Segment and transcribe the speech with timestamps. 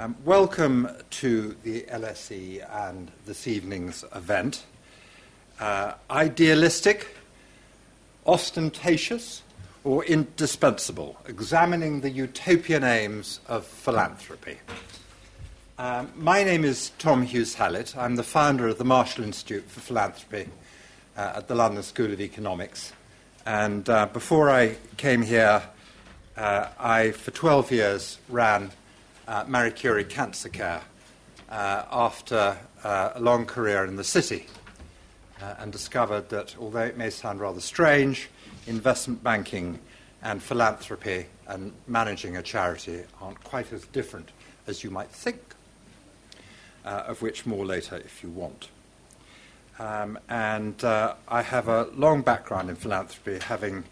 [0.00, 4.64] Um, welcome to the LSE and this evening's event.
[5.58, 7.16] Uh, idealistic,
[8.24, 9.42] ostentatious,
[9.82, 14.58] or indispensable, examining the utopian aims of philanthropy.
[15.78, 17.96] Um, my name is Tom Hughes Hallett.
[17.96, 20.48] I'm the founder of the Marshall Institute for Philanthropy
[21.16, 22.92] uh, at the London School of Economics.
[23.44, 25.60] And uh, before I came here,
[26.36, 28.70] uh, I, for 12 years, ran
[29.28, 30.80] uh, Marie Curie Cancer Care
[31.50, 34.46] uh, after uh, a long career in the city
[35.42, 38.28] uh, and discovered that although it may sound rather strange,
[38.66, 39.78] investment banking
[40.22, 44.30] and philanthropy and managing a charity aren't quite as different
[44.66, 45.40] as you might think,
[46.84, 48.68] uh, of which more later if you want.
[49.78, 53.84] Um, and uh, I have a long background in philanthropy, having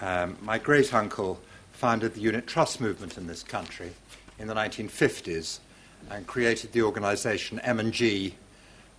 [0.00, 1.40] um, my great uncle
[1.72, 3.92] founded the unit trust movement in this country
[4.40, 5.60] in the 1950s
[6.10, 8.34] and created the organization M&G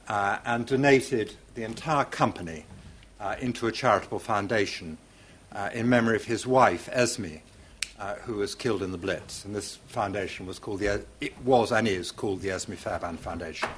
[0.08, 2.66] uh, and donated the entire company
[3.20, 4.98] uh, into a charitable foundation
[5.54, 7.42] uh, in memory of his wife, Esmée,
[8.00, 9.44] uh, who was killed in the Blitz.
[9.44, 13.70] And this foundation was called the, it was and is called the Esmée Fairbairn Foundation.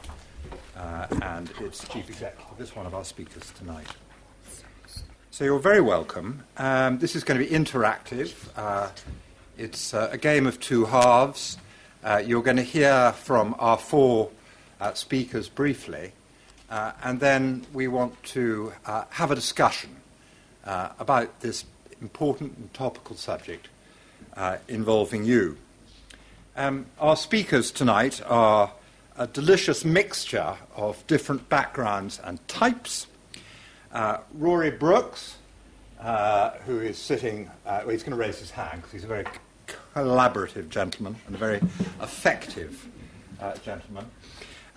[0.75, 3.87] Uh, and its chief executive is one of our speakers tonight.
[5.31, 6.43] So you're very welcome.
[6.57, 8.33] Um, this is going to be interactive.
[9.53, 11.57] Uh, it's uh, a game of two halves.
[12.03, 14.29] Uh, you're going to hear from our four
[14.79, 16.11] uh, speakers briefly,
[16.69, 19.89] uh, and then we want to uh, have a discussion
[20.65, 21.65] uh, about this
[22.01, 23.69] important and topical subject
[24.67, 25.57] involving you.
[26.55, 28.71] Um, our speakers tonight are
[29.17, 33.07] a delicious mixture of different backgrounds and types.
[34.33, 35.37] Rory Brooks,
[36.03, 39.07] uh, who is sitting, uh, well, he's going to raise his hand because he's a
[39.07, 39.23] very
[39.95, 41.57] collaborative gentleman and a very
[42.01, 42.87] effective
[43.39, 44.05] uh, gentleman.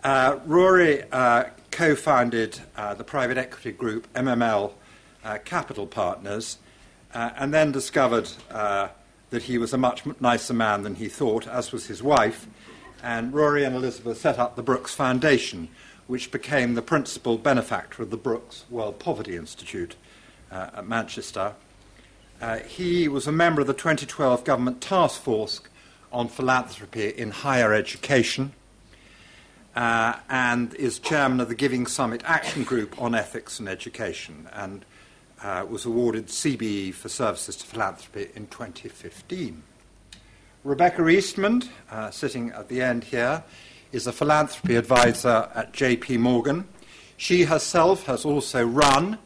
[0.05, 4.73] Uh, Rory uh, co founded uh, the private equity group MML
[5.25, 6.59] uh, Capital Partners
[7.13, 11.87] and then discovered that he was a much nicer man than he thought, as was
[11.87, 12.47] his wife.
[13.03, 15.69] And Rory and Elizabeth set up the Brooks Foundation,
[16.07, 19.97] which became the principal benefactor of the Brooks World Poverty Institute
[20.51, 21.55] at Manchester.
[22.41, 25.61] Uh, he was a member of the 2012 government task force
[26.13, 28.53] on philanthropy in higher education
[29.75, 34.85] uh, and is chairman of the Giving Summit Action Group on Ethics and Education and
[35.43, 39.63] uh, was awarded CBE for services to philanthropy in 2015.
[40.65, 43.45] Rebecca Eastmond, uh, sitting at the end here,
[43.93, 46.67] is a philanthropy advisor at JP Morgan.
[47.17, 49.19] She herself has also run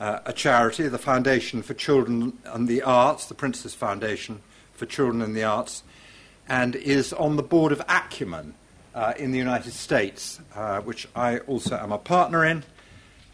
[0.00, 4.40] uh, a charity, the Foundation for Children and the Arts, the Prince's Foundation
[4.72, 5.82] for Children and the Arts,
[6.48, 8.54] and is on the board of Acumen
[8.94, 12.64] uh, in the United States, uh, which I also am a partner in,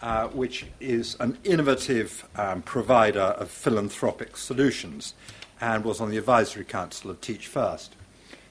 [0.01, 5.15] uh, which is an innovative um, provider of philanthropic solutions
[5.61, 7.95] and was on the advisory council of Teach First.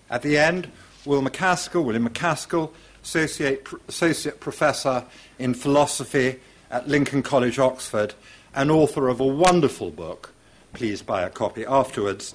[0.10, 0.72] At the end,
[1.06, 2.72] Will MacAskill, William MacAskill,
[3.04, 5.06] Associate, Associate Professor
[5.40, 6.40] in Philosophy
[6.72, 8.14] at Lincoln College, Oxford,
[8.56, 10.34] and author of a wonderful book,
[10.74, 12.34] please buy a copy afterwards,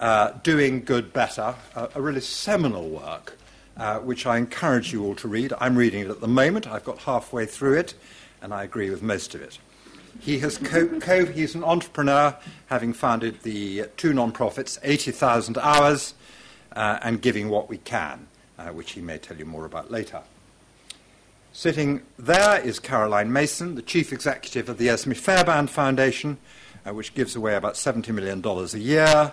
[0.00, 3.38] uh, Doing Good Better, a, a really seminal work,
[3.76, 5.52] uh, which I encourage you all to read.
[5.60, 7.94] I'm reading it at the moment, I've got halfway through it,
[8.40, 9.58] and I agree with most of it.
[10.20, 16.14] He has co- co- he's an entrepreneur, having founded the two non-profits, 80,000 Hours
[16.74, 18.28] uh, and Giving What We Can,
[18.58, 20.22] uh, which he may tell you more about later.
[21.56, 26.36] Sitting there is Caroline Mason, the chief executive of the Esmée Fairbairn Foundation,
[26.84, 29.32] uh, which gives away about $70 million a year.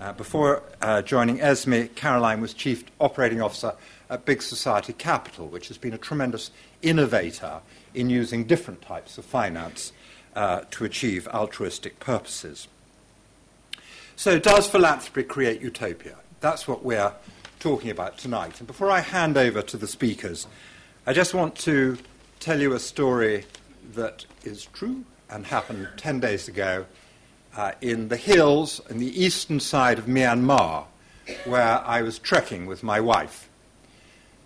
[0.00, 3.72] Uh, before uh, joining Esmée, Caroline was chief operating officer
[4.08, 7.58] at Big Society Capital, which has been a tremendous innovator
[7.94, 9.92] in using different types of finance
[10.36, 12.68] uh, to achieve altruistic purposes.
[14.14, 16.14] So, does philanthropy create utopia?
[16.40, 17.12] That's what we're
[17.58, 18.60] talking about tonight.
[18.60, 20.46] And before I hand over to the speakers,
[21.08, 21.98] I just want to
[22.40, 23.44] tell you a story
[23.94, 26.84] that is true and happened 10 days ago
[27.56, 30.86] uh, in the hills in the eastern side of Myanmar,
[31.44, 33.48] where I was trekking with my wife.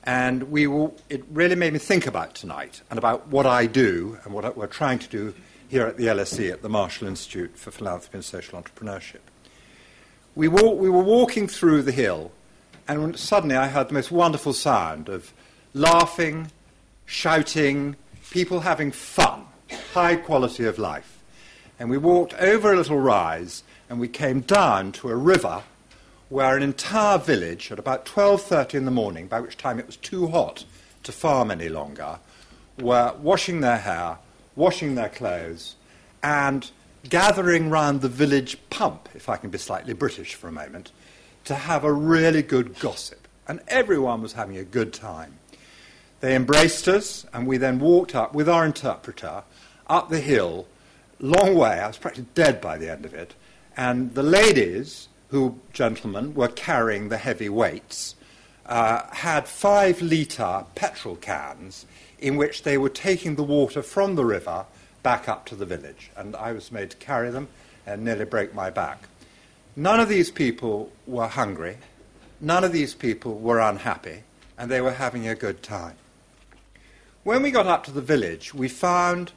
[0.05, 0.67] And we
[1.09, 4.67] it really made me think about tonight and about what I do and what we're
[4.67, 5.33] trying to do
[5.67, 9.21] here at the LSE, at the Marshall Institute for Philanthropy and Social Entrepreneurship.
[10.35, 12.33] We, walk, we were walking through the hill,
[12.87, 15.33] and suddenly I heard the most wonderful sound of
[15.75, 16.51] laughing,
[17.07, 17.97] shouting,
[18.31, 19.45] people having fun,
[19.93, 21.23] high quality of life.
[21.79, 25.63] And we walked over a little rise and we came down to a river
[26.29, 29.97] where an entire village at about 12.30 in the morning, by which time it was
[29.97, 30.65] too hot
[31.03, 32.21] to farm any longer,
[32.79, 34.19] were washing their hair,
[34.55, 35.75] washing their clothes,
[36.23, 36.71] and
[37.09, 40.93] gathering round the village pump, if I can be slightly British for a moment,
[41.45, 43.27] to have a really good gossip.
[43.49, 45.40] And everyone was having a good time.
[46.21, 49.43] They embraced us, and we then walked up with our interpreter
[49.89, 50.67] up the hill,
[51.19, 51.81] long way.
[51.81, 53.35] I was practically dead by the end of it.
[53.77, 58.17] And the ladies, who, gentlemen, were carrying the heavy weights,
[58.67, 61.87] uh, had five litre petrol cans
[62.19, 64.67] in which they were taking the water from the river
[65.03, 66.11] back up to the village.
[66.17, 67.49] And I was made to carry them
[67.87, 69.09] and nearly break my back.
[69.75, 71.79] None of these people were hungry.
[72.41, 74.21] None of these people were unhappy.
[74.59, 75.97] And they were having a good time.
[77.23, 79.33] When we got up to the village, we found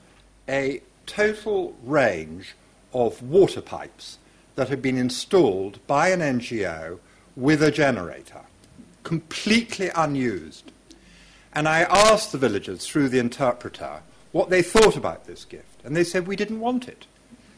[0.47, 2.55] a total range
[2.93, 4.19] of water pipes
[4.55, 6.99] that had been installed by an NGO
[7.35, 8.39] with a generator,
[9.03, 10.71] completely unused.
[11.51, 13.99] And I asked the villagers through the interpreter
[14.31, 15.81] what they thought about this gift.
[15.83, 17.05] And they said, We didn't want it.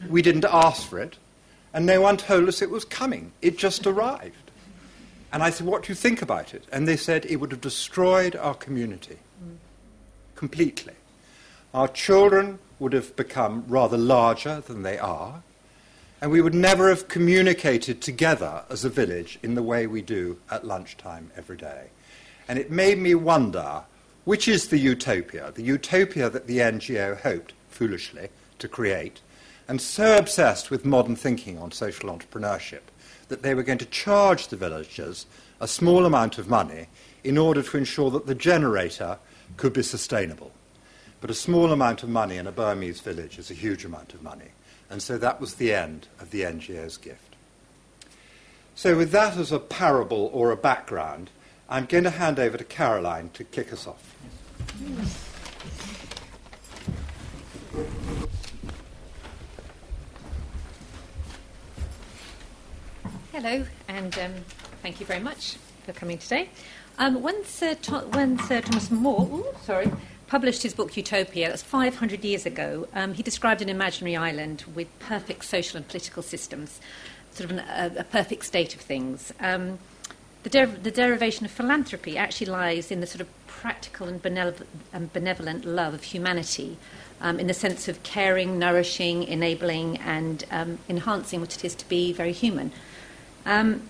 [0.08, 1.18] We didn't ask for it.
[1.72, 3.30] And no one told us it was coming.
[3.42, 4.50] It just arrived.
[5.32, 6.64] And I said, What do you think about it?
[6.72, 9.18] And they said, It would have destroyed our community
[10.36, 10.94] completely.
[11.74, 15.42] Our children would have become rather larger than they are.
[16.20, 20.38] And we would never have communicated together as a village in the way we do
[20.50, 21.88] at lunchtime every day.
[22.48, 23.82] And it made me wonder
[24.24, 28.28] which is the utopia, the utopia that the NGO hoped, foolishly,
[28.58, 29.20] to create,
[29.68, 32.80] and so obsessed with modern thinking on social entrepreneurship
[33.28, 35.26] that they were going to charge the villagers
[35.60, 36.86] a small amount of money
[37.24, 39.18] in order to ensure that the generator
[39.56, 40.52] could be sustainable.
[41.20, 44.22] But a small amount of money in a Burmese village is a huge amount of
[44.22, 44.50] money.
[44.90, 47.36] And so that was the end of the NGO's gift.
[48.74, 51.30] So, with that as a parable or a background,
[51.68, 54.14] I'm going to hand over to Caroline to kick us off.
[63.32, 64.32] Hello, and um,
[64.82, 66.50] thank you very much for coming today.
[66.98, 69.90] Um, when, Sir when Sir Thomas More, ooh, sorry,
[70.28, 74.88] published his book Utopia, that's 500 years ago, um, he described an imaginary island with
[74.98, 76.80] perfect social and political systems,
[77.32, 79.32] sort of an, a, a, perfect state of things.
[79.40, 79.78] Um,
[80.42, 84.24] the, der- the, derivation of philanthropy actually lies in the sort of practical and,
[84.92, 86.78] and benevolent love of humanity,
[87.20, 91.88] um, in the sense of caring, nourishing, enabling, and um, enhancing what it is to
[91.90, 92.72] be very human.
[93.44, 93.82] Um,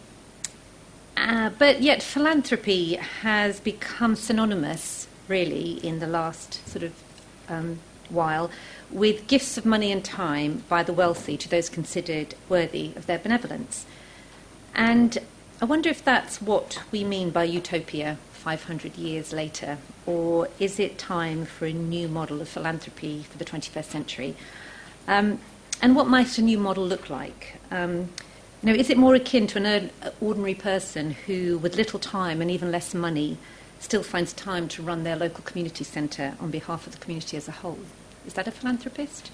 [1.16, 6.92] uh, but yet, philanthropy has become synonymous, really, in the last sort of
[7.48, 7.78] um,
[8.08, 8.50] while,
[8.90, 13.18] with gifts of money and time by the wealthy to those considered worthy of their
[13.18, 13.86] benevolence.
[14.74, 15.18] And
[15.60, 20.98] I wonder if that's what we mean by utopia 500 years later, or is it
[20.98, 24.36] time for a new model of philanthropy for the 21st century?
[25.08, 25.40] Um,
[25.82, 27.56] and what might a new model look like?
[27.70, 28.10] Um,
[28.66, 29.90] know, is it more akin to an
[30.20, 33.38] ordinary person who, with little time and even less money,
[33.78, 37.46] still finds time to run their local community centre on behalf of the community as
[37.48, 37.78] a whole?
[38.26, 39.30] Is that a philanthropist?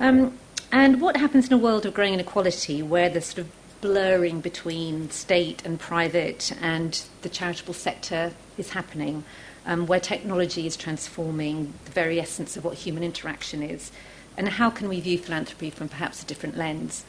[0.00, 0.38] Um,
[0.72, 5.10] and what happens in a world of growing inequality where the sort of blurring between
[5.10, 9.22] state and private and the charitable sector is happening,
[9.66, 13.92] um, where technology is transforming the very essence of what human interaction is?
[14.36, 17.04] And how can we view philanthropy from perhaps a different lens?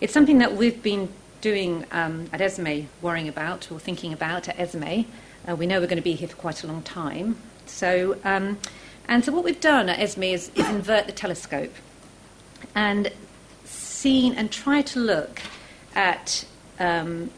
[0.00, 1.08] It's something that we've been
[1.40, 5.06] doing um, at Esmée, worrying about or thinking about at Esmée.
[5.48, 7.36] Uh, we know we're going to be here for quite a long time.
[7.66, 8.58] So, um,
[9.08, 11.72] and so what we've done at Esmée is, is invert the telescope
[12.74, 13.12] and
[13.64, 15.42] seen and try to look
[15.94, 16.44] at,
[16.80, 17.30] um,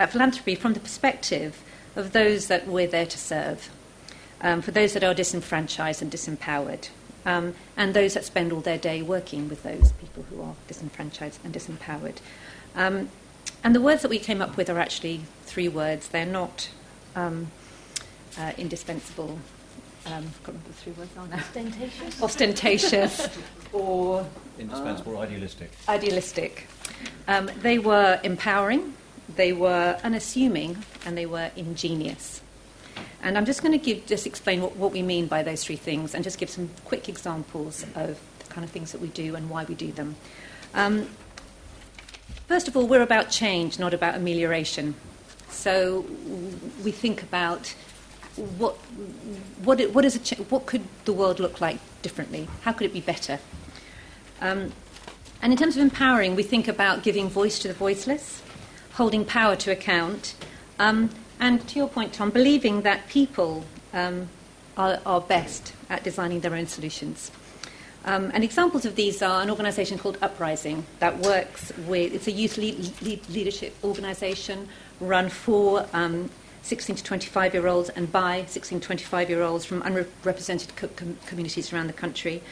[0.00, 1.62] at philanthropy from the perspective
[1.94, 3.70] of those that we're there to serve,
[4.40, 6.88] um, for those that are disenfranchised and disempowered
[7.24, 11.40] um, and those that spend all their day working with those people who are disenfranchised
[11.44, 12.16] and disempowered.
[12.74, 13.08] Um,
[13.62, 16.08] and the words that we came up with are actually three words.
[16.08, 16.70] They're not
[17.14, 17.50] um,
[18.38, 19.38] uh, indispensable.
[20.06, 21.36] Um, I can't remember the three words are now.
[21.36, 22.22] Ostentatious.
[22.22, 23.28] Ostentatious,
[23.72, 24.26] or
[24.58, 25.70] indispensable, uh, idealistic.
[25.88, 26.66] Idealistic.
[27.28, 28.94] Um, they were empowering,
[29.36, 32.40] they were unassuming, and they were ingenious.
[33.22, 35.76] And I'm just going to give, just explain what, what we mean by those three
[35.76, 39.34] things and just give some quick examples of the kind of things that we do
[39.34, 40.16] and why we do them.
[40.74, 41.08] Um,
[42.46, 44.94] first of all, we're about change, not about amelioration.
[45.48, 46.06] So
[46.82, 47.74] we think about
[48.36, 48.76] what,
[49.64, 52.48] what, what, is ch- what could the world look like differently?
[52.62, 53.38] How could it be better?
[54.40, 54.72] Um,
[55.42, 58.42] and in terms of empowering, we think about giving voice to the voiceless,
[58.92, 60.34] holding power to account,
[60.78, 64.28] um, and to your point, Tom, believing that people um,
[64.76, 67.30] are, are, best at designing their own solutions.
[68.04, 72.32] Um, and examples of these are an organisation called Uprising that works with, it's a
[72.32, 74.68] youth lead, lead leadership organisation
[75.00, 76.30] run for um,
[76.62, 80.88] 16 to 25 year olds and by 16 to 25 year olds from unrepresented co-
[80.88, 82.42] com- communities around the country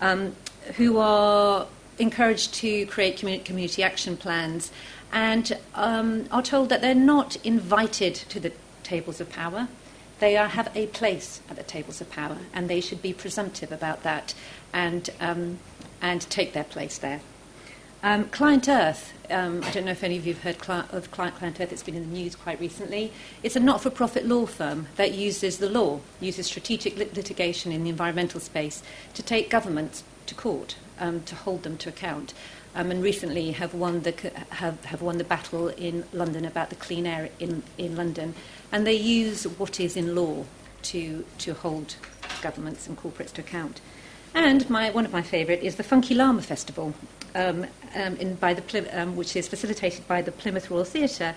[0.00, 0.34] um,
[0.76, 1.66] who are
[1.98, 4.70] encouraged to create community action plans
[5.14, 8.52] and um, are told that they're not invited to the
[8.82, 9.68] tables of power.
[10.18, 13.70] They are, have a place at the tables of power, and they should be presumptive
[13.70, 14.34] about that
[14.72, 15.60] and, um,
[16.02, 17.20] and take their place there.
[18.02, 21.10] Um, Client Earth, um, I don't know if any of you have heard cli- of
[21.10, 23.12] Client, Client Earth, it's been in the news quite recently.
[23.42, 27.72] It's a not for profit law firm that uses the law, uses strategic lit- litigation
[27.72, 28.82] in the environmental space
[29.14, 32.34] to take governments to court, um, to hold them to account.
[32.76, 34.12] Um, and recently have won, the,
[34.50, 38.34] have, have won the battle in London about the clean air in, in London.
[38.72, 40.44] And they use what is in law
[40.82, 41.94] to, to hold
[42.42, 43.80] governments and corporates to account.
[44.34, 46.94] And my, one of my favourite is the Funky Llama Festival,
[47.36, 51.36] um, um, in, by the, um, which is facilitated by the Plymouth Royal Theatre,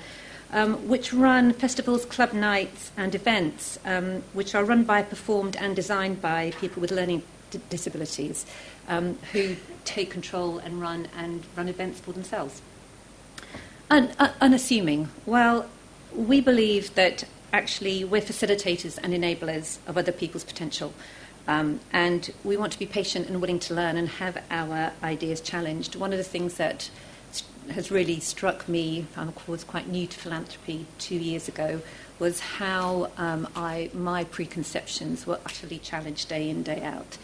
[0.51, 5.75] um, which run festivals, club nights, and events, um, which are run by, performed, and
[5.75, 8.46] designed by people with learning d- disabilities,
[8.88, 12.62] um, who take control and run and run events for themselves.
[13.89, 15.10] Un- uh, unassuming.
[15.25, 15.70] Well,
[16.13, 20.94] we believe that actually we're facilitators and enablers of other people's potential.
[21.48, 25.39] Um, and we want to be patient and willing to learn and have our ideas
[25.39, 25.96] challenged.
[25.96, 26.89] One of the things that
[27.72, 31.82] has really struck me, I was quite new to philanthropy two years ago,
[32.20, 37.17] was how um, I, my preconceptions were utterly challenged day in, day out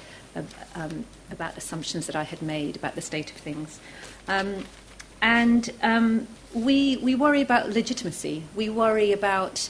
[0.76, 3.80] um, about assumptions that I had made about the state of things.
[4.28, 4.66] Um,
[5.22, 8.44] and um, we, we worry about legitimacy.
[8.56, 9.70] We worry about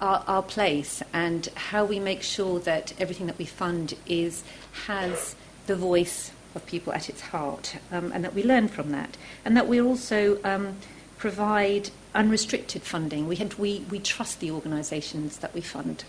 [0.00, 4.42] our, our, place and how we make sure that everything that we fund is
[4.86, 9.16] has the voice of people at its heart, um, and that we learn from that,
[9.44, 10.76] and that we also um,
[11.18, 13.26] provide unrestricted funding.
[13.26, 16.04] We, had, we, we trust the organisations that we fund.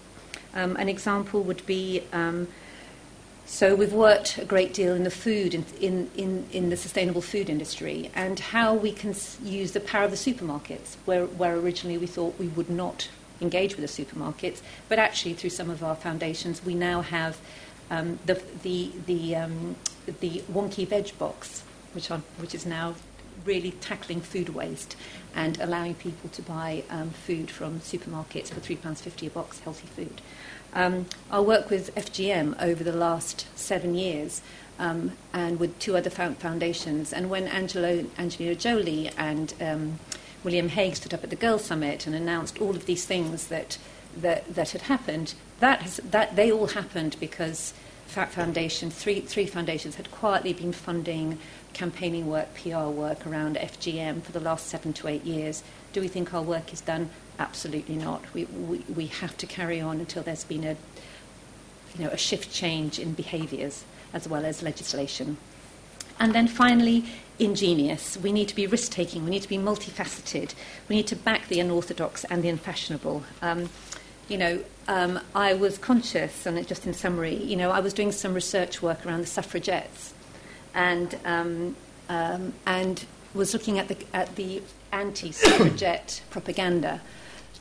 [0.53, 2.03] Um, an example would be.
[2.13, 2.47] Um,
[3.46, 7.22] so we've worked a great deal in the food, in, in, in, in, the sustainable
[7.22, 11.98] food industry, and how we can use the power of the supermarkets, where, where originally
[11.98, 13.08] we thought we would not
[13.42, 17.38] engage with the supermarkets, but actually through some of our foundations, we now have
[17.92, 19.75] um, the, the, the, um,
[20.22, 22.96] the wonky veg box, which, are, which is now
[23.46, 24.96] really tackling food waste
[25.36, 30.22] and allowing people to buy um, food from supermarkets for £3.50 a box, healthy food.
[30.75, 34.41] Um, work with FGM over the last seven years
[34.77, 40.00] um, and with two other foundations, and when Angelo, Angelina Jolie and um,
[40.44, 43.77] William Hague stood up at the Girls Summit and announced all of these things that,
[44.17, 47.74] that, that had happened, that, has, that they all happened because
[48.08, 51.39] FAT Foundation, three, three foundations, had quietly been funding
[51.74, 55.63] campaigning work, PR work around FGM for the last seven to eight years.
[55.94, 57.10] Do we think our work is done?
[57.38, 58.24] Absolutely not.
[58.34, 60.77] We, we, we have to carry on until there's been a,
[61.96, 65.38] you know, a shift change in behaviours as well as legislation.
[66.20, 67.06] And then finally,
[67.39, 68.18] ingenious.
[68.18, 69.25] We need to be risk taking.
[69.25, 70.54] We need to be multifaceted.
[70.88, 73.24] We need to back the unorthodox and the unfashionable.
[73.42, 73.70] Um,
[74.30, 78.12] you know, um, I was conscious, and just in summary, you know, I was doing
[78.12, 80.13] some research work around the suffragettes,
[80.74, 81.75] and um,
[82.10, 84.62] um and was looking at the at the
[84.92, 87.01] anti-suffragette propaganda,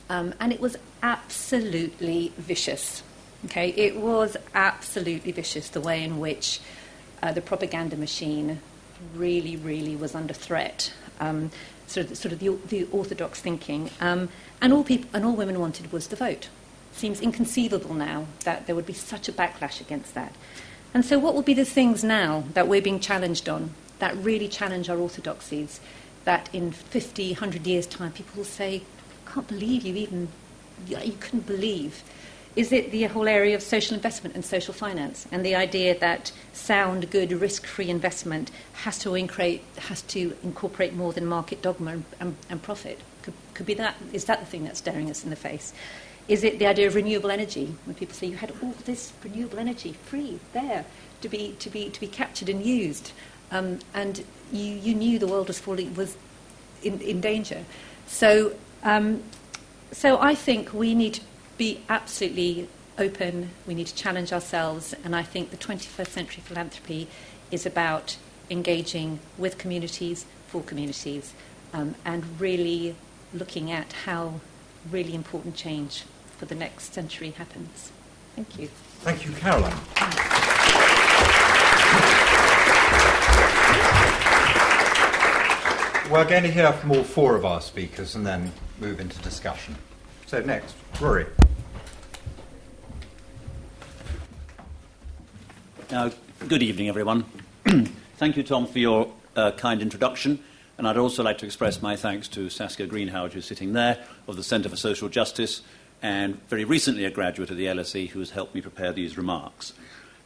[0.09, 3.03] um, and it was absolutely vicious.
[3.45, 6.59] Okay, it was absolutely vicious the way in which
[7.21, 8.59] uh, the propaganda machine
[9.13, 10.93] really, really was under threat.
[11.19, 11.51] Um,
[11.87, 14.29] sort of, sort of the, the orthodox thinking, um,
[14.61, 16.49] and all people and all women wanted was the vote.
[16.91, 20.33] Seems inconceivable now that there would be such a backlash against that.
[20.93, 24.47] And so, what will be the things now that we're being challenged on that really
[24.47, 25.79] challenge our orthodoxies?
[26.23, 28.94] That in 50, 100 years' time, people will say, "I
[29.25, 30.27] can't believe you even
[30.87, 32.03] you couldn't believe."
[32.55, 36.31] Is it the whole area of social investment and social finance, and the idea that
[36.53, 42.35] sound, good, risk-free investment has to, has to incorporate more than market dogma and, and,
[42.49, 42.99] and profit?
[43.23, 43.95] Could, could be that.
[44.13, 45.73] Is that the thing that's staring us in the face?
[46.29, 47.75] Is it the idea of renewable energy?
[47.83, 50.85] When people say you had all this renewable energy free there
[51.21, 53.11] to be to be to be captured and used,
[53.51, 56.15] um, and you, you knew the world was falling was
[56.83, 57.65] in, in danger.
[58.07, 58.53] So
[58.85, 59.23] um,
[59.91, 61.21] so I think we need to
[61.57, 63.49] be absolutely open.
[63.67, 64.93] We need to challenge ourselves.
[65.03, 67.07] And I think the 21st century philanthropy
[67.51, 68.17] is about
[68.49, 71.33] engaging with communities, for communities,
[71.73, 72.95] um, and really
[73.33, 74.39] looking at how
[74.89, 76.03] really important change
[76.37, 77.91] for the next century happens.
[78.35, 78.67] Thank you.
[79.01, 80.54] Thank you, Caroline.
[86.11, 89.75] We're going to hear from all four of our speakers and then move into discussion.
[90.27, 91.25] So, next, Rory.
[95.89, 96.11] Uh,
[96.47, 97.25] good evening, everyone.
[98.17, 100.43] Thank you, Tom, for your uh, kind introduction.
[100.77, 103.97] And I'd also like to express my thanks to Saskia Greenhalgh, who's sitting there,
[104.27, 105.63] of the Centre for Social Justice,
[106.03, 109.73] and very recently a graduate of the LSE who has helped me prepare these remarks.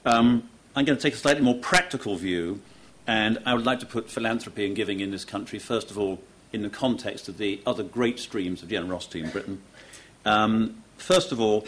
[0.06, 2.60] Um, I'm going to take a slightly more practical view,
[3.10, 6.20] and I would like to put philanthropy and giving in this country, first of all,
[6.54, 9.64] in the context of the other great streams of generosity in Britain.
[10.26, 11.66] Um, first of all,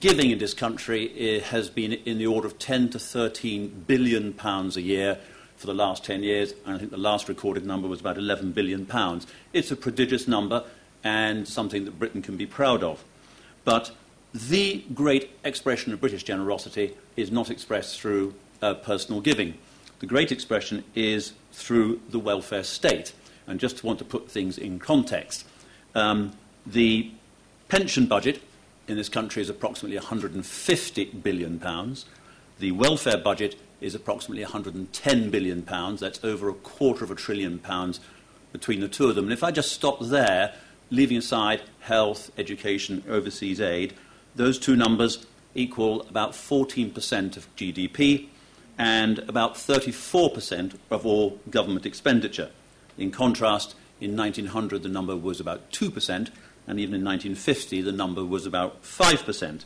[0.00, 4.32] giving in this country eh, has been in the order of 10 to 13 billion
[4.32, 5.20] pounds a year
[5.56, 8.50] for the last 10 years, and I think the last recorded number was about 11
[8.50, 9.24] billion pounds.
[9.52, 10.64] It's a prodigious number
[11.04, 13.04] and something that Britain can be proud of.
[13.64, 13.92] But
[14.34, 19.54] the great expression of British generosity is not expressed through uh, personal giving.
[20.00, 23.12] The great expression is through the welfare state.
[23.46, 25.44] And just to want to put things in context,
[25.94, 26.32] um,
[26.66, 27.10] the
[27.68, 28.42] pension budget
[28.86, 32.04] in this country is approximately 150 billion pounds.
[32.58, 36.00] The welfare budget is approximately 110 billion pounds.
[36.00, 38.00] That's over a quarter of a trillion pounds
[38.52, 39.26] between the two of them.
[39.26, 40.54] And if I just stop there,
[40.90, 43.94] leaving aside health, education, overseas aid,
[44.34, 48.28] those two numbers equal about 14% of GDP
[48.78, 52.50] and about 34% of all government expenditure.
[52.96, 56.30] In contrast, in 1900 the number was about 2%,
[56.66, 59.64] and even in 1950 the number was about 5%.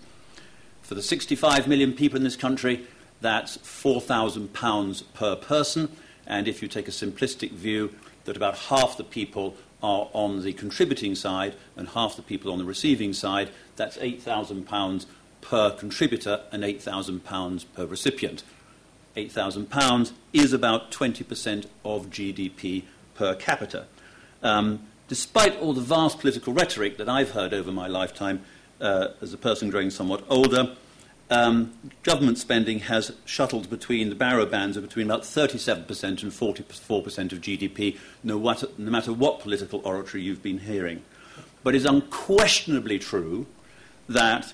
[0.80, 2.86] For the 65 million people in this country,
[3.20, 5.88] that's £4,000 per person.
[6.26, 10.52] And if you take a simplistic view that about half the people are on the
[10.52, 15.06] contributing side and half the people on the receiving side, that's £8,000
[15.40, 18.42] per contributor and £8,000 per recipient.
[19.16, 23.86] £8,000 is about 20% of GDP per capita.
[24.42, 28.42] Um, despite all the vast political rhetoric that I've heard over my lifetime
[28.80, 30.76] uh, as a person growing somewhat older,
[31.30, 31.72] um,
[32.02, 37.40] government spending has shuttled between the barrow bands of between about 37% and 44% of
[37.40, 41.02] GDP, no, what, no matter what political oratory you've been hearing.
[41.62, 43.46] But it's unquestionably true
[44.08, 44.52] that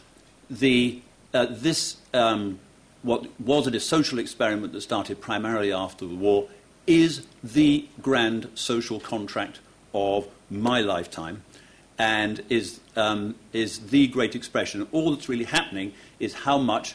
[0.49, 1.01] the,
[1.35, 2.61] uh, this, um,
[3.03, 6.49] what was a social experiment that started primarily after the war,
[6.87, 9.61] is the grand social contract
[9.95, 11.43] of my lifetime
[11.99, 14.87] and is, um, is the great expression.
[14.93, 16.95] All that's really happening is how much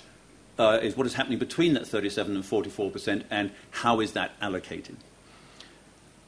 [0.57, 4.31] uh, is what is happening between that 37 and 44 percent, and how is that
[4.41, 4.97] allocated.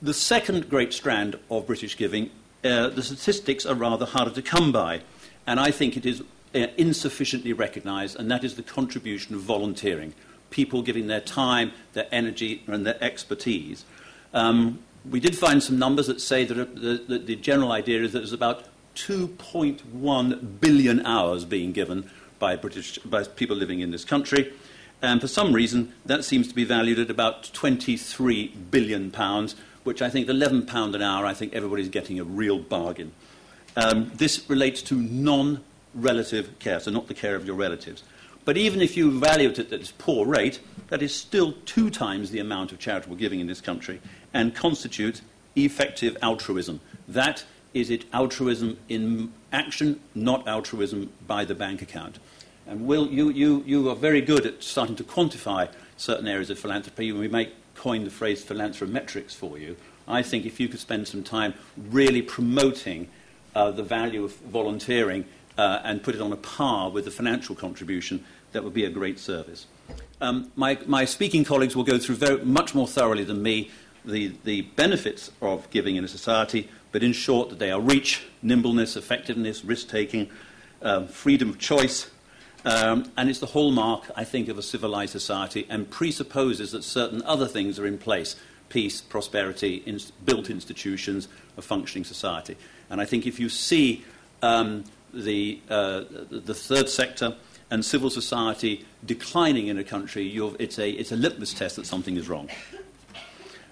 [0.02, 2.32] The second great strand of British giving,
[2.64, 5.02] uh, the statistics are rather harder to come by,
[5.46, 6.24] and I think it is
[6.78, 10.14] insufficiently recognised, and that is the contribution of volunteering,
[10.50, 13.86] people giving their time, their energy, and their expertise.
[14.34, 18.14] Um, we did find some numbers that say that the, the, the general idea is
[18.14, 18.66] that there's about
[18.96, 24.54] 2.1 billion hours being given by, British, by people living in this country.
[25.02, 30.02] And for some reason, that seems to be valued at about 23 billion pounds, which
[30.02, 33.12] I think 11 pound an hour, I think everybody's getting a real bargain.
[33.76, 34.96] Um, this relates to
[35.96, 38.04] non-relative care, so not the care of your relatives.
[38.44, 42.30] But even if you value it at this poor rate, that is still two times
[42.30, 44.00] the amount of charitable giving in this country
[44.34, 45.22] and constitutes
[45.56, 46.80] effective altruism.
[47.08, 52.20] That is it altruism in action, not altruism by the bank account.
[52.68, 56.60] And Will, you, you, you are very good at starting to quantify certain areas of
[56.60, 57.12] philanthropy.
[57.12, 59.76] We may coin the phrase philanthrometrics for you.
[60.08, 61.56] I think if you could spend some time
[61.90, 63.08] really promoting
[63.56, 65.26] uh, the value of volunteering
[65.58, 68.90] uh, and put it on a par with the financial contribution, that would be a
[68.90, 69.68] great service.
[70.22, 73.72] Um, my, my, speaking colleagues will go through very, much more thoroughly than me
[74.06, 78.24] the, the benefits of giving in a society, but in short, that they are reach,
[78.42, 80.30] nimbleness, effectiveness, risk taking,
[80.82, 82.10] um, freedom of choice,
[82.64, 87.22] um, and it's the hallmark, I think, of a civilized society and presupposes that certain
[87.24, 88.36] other things are in place
[88.70, 92.58] peace, prosperity, inst- built institutions, a functioning society.
[92.90, 94.04] And I think if you see
[94.42, 97.36] um, the, uh, the third sector
[97.72, 102.18] and civil society declining in a country, it's a, it's a litmus test that something
[102.18, 102.50] is wrong.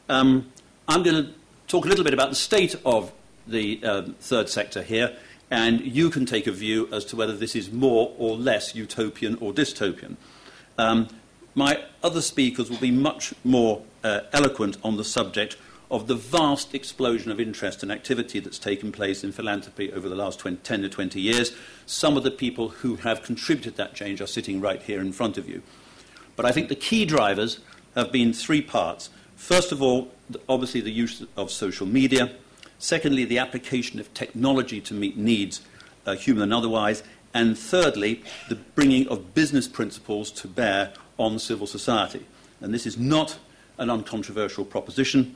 [0.10, 0.51] Um,
[0.88, 1.34] I'm going to
[1.67, 3.12] talk a little bit about the state of
[3.47, 5.15] the uh, third sector here
[5.51, 9.36] and you can take a view as to whether this is more or less utopian
[9.36, 10.15] or dystopian.
[10.77, 11.08] Um,
[11.56, 15.58] my other speakers will be much more uh, eloquent on the subject
[15.93, 20.15] of the vast explosion of interest and activity that's taken place in philanthropy over the
[20.15, 21.56] last 20, 10 to 20 years.
[21.86, 25.38] Some of the people who have contributed that change are sitting right here in front
[25.38, 25.62] of you.
[26.36, 27.60] But I think the key drivers
[27.93, 29.12] have been three parts.
[29.36, 30.12] First of all,
[30.49, 32.32] obviously, the use of social media.
[32.79, 35.62] Secondly, the application of technology to meet needs,
[36.08, 37.03] uh, human and otherwise.
[37.36, 42.25] And thirdly, the bringing of business principles to bear on civil society.
[42.62, 43.38] And this is not
[43.77, 45.36] an uncontroversial proposition.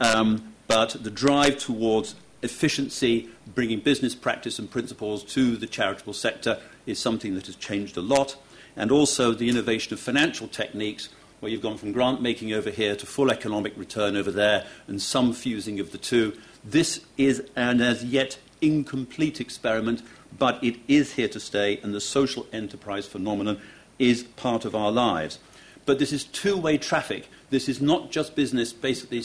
[0.00, 6.60] Um, but the drive towards efficiency, bringing business practice and principles to the charitable sector
[6.86, 8.36] is something that has changed a lot.
[8.76, 11.08] And also the innovation of financial techniques,
[11.40, 15.00] where you've gone from grant making over here to full economic return over there, and
[15.00, 16.36] some fusing of the two.
[16.64, 20.02] This is an as yet incomplete experiment,
[20.38, 23.60] but it is here to stay, and the social enterprise phenomenon
[23.98, 25.38] is part of our lives.
[25.86, 27.28] But this is two way traffic.
[27.50, 29.22] This is not just business basically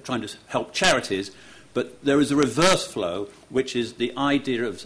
[0.00, 1.30] trying to help charities,
[1.74, 4.84] but there is a reverse flow, which is the idea of,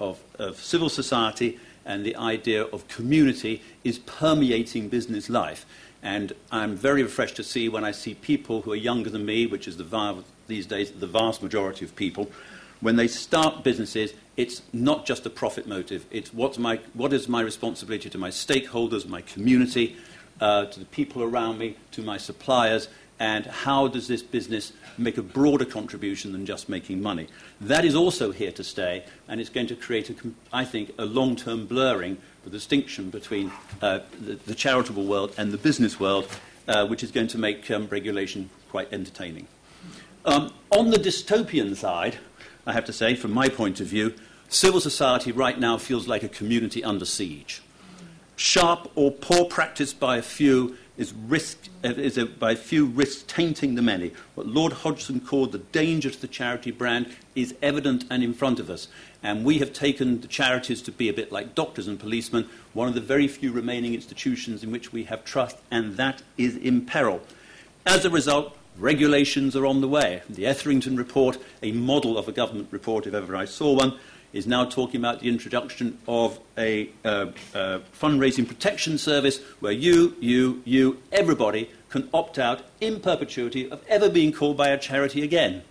[0.00, 5.64] of, of civil society and the idea of community is permeating business life.
[6.02, 9.46] And I'm very refreshed to see when I see people who are younger than me,
[9.46, 12.30] which is the, these days the vast majority of people,
[12.80, 16.04] when they start businesses, it's not just a profit motive.
[16.10, 19.96] It's what's my, what is my responsibility to my stakeholders, my community,
[20.40, 25.18] uh, to the people around me, to my suppliers, and how does this business make
[25.18, 27.28] a broader contribution than just making money.
[27.60, 30.14] That is also here to stay, and it's going to create, a,
[30.52, 33.50] I think, a long term blurring, of the distinction between
[33.82, 36.28] uh, the, the, charitable world and the business world,
[36.68, 39.46] uh, which is going to make um, regulation quite entertaining.
[40.24, 42.18] Um, on the dystopian side,
[42.66, 44.14] I have to say, from my point of view,
[44.48, 47.62] civil society right now feels like a community under siege.
[48.36, 53.24] Sharp or poor practice by a few is, risk, uh, is a, by few risks
[53.26, 54.12] tainting the many.
[54.34, 58.58] What Lord Hodgson called the danger to the charity brand is evident and in front
[58.58, 58.88] of us.
[59.22, 62.88] And we have taken the charities to be a bit like doctors and policemen, one
[62.88, 66.86] of the very few remaining institutions in which we have trust, and that is in
[66.86, 67.20] peril.
[67.84, 70.22] As a result, regulations are on the way.
[70.28, 73.98] The Etherington report, a model of a government report if ever I saw one,
[74.36, 80.14] is now talking about the introduction of a uh, uh, fundraising protection service where you,
[80.20, 85.22] you, you, everybody can opt out in perpetuity of ever being called by a charity
[85.22, 85.62] again.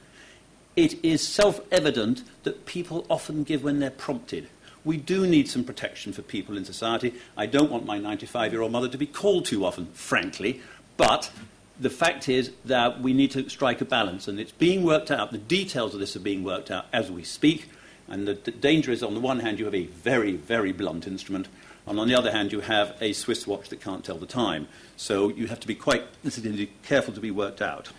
[0.75, 4.49] It is self evident that people often give when they're prompted.
[4.83, 7.13] We do need some protection for people in society.
[7.37, 10.61] I don't want my 95 year old mother to be called too often, frankly,
[10.97, 11.31] but
[11.79, 15.31] the fact is that we need to strike a balance, and it's being worked out.
[15.31, 17.69] The details of this are being worked out as we speak.
[18.07, 21.07] And the, the, danger is, on the one hand, you have a very, very blunt
[21.07, 21.47] instrument,
[21.87, 24.67] and on the other hand, you have a Swiss watch that can't tell the time.
[24.95, 27.89] So you have to be quite is careful to be worked out.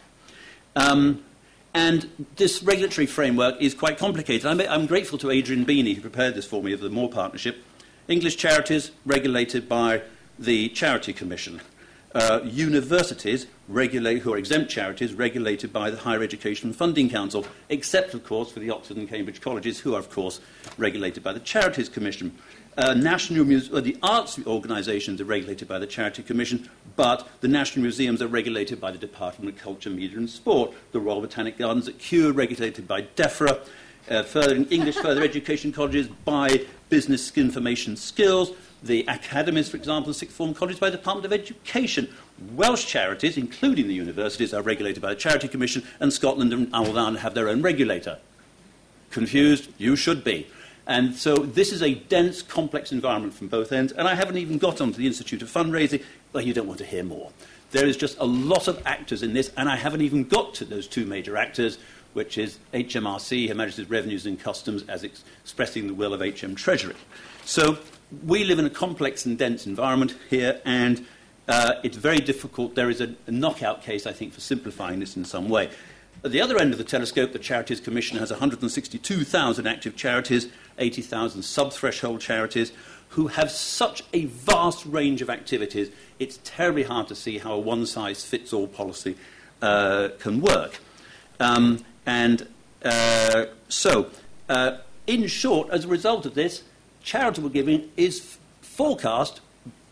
[0.74, 1.24] Um,
[1.74, 4.46] and this regulatory framework is quite complicated.
[4.46, 7.58] I'm, I'm, grateful to Adrian Beney, who prepared this for me, of the More Partnership.
[8.08, 10.02] English charities regulated by
[10.38, 11.60] the Charity Commission.
[12.14, 18.14] Uh, universities regulate, who are exempt charities regulated by the Higher Education Funding Council, except,
[18.14, 20.40] of course, for the Oxford and Cambridge colleges, who are, of course,
[20.78, 22.36] regulated by the Charities Commission.
[22.78, 27.48] Uh, national Muse- uh, the arts organisations are regulated by the Charity Commission, but the
[27.48, 30.74] national museums are regulated by the Department of Culture, Media and Sport.
[30.92, 33.66] The Royal Botanic Gardens at Kew are regulated by DEFRA.
[34.08, 40.14] Uh, further, English further education colleges by Business Information Skills the academies, for example, the
[40.14, 42.08] sixth form colleges by the Department of Education.
[42.54, 47.18] Welsh charities, including the universities, are regulated by the Charity Commission, and Scotland and Ireland
[47.18, 48.18] have their own regulator.
[49.10, 49.70] Confused?
[49.78, 50.46] You should be.
[50.86, 53.92] And so this is a dense, complex environment from both ends.
[53.92, 56.04] And I haven't even got onto the Institute of Fundraising.
[56.32, 57.32] Well, you don't want to hear more.
[57.72, 60.64] There is just a lot of actors in this, and I haven't even got to
[60.64, 61.78] those two major actors,
[62.16, 66.96] which is HMRC, Her Majesty's Revenues and Customs, as expressing the will of HM Treasury.
[67.44, 67.76] So
[68.24, 71.04] we live in a complex and dense environment here, and
[71.46, 72.74] uh, it's very difficult.
[72.74, 75.68] There is a, a, knockout case, I think, for simplifying this in some way.
[76.24, 80.48] At the other end of the telescope, the Charities Commission has 162,000 active charities,
[80.78, 82.72] 80,000 sub threshold charities,
[83.10, 87.58] who have such a vast range of activities, it's terribly hard to see how a
[87.58, 89.16] one size fits all policy
[89.60, 90.80] uh, can work.
[91.38, 92.46] Um, and
[92.84, 94.10] uh, so,
[94.48, 96.62] uh, in short, as a result of this,
[97.02, 99.40] charitable giving is forecast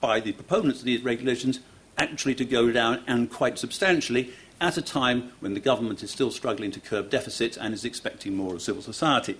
[0.00, 1.60] by the proponents of these regulations
[1.98, 6.30] actually to go down and quite substantially at a time when the government is still
[6.30, 9.36] struggling to curb deficits and is expecting more of civil society.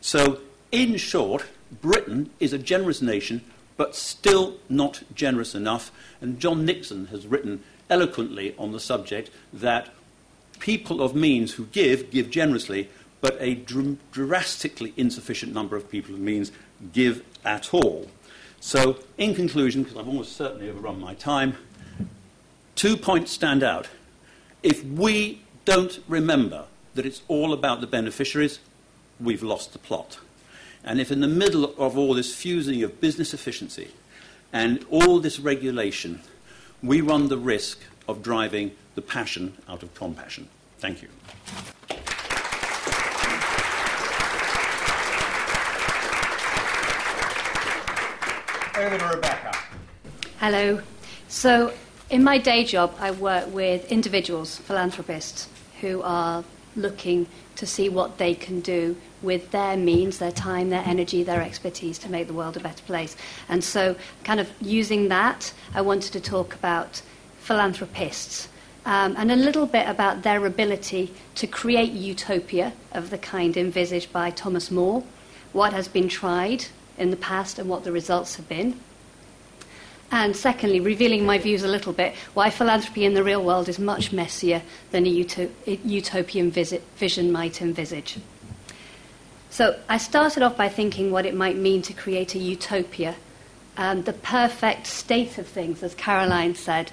[0.00, 1.44] So, in short,
[1.80, 3.42] Britain is a generous nation,
[3.76, 5.90] but still not generous enough.
[6.20, 9.88] And John Nickson has written eloquently on the subject that
[10.58, 12.88] people of means who give, give generously,
[13.20, 16.52] but a dr- drastically insufficient number of people of means
[16.92, 18.08] give at all.
[18.60, 21.56] So, in conclusion, because I've almost certainly overrun my time,
[22.74, 23.88] two points stand out.
[24.62, 28.58] If we don't remember that it's all about the beneficiaries,
[29.20, 30.18] we've lost the plot.
[30.84, 33.88] And if in the middle of all this fusing of business efficiency
[34.52, 36.20] and all this regulation,
[36.82, 40.48] we run the risk of driving the passion out of compassion.
[40.80, 41.08] Thank you.
[48.76, 49.56] Over to Rebecca.
[50.40, 50.80] Hello.
[51.28, 51.72] So,
[52.10, 55.48] in my day job, I work with individuals, philanthropists,
[55.80, 56.42] who are
[56.74, 61.40] looking to see what they can do with their means, their time, their energy, their
[61.40, 63.16] expertise to make the world a better place.
[63.48, 67.00] And so, kind of using that, I wanted to talk about
[67.38, 68.48] philanthropists
[68.88, 74.10] um, and a little bit about their ability to create utopia of the kind envisaged
[74.14, 75.04] by Thomas More,
[75.52, 76.64] what has been tried
[76.96, 78.80] in the past and what the results have been.
[80.10, 83.78] And secondly, revealing my views a little bit, why philanthropy in the real world is
[83.78, 85.50] much messier than a
[85.84, 88.16] utopian visit, vision might envisage.
[89.50, 93.16] So I started off by thinking what it might mean to create a utopia,
[93.76, 96.90] um, the perfect state of things, as Caroline said,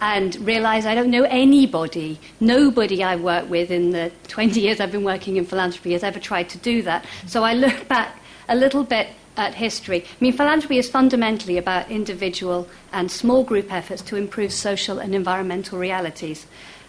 [0.00, 4.92] and realised I don't know anybody, nobody I work with in the 20 years I've
[4.92, 7.04] been working in philanthropy has ever tried to do that.
[7.26, 10.04] So I look back a little bit at history.
[10.04, 15.14] I mean, philanthropy is fundamentally about individual and small group efforts to improve social and
[15.14, 16.46] environmental realities.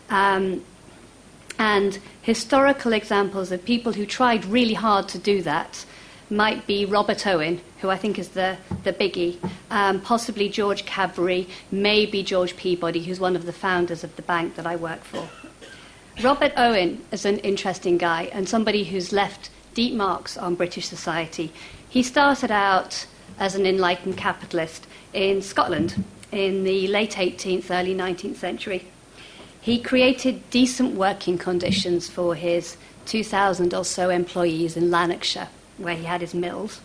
[0.10, 0.64] Um,
[1.58, 5.86] and historical examples of people who tried really hard to do that
[6.30, 9.38] might be Robert Owen, who I think is the, the biggie,
[9.70, 14.56] um, possibly George Cadbury, maybe George Peabody, who's one of the founders of the bank
[14.56, 15.30] that I work for.
[16.24, 21.52] Robert Owen is an interesting guy and somebody who's left deep marks on British society.
[21.90, 23.06] He started out
[23.38, 28.88] as an enlightened capitalist in Scotland in the late 18th, early 19th century.
[29.60, 36.06] He created decent working conditions for his 2,000 or so employees in Lanarkshire, where he
[36.06, 36.82] had his mills,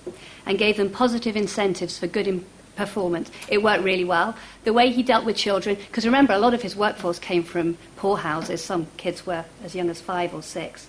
[0.47, 2.45] and gave them positive incentives for good
[2.77, 3.31] performance.
[3.49, 4.37] It worked really well.
[4.65, 7.77] The way he dealt with children, because remember, a lot of his workforce came from
[7.97, 10.89] poor houses, some kids were as young as five or six.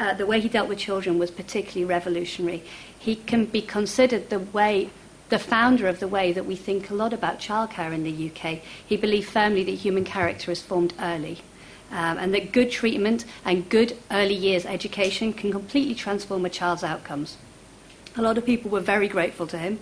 [0.00, 2.64] Uh, the way he dealt with children was particularly revolutionary
[3.04, 4.88] he can be considered the way
[5.28, 8.60] the founder of the way that we think a lot about childcare in the UK.
[8.86, 11.40] He believed firmly that human character is formed early.
[11.90, 16.82] Um, and that good treatment and good early years education can completely transform a child's
[16.82, 17.36] outcomes.
[18.16, 19.78] A lot of people were very grateful to him.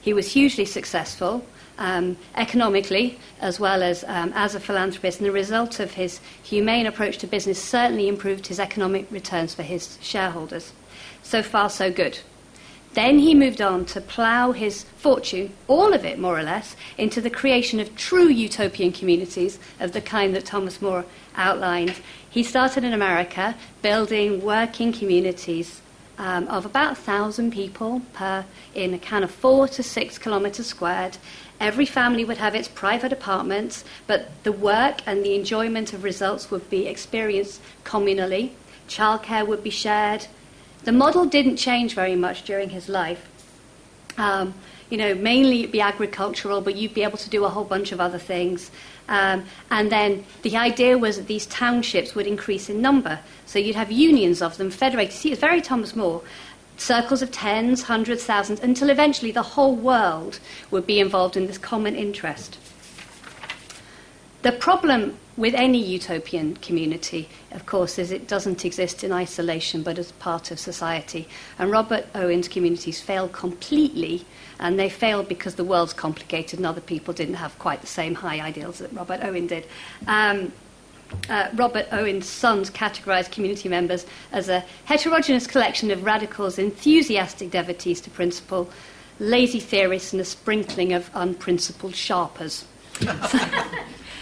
[0.00, 1.44] He was hugely successful
[1.78, 6.86] um, economically as well as um, as a philanthropist, and the result of his humane
[6.86, 10.72] approach to business certainly improved his economic returns for his shareholders.
[11.22, 12.18] So far, so good.
[12.92, 17.20] Then he moved on to plough his fortune, all of it more or less, into
[17.20, 21.04] the creation of true utopian communities of the kind that Thomas More
[21.36, 21.96] outlined.
[22.28, 25.80] He started in America building working communities
[26.18, 28.44] um, of about 1,000 people per,
[28.74, 31.18] in a kind of four to six kilometres squared.
[31.60, 36.50] Every family would have its private apartments, but the work and the enjoyment of results
[36.50, 38.50] would be experienced communally.
[38.88, 40.26] Childcare would be shared,
[40.84, 43.26] the model didn't change very much during his life.
[44.18, 44.54] Um,
[44.90, 47.90] you know, mainly it'd be agricultural, but you'd be able to do a whole bunch
[47.90, 48.70] of other things.
[49.08, 53.20] Um, and then the idea was that these townships would increase in number.
[53.46, 55.12] So you'd have unions of them federated.
[55.12, 56.22] See, it's very Thomas More.
[56.76, 60.40] Circles of tens, hundreds, thousands, until eventually the whole world
[60.70, 62.58] would be involved in this common interest.
[64.42, 69.98] The problem with any utopian community, of course, is it doesn't exist in isolation but
[69.98, 71.28] as part of society.
[71.58, 74.26] And Robert Owen's communities fail completely,
[74.64, 78.14] and they failed because the world's complicated and other people didn't have quite the same
[78.14, 79.66] high ideals that Robert Owen did.
[80.06, 80.52] Um,
[81.28, 88.00] uh, Robert Owen's sons categorized community members as a heterogeneous collection of radicals, enthusiastic devotees
[88.00, 88.70] to principle,
[89.18, 92.64] lazy theorists, and a sprinkling of unprincipled sharpers.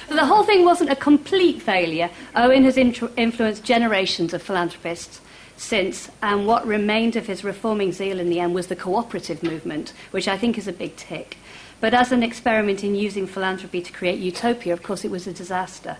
[0.08, 2.10] So the whole thing wasn't a complete failure.
[2.34, 5.22] Owen has influenced generations of philanthropists
[5.56, 9.92] since, and what remained of his reforming zeal in the end was the cooperative movement,
[10.10, 11.36] which I think is a big tick.
[11.80, 15.32] But as an experiment in using philanthropy to create utopia, of course, it was a
[15.32, 15.96] disaster.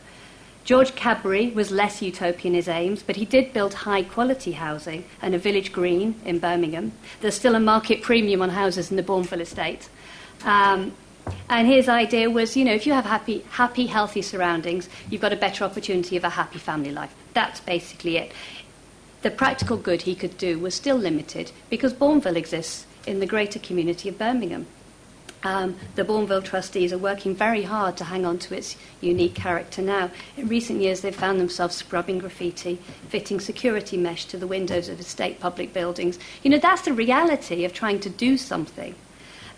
[0.65, 5.05] George Cadbury was less utopian in his aims, but he did build high quality housing
[5.21, 6.93] and a village green in Birmingham.
[7.21, 9.88] There's still a market premium on houses in the Bournville estate.
[10.45, 10.93] Um,
[11.49, 15.33] And his idea was, you know, if you have happy, happy, healthy surroundings, you've got
[15.33, 17.15] a better opportunity of a happy family life.
[17.33, 18.33] That's basically it.
[19.23, 23.59] The practical good he could do was still limited because Bournville exists in the greater
[23.59, 24.67] community of Birmingham.
[25.45, 29.83] Um, the Bournville trustees are working very hard to hang on to its unique character
[29.83, 30.11] now.
[30.37, 35.01] In recent years, they've found themselves scrubbing graffiti, fitting security mesh to the windows of
[35.01, 36.19] estate public buildings.
[36.43, 38.95] You know, that's the reality of trying to do something.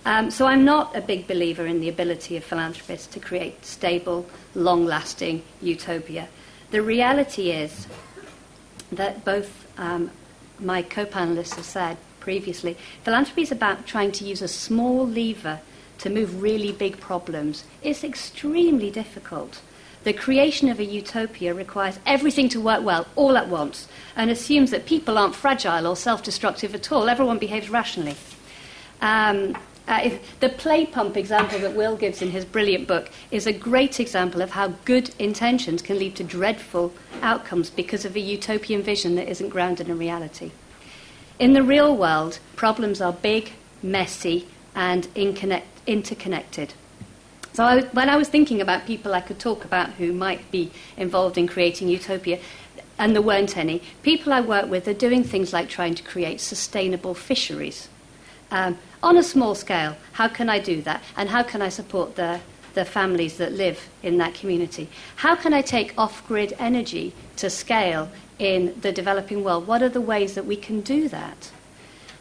[0.06, 4.26] Um, so I'm not a big believer in the ability of philanthropists to create stable,
[4.54, 6.28] long lasting utopia.
[6.70, 7.86] The reality is
[8.96, 10.10] that both um,
[10.58, 15.60] my co panelists have said previously philanthropy is about trying to use a small lever
[15.98, 17.64] to move really big problems.
[17.82, 19.60] It's extremely difficult.
[20.04, 24.70] The creation of a utopia requires everything to work well all at once and assumes
[24.70, 27.08] that people aren't fragile or self destructive at all.
[27.08, 28.16] Everyone behaves rationally.
[29.00, 33.52] Um, uh, the play pump example that Will gives in his brilliant book is a
[33.52, 38.82] great example of how good intentions can lead to dreadful outcomes because of a utopian
[38.82, 40.52] vision that isn't grounded in reality.
[41.38, 46.74] In the real world, problems are big, messy, and interconnected.
[47.52, 50.72] So I, when I was thinking about people I could talk about who might be
[50.96, 52.40] involved in creating utopia,
[52.98, 56.40] and there weren't any, people I work with are doing things like trying to create
[56.40, 57.88] sustainable fisheries
[58.50, 59.96] um, on a small scale.
[60.12, 61.02] How can I do that?
[61.16, 62.40] And how can I support the,
[62.74, 64.88] the families that live in that community?
[65.16, 69.66] How can I take off grid energy to scale in the developing world?
[69.66, 71.50] What are the ways that we can do that?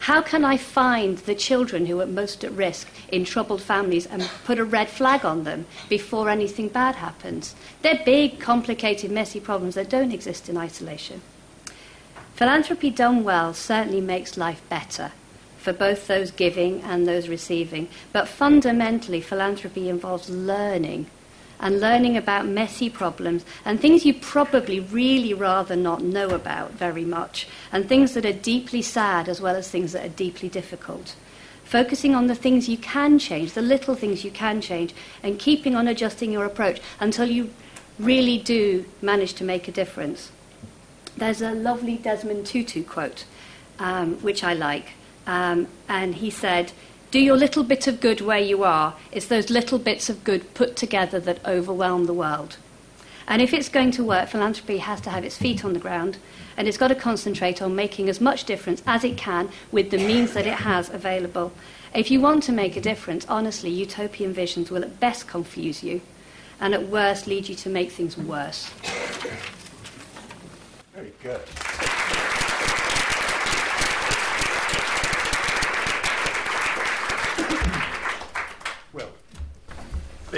[0.00, 4.28] How can I find the children who are most at risk in troubled families and
[4.44, 7.54] put a red flag on them before anything bad happens?
[7.80, 11.22] They're big, complicated, messy problems that don't exist in isolation.
[12.34, 15.12] Philanthropy done well certainly makes life better
[15.64, 17.88] for both those giving and those receiving.
[18.12, 21.06] But fundamentally, philanthropy involves learning
[21.58, 27.04] and learning about messy problems and things you probably really rather not know about very
[27.04, 31.16] much, and things that are deeply sad as well as things that are deeply difficult.
[31.64, 35.74] Focusing on the things you can change, the little things you can change, and keeping
[35.74, 37.48] on adjusting your approach until you
[37.98, 40.30] really do manage to make a difference.
[41.16, 43.24] There's a lovely Desmond Tutu quote,
[43.78, 44.90] um, which I like.
[45.26, 46.72] Um, and he said,
[47.10, 48.94] Do your little bit of good where you are.
[49.12, 52.56] It's those little bits of good put together that overwhelm the world.
[53.26, 56.18] And if it's going to work, philanthropy has to have its feet on the ground
[56.56, 59.98] and it's got to concentrate on making as much difference as it can with the
[59.98, 61.52] means that it has available.
[61.94, 66.00] If you want to make a difference, honestly, utopian visions will at best confuse you
[66.60, 68.70] and at worst lead you to make things worse.
[70.94, 71.40] Very good.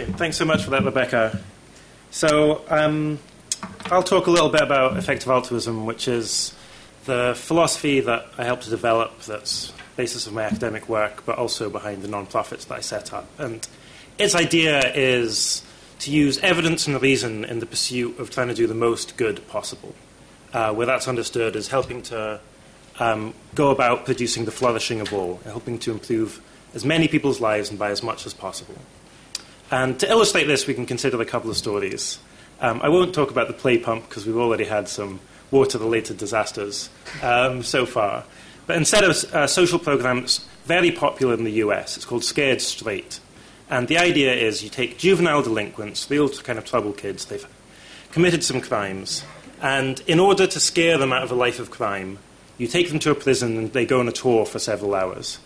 [0.04, 1.40] Thanks so much for that, Rebecca.
[2.11, 3.18] So, um,
[3.87, 6.54] I'll talk a little bit about effective altruism, which is
[7.06, 11.70] the philosophy that I helped to develop that's basis of my academic work, but also
[11.70, 13.26] behind the non-profits that I set up.
[13.38, 13.66] And
[14.18, 15.64] its idea is
[16.00, 19.46] to use evidence and reason in the pursuit of trying to do the most good
[19.48, 19.94] possible,
[20.52, 22.40] uh, where that's understood as helping to
[22.98, 26.42] um, go about producing the flourishing of all, helping to improve
[26.74, 28.76] as many people's lives and by as much as possible.
[29.70, 32.18] And to illustrate this, we can consider a couple of stories.
[32.61, 36.18] Um, I won't talk about the play pump because we've already had some water related
[36.18, 36.88] disasters
[37.22, 38.24] um, so far.
[38.66, 43.20] But instead of uh, social programs very popular in the US, it's called Scared Straight.
[43.68, 47.46] And the idea is you take juvenile delinquents, real kind of trouble kids, they've
[48.12, 49.24] committed some crimes,
[49.61, 52.18] and in order to scare them out of a life of crime,
[52.59, 55.38] you take them to a prison and they go on a tour for several hours.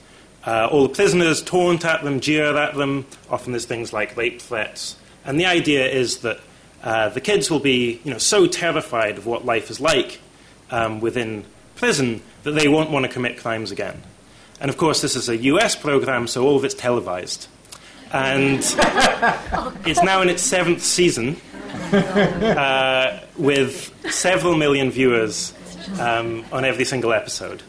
[0.46, 3.07] Uh, all the prisoners taunt at them, jeer at them.
[3.29, 4.96] Often there's things like rape threats.
[5.24, 6.40] And the idea is that
[6.83, 10.20] uh, the kids will be you know, so terrified of what life is like
[10.70, 14.03] um, within prison that they won't want to commit crimes again.
[14.61, 17.48] And of course, this is a US program, so all of it's televised.
[18.12, 18.59] And
[19.87, 21.37] it's now in its seventh season
[21.92, 25.55] uh, with several million viewers
[25.99, 27.62] um, on every single episode.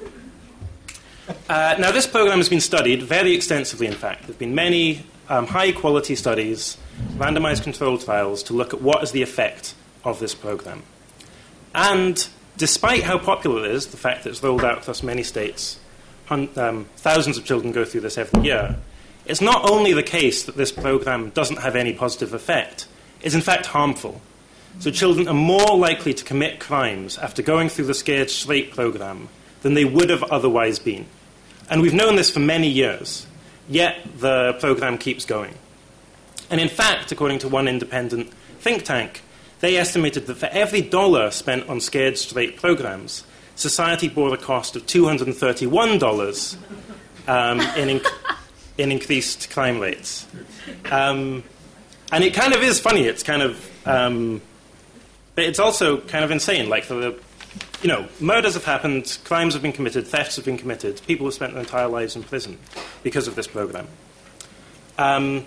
[1.49, 4.22] Uh, now, this program has been studied very extensively, in fact.
[4.22, 6.78] There have been many um, high quality studies,
[7.13, 10.84] randomized controlled trials, to look at what is the effect of this program.
[11.74, 15.80] And despite how popular it is, the fact that it's rolled out across many states,
[16.30, 18.78] um, thousands of children go through this every year,
[19.26, 22.88] it's not only the case that this program doesn't have any positive effect,
[23.22, 24.22] it's in fact harmful.
[24.80, 29.30] So children are more likely to commit crimes after going through the Scared Straight program
[29.62, 31.05] than they would have otherwise been.
[31.70, 33.28] And we've known this for many years,
[33.70, 35.53] yet the program keeps going.
[36.49, 39.24] And in fact, according to one independent think tank,
[39.59, 43.24] they estimated that for every dollar spent on scared straight programs,
[43.55, 46.57] society bore the cost of $231
[47.28, 48.38] um, in, inc-
[48.78, 50.28] in increased crime rates.
[50.91, 51.43] Um,
[52.12, 53.05] and it kind of is funny.
[53.05, 54.41] It's kind of, um,
[55.36, 56.70] but it's also kind of insane.
[56.70, 57.18] Like the,
[57.82, 61.01] you know, murders have happened, crimes have been committed, thefts have been committed.
[61.07, 62.59] People have spent their entire lives in prison
[63.03, 63.88] because of this program.
[64.97, 65.45] Um,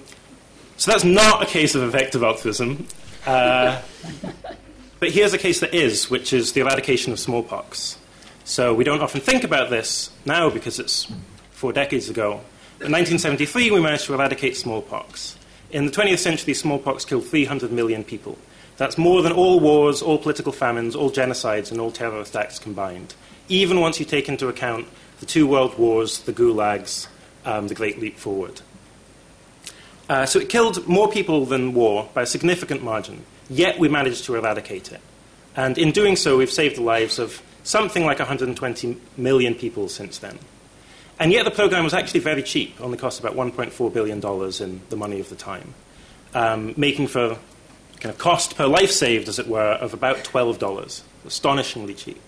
[0.76, 2.87] so that's not a case of effective altruism.
[3.24, 3.80] Uh,
[5.01, 7.99] but here's a case that is, which is the eradication of smallpox.
[8.45, 11.11] So we don't often think about this now because it's
[11.53, 12.41] four decades ago.
[12.80, 15.39] In 1973, we managed to eradicate smallpox.
[15.70, 18.37] In the 20th century, smallpox killed 300 million people.
[18.77, 23.14] That's more than all wars, all political famines, all genocides, and all terrorist acts combined.
[23.49, 24.89] Even once you take into account
[25.20, 27.07] the two world wars, the gulags,
[27.45, 28.61] um, the Great Leap Forward.
[30.09, 34.25] Uh, so it killed more people than war by a significant margin, yet we managed
[34.25, 35.01] to eradicate it.
[35.57, 40.18] And in doing so, we've saved the lives of something like 120 million people since
[40.18, 40.39] then.
[41.18, 44.97] And yet the program was actually very cheap, only cost about $1.4 billion in the
[44.97, 45.72] money of the time,
[46.35, 47.39] um, making for
[48.05, 52.21] kind of cost per life saved, as it were, of about $12, astonishingly cheap.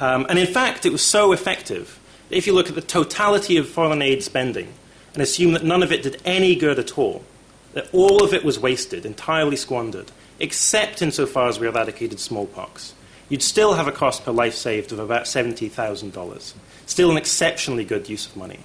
[0.00, 3.56] Um, and in fact, it was so effective that if you look at the totality
[3.56, 4.70] of foreign aid spending
[5.14, 7.24] and assume that none of it did any good at all,
[7.72, 12.92] that all of it was wasted, entirely squandered, except insofar as we eradicated smallpox,
[13.30, 16.52] you'd still have a cost per life saved of about $70,000.
[16.84, 18.60] Still an exceptionally good use of money.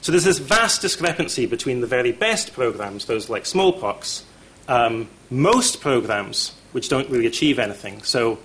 [0.00, 4.22] So there's this vast discrepancy between the very best programs, those like smallpox,
[4.68, 8.02] um, most programs which don't really achieve anything.
[8.02, 8.38] So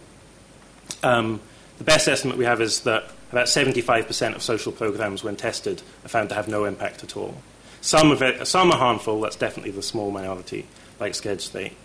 [1.03, 1.41] um,
[1.78, 6.09] the best estimate we have is that about 75% of social programs, when tested, are
[6.09, 7.36] found to have no impact at all.
[7.82, 10.65] Some, of it, some are harmful, that's definitely the small minority,
[10.99, 11.76] like Scared Straight.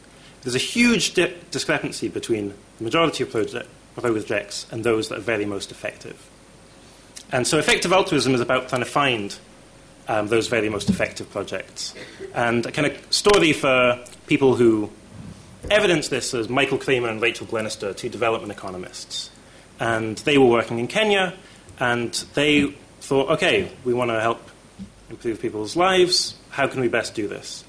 [0.43, 5.23] There's a huge di- discrepancy between the majority of project, projects and those that are
[5.23, 6.29] very most effective.
[7.31, 9.37] And so effective altruism is about trying to find
[10.09, 11.95] um, those very most effective projects.
[12.35, 14.91] And a kind of story for people who
[15.71, 19.31] evidence this is Michael Kremer and Rachel Glennerster, two development economists.
[19.81, 21.35] And they were working in Kenya,
[21.81, 24.41] and they thought, okay, we want to help
[25.11, 26.37] improve people's lives.
[26.51, 27.65] How can we best do this?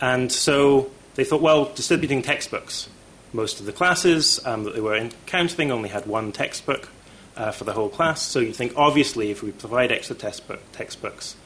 [0.00, 2.88] And so they thought, well, distributing textbooks.
[3.32, 6.88] Most of the classes um, that they were encountering only had one textbook
[7.36, 8.22] uh, for the whole class.
[8.22, 11.36] So you think, obviously, if we provide extra textbook, textbooks,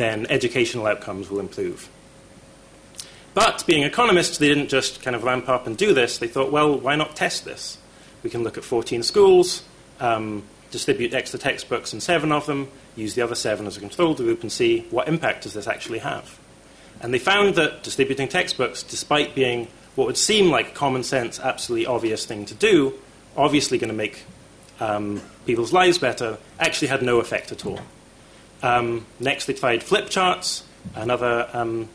[0.00, 1.88] then educational outcomes will improve.
[3.34, 6.18] But being economists, they didn't just kind of ramp up and do this.
[6.18, 7.78] They thought, well, why not test this?
[8.22, 9.62] We can look at 14 schools,
[10.00, 14.14] um, distribute extra textbooks in seven of them, use the other seven as a control
[14.14, 16.38] group, and see what impact does this actually have.
[17.00, 21.86] And they found that distributing textbooks, despite being what would seem like common sense, absolutely
[21.86, 22.94] obvious thing to do,
[23.36, 24.24] obviously going to make
[24.80, 27.80] um, people's lives better, actually had no effect at all.
[28.62, 31.88] Um, next, they tried flip charts, another um,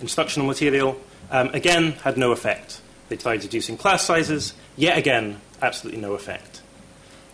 [0.00, 1.00] instructional material.
[1.30, 2.80] Um, again, had no effect.
[3.08, 6.62] They tried reducing class sizes, yet again, absolutely no effect.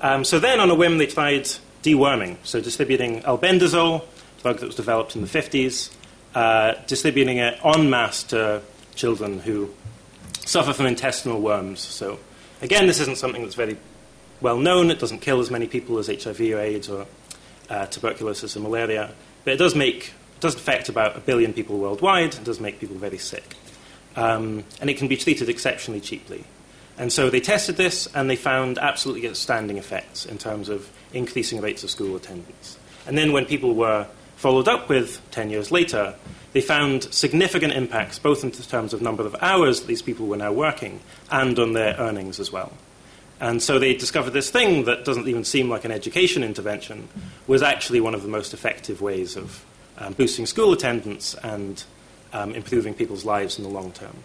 [0.00, 1.48] Um, so then, on a whim, they tried
[1.82, 5.90] deworming, so distributing albendazole, a drug that was developed in the 50s,
[6.34, 8.62] uh, distributing it en masse to
[8.94, 9.70] children who
[10.44, 11.80] suffer from intestinal worms.
[11.80, 12.18] So,
[12.62, 13.76] again, this isn't something that's very
[14.40, 14.90] well known.
[14.90, 17.06] It doesn't kill as many people as HIV or AIDS or
[17.68, 19.12] uh, tuberculosis and malaria,
[19.44, 22.34] but it does make it does affect about a billion people worldwide.
[22.34, 23.56] It does make people very sick,
[24.16, 26.44] um, and it can be treated exceptionally cheaply.
[26.96, 31.60] And so they tested this, and they found absolutely outstanding effects in terms of increasing
[31.60, 32.76] rates of school attendance.
[33.06, 34.06] And then when people were
[34.36, 36.14] followed up with 10 years later,
[36.52, 40.36] they found significant impacts, both in terms of number of hours that these people were
[40.36, 41.00] now working
[41.30, 42.72] and on their earnings as well.
[43.40, 47.08] And so they discovered this thing that doesn't even seem like an education intervention
[47.46, 49.64] was actually one of the most effective ways of
[49.98, 51.84] um, boosting school attendance and
[52.32, 54.16] um, improving people's lives in the long term.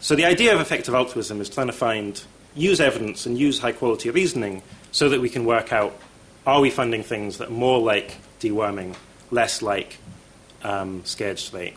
[0.00, 2.20] So the idea of effective altruism is trying to find,
[2.54, 4.62] use evidence and use high quality reasoning
[4.92, 5.96] so that we can work out
[6.46, 8.96] are we funding things that are more like deworming,
[9.30, 9.98] less like
[10.62, 11.74] um, scared straight.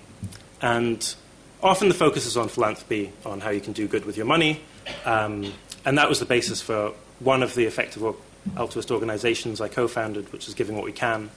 [0.61, 1.13] And
[1.61, 4.61] often the focus is on philanthropy, on how you can do good with your money.
[5.05, 5.53] Um,
[5.85, 8.03] and that was the basis for one of the effective
[8.57, 11.29] altruist organizations I co founded, which is Giving What We Can,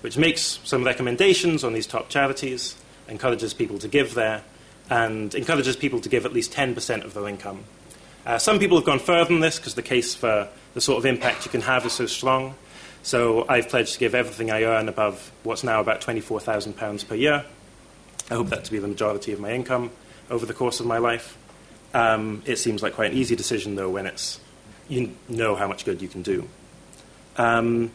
[0.00, 2.76] which makes some recommendations on these top charities,
[3.08, 4.42] encourages people to give there,
[4.88, 7.64] and encourages people to give at least 10% of their income.
[8.26, 11.06] Uh, some people have gone further than this because the case for the sort of
[11.06, 12.54] impact you can have is so strong.
[13.02, 17.44] So I've pledged to give everything I earn above what's now about £24,000 per year.
[18.30, 19.90] I hope that to be the majority of my income
[20.28, 21.36] over the course of my life.
[21.92, 24.40] Um, it seems like quite an easy decision, though, when it's
[24.88, 26.48] you know how much good you can do.
[27.36, 27.92] Um,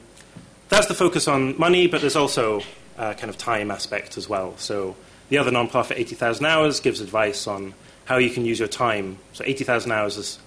[0.69, 2.61] that's the focus on money, but there's also
[2.97, 4.57] a kind of time aspect as well.
[4.57, 4.95] So
[5.29, 7.73] the other nonprofit, 80,000 Hours, gives advice on
[8.05, 9.17] how you can use your time.
[9.33, 10.39] So 80,000 hours is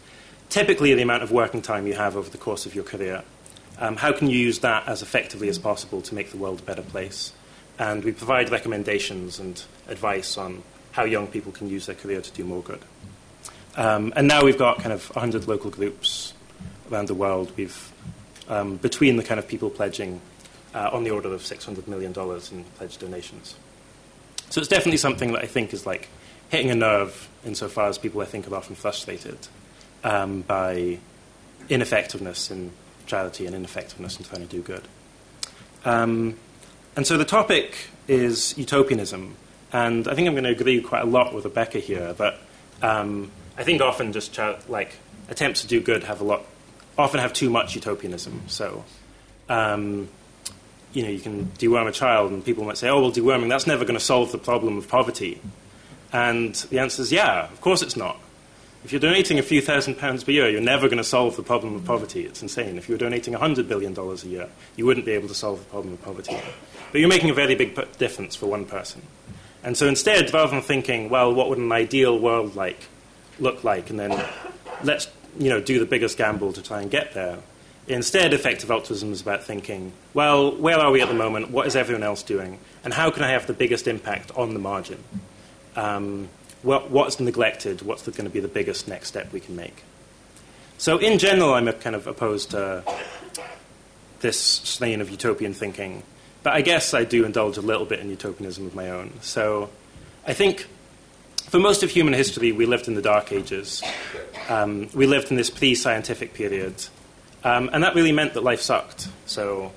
[0.49, 3.23] typically the amount of working time you have over the course of your career.
[3.79, 6.63] Um, how can you use that as effectively as possible to make the world a
[6.63, 7.33] better place?
[7.79, 12.31] And we provide recommendations and advice on how young people can use their career to
[12.33, 12.81] do more good.
[13.77, 16.33] Um, and now we've got kind of 100 local groups
[16.91, 17.53] around the world.
[17.57, 17.93] We've,
[18.49, 20.21] um, between the kind of people pledging,
[20.75, 23.57] uh, on the order of $600 million in pledged donations.
[24.51, 26.09] So it's definitely something that I think is like
[26.49, 29.39] hitting a nerve insofar as people I think are often frustrated
[30.05, 30.99] um, by
[31.69, 32.73] ineffectiveness in
[33.07, 34.87] charity and ineffectiveness in trying to do good.
[35.85, 36.37] Um,
[36.97, 39.37] and so the topic is utopianism.
[39.73, 42.39] And I think I'm going to agree quite a lot with Rebecca here that
[42.81, 44.39] um, I think often just
[44.69, 44.95] like
[45.29, 46.45] attempts to do good have a lot,
[46.97, 48.43] often have too much utopianism.
[48.47, 48.85] So,
[49.49, 50.09] um,
[50.93, 53.67] you know, you can deworm a child, and people might say, "Oh, well, deworming that's
[53.67, 55.41] never going to solve the problem of poverty."
[56.13, 58.19] And the answer is, yeah, of course it's not.
[58.85, 61.43] If you're donating a few thousand pounds per year, you're never going to solve the
[61.43, 62.25] problem of poverty.
[62.25, 62.79] It's insane.
[62.79, 65.65] If you were donating $100 billion a year, you wouldn't be able to solve the
[65.67, 66.39] problem of poverty.
[66.93, 69.03] But you're making a very big difference for one person.
[69.65, 72.89] And so instead, rather than thinking, well, what would an ideal world like
[73.39, 74.25] look like, and then
[74.83, 75.09] let's
[75.39, 77.39] you know, do the biggest gamble to try and get there,
[77.87, 81.51] instead, effective altruism is about thinking, well, where are we at the moment?
[81.51, 82.59] What is everyone else doing?
[82.85, 85.03] And how can I have the biggest impact on the margin?
[85.77, 86.29] Um,
[86.63, 87.83] what, what's neglected?
[87.83, 89.85] What's going to be the biggest next step we can make?
[90.77, 92.85] So, in general, I'm kind of opposed to
[94.21, 96.03] this strain of utopian thinking.
[96.43, 99.13] But I guess I do indulge a little bit in utopianism of my own.
[99.23, 99.71] So,
[100.27, 100.67] I think
[101.49, 103.83] for most of human history, we lived in the Dark Ages.
[104.49, 106.75] Um, we lived in this pre scientific period.
[107.45, 109.09] Um, and that really meant that life sucked.
[109.27, 109.73] So,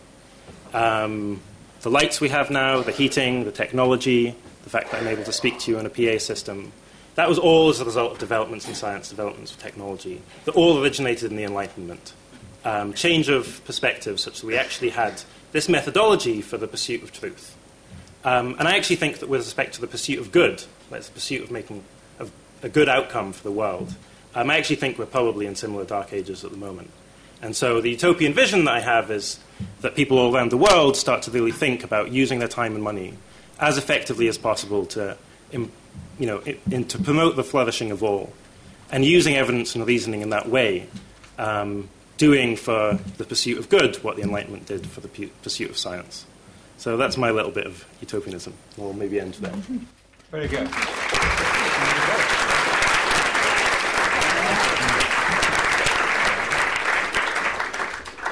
[0.73, 1.41] um,
[1.81, 5.33] the lights we have now, the heating, the technology, the fact that I'm able to
[5.33, 6.71] speak to you in a PA system,
[7.15, 10.81] that was all as a result of developments in science, developments of technology, that all
[10.81, 12.13] originated in the Enlightenment.
[12.63, 17.11] Um, change of perspective, such that we actually had this methodology for the pursuit of
[17.11, 17.55] truth.
[18.23, 21.11] Um, and I actually think that with respect to the pursuit of good, like the
[21.11, 21.83] pursuit of making
[22.19, 22.27] a,
[22.63, 23.95] a good outcome for the world,
[24.35, 26.91] um, I actually think we're probably in similar dark ages at the moment.
[27.41, 29.39] And so the utopian vision that I have is
[29.81, 32.83] that people all around the world start to really think about using their time and
[32.83, 33.15] money
[33.59, 35.17] as effectively as possible to,
[35.51, 35.69] you
[36.19, 38.33] know, in, to promote the flourishing of all,
[38.91, 40.87] and using evidence and reasoning in that way,
[41.37, 41.87] um,
[42.17, 46.25] doing for the pursuit of good what the Enlightenment did for the pursuit of science.
[46.77, 48.53] So that's my little bit of utopianism.
[48.77, 49.53] We'll maybe end there.
[50.31, 50.69] Very good.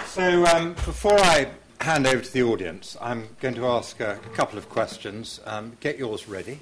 [0.08, 1.50] So, um, before I
[1.82, 5.42] hand over to the audience, I'm going to ask a couple of questions.
[5.46, 6.60] Um, get yours ready.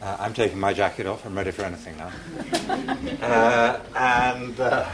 [0.00, 1.26] Uh, I'm taking my jacket off.
[1.26, 2.12] I'm ready for anything now.
[3.26, 4.88] uh, and uh,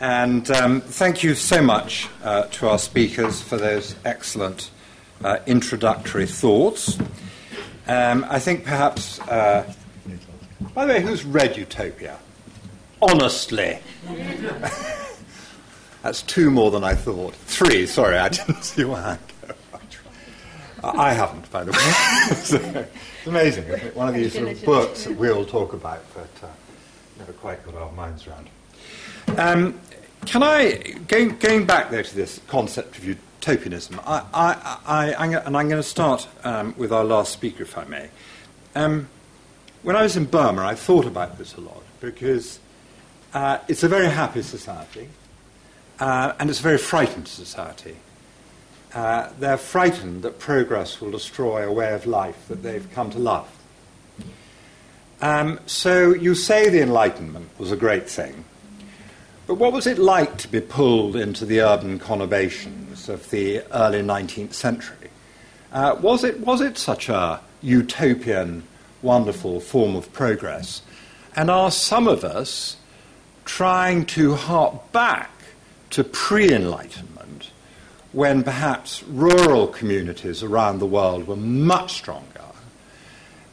[0.00, 4.70] and um, thank you so much uh, to our speakers for those excellent
[5.22, 6.98] uh, introductory thoughts.
[7.86, 9.20] Um, I think perhaps.
[9.20, 9.70] Uh,
[10.74, 12.18] by the way, who's read Utopia?
[13.02, 13.78] Honestly.
[16.02, 17.34] That's two more than I thought.
[17.34, 19.54] Three, sorry, I didn't see hand go.
[20.82, 21.78] I haven't, by the way.
[22.36, 23.96] so, it's amazing, it?
[23.96, 26.48] One of these sort of books that we all talk about, but uh,
[27.18, 28.50] never quite got our minds around.
[29.38, 29.80] Um,
[30.26, 30.74] can I,
[31.08, 35.06] going, going, back though to this concept of utopianism, I, I, I,
[35.46, 38.08] and I'm going to start um, with our last speaker, if I may.
[38.74, 39.08] Um,
[39.82, 42.58] when I was in Burma, I thought about this a lot because
[43.32, 45.08] uh, it's a very happy society.
[45.98, 47.96] Uh, and it's a very frightened society.
[48.92, 53.18] Uh, they're frightened that progress will destroy a way of life that they've come to
[53.18, 53.48] love.
[55.20, 58.44] Um, so you say the Enlightenment was a great thing,
[59.46, 64.00] but what was it like to be pulled into the urban conurbations of the early
[64.00, 65.10] 19th century?
[65.72, 68.62] Uh, was, it, was it such a utopian,
[69.02, 70.82] wonderful form of progress?
[71.36, 72.76] And are some of us
[73.44, 75.30] trying to hark back
[75.90, 77.50] to pre Enlightenment,
[78.12, 82.40] when perhaps rural communities around the world were much stronger,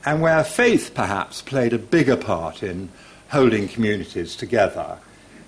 [0.06, 2.90] and where faith perhaps played a bigger part in
[3.30, 4.98] holding communities together,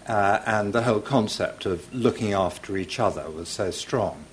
[0.07, 4.23] uh, and the whole concept of looking after each other was so strong.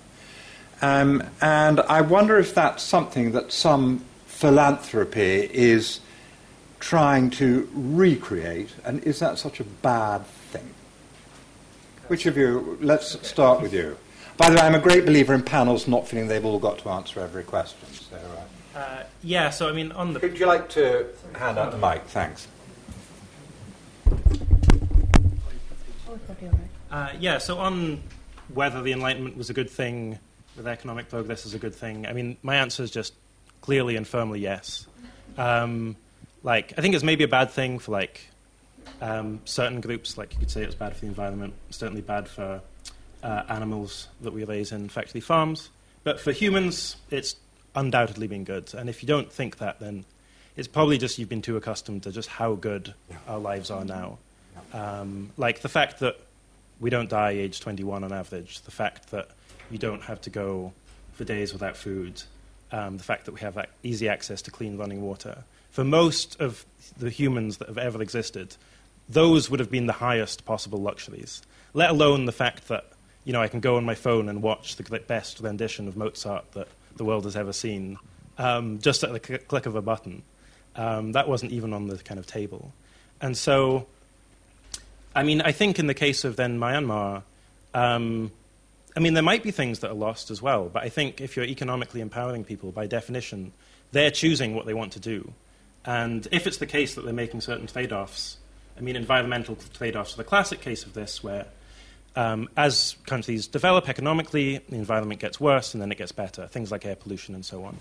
[0.83, 6.01] Um, and I wonder if that's something that some philanthropy is
[6.81, 10.75] trying to recreate, and is that such a bad thing?
[12.09, 13.97] Which of you, let's start with you.
[14.39, 16.89] By the way, I'm a great believer in panels not feeling they've all got to
[16.89, 17.87] answer every question.
[17.93, 20.21] So, uh, uh, yeah, so I mean, on the.
[20.21, 22.03] Would you like to hand out the mic?
[22.05, 22.49] Thanks.
[26.91, 28.03] Uh, yeah, so on
[28.53, 30.19] whether the Enlightenment was a good thing,
[30.55, 33.15] whether economic progress is a good thing, I mean, my answer is just
[33.61, 34.87] clearly and firmly yes.
[35.39, 35.97] Um,
[36.43, 38.27] like, I think it's maybe a bad thing for like
[39.01, 40.19] um, certain groups.
[40.19, 42.61] Like, you could say it's bad for the environment, certainly bad for
[43.23, 45.71] uh, animals that we raise in factory farms.
[46.03, 47.37] But for humans, it's
[47.75, 48.73] undoubtedly been good.
[48.75, 50.05] And if you don't think that, then
[50.57, 53.17] it's probably just you've been too accustomed to just how good yeah.
[53.29, 54.19] our lives are now.
[54.73, 56.19] Um, like the fact that
[56.81, 59.29] we don't die age 21 on average, the fact that
[59.71, 60.73] you don't have to go
[61.13, 62.23] for days without food,
[62.73, 65.45] um, the fact that we have easy access to clean running water.
[65.71, 66.65] For most of
[66.99, 68.57] the humans that have ever existed,
[69.09, 71.43] those would have been the highest possible luxuries,
[71.75, 72.93] let alone the fact that
[73.25, 76.53] you know, I can go on my phone and watch the best rendition of Mozart
[76.53, 77.99] that the world has ever seen
[78.39, 80.23] um, just at the click of a button.
[80.77, 82.73] Um, that wasn't even on the kind of table.
[83.21, 83.87] And so,
[85.15, 87.23] I mean, I think in the case of then Myanmar,
[87.75, 88.31] um,
[88.97, 91.37] I mean, there might be things that are lost as well, but I think if
[91.37, 93.53] you're economically empowering people, by definition,
[93.93, 95.33] they're choosing what they want to do.
[95.85, 98.37] And if it's the case that they're making certain trade offs,
[98.77, 101.47] I mean, environmental trade offs are the classic case of this, where
[102.17, 106.71] um, as countries develop economically, the environment gets worse and then it gets better, things
[106.71, 107.77] like air pollution and so on.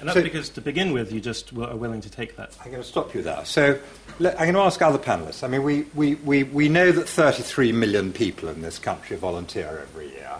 [0.00, 2.56] And that's so, because to begin with, you just are willing to take that.
[2.60, 3.44] I'm going to stop you there.
[3.44, 3.78] So
[4.20, 5.42] I'm going to ask other panelists.
[5.42, 9.80] I mean, we, we, we, we know that 33 million people in this country volunteer
[9.82, 10.32] every year,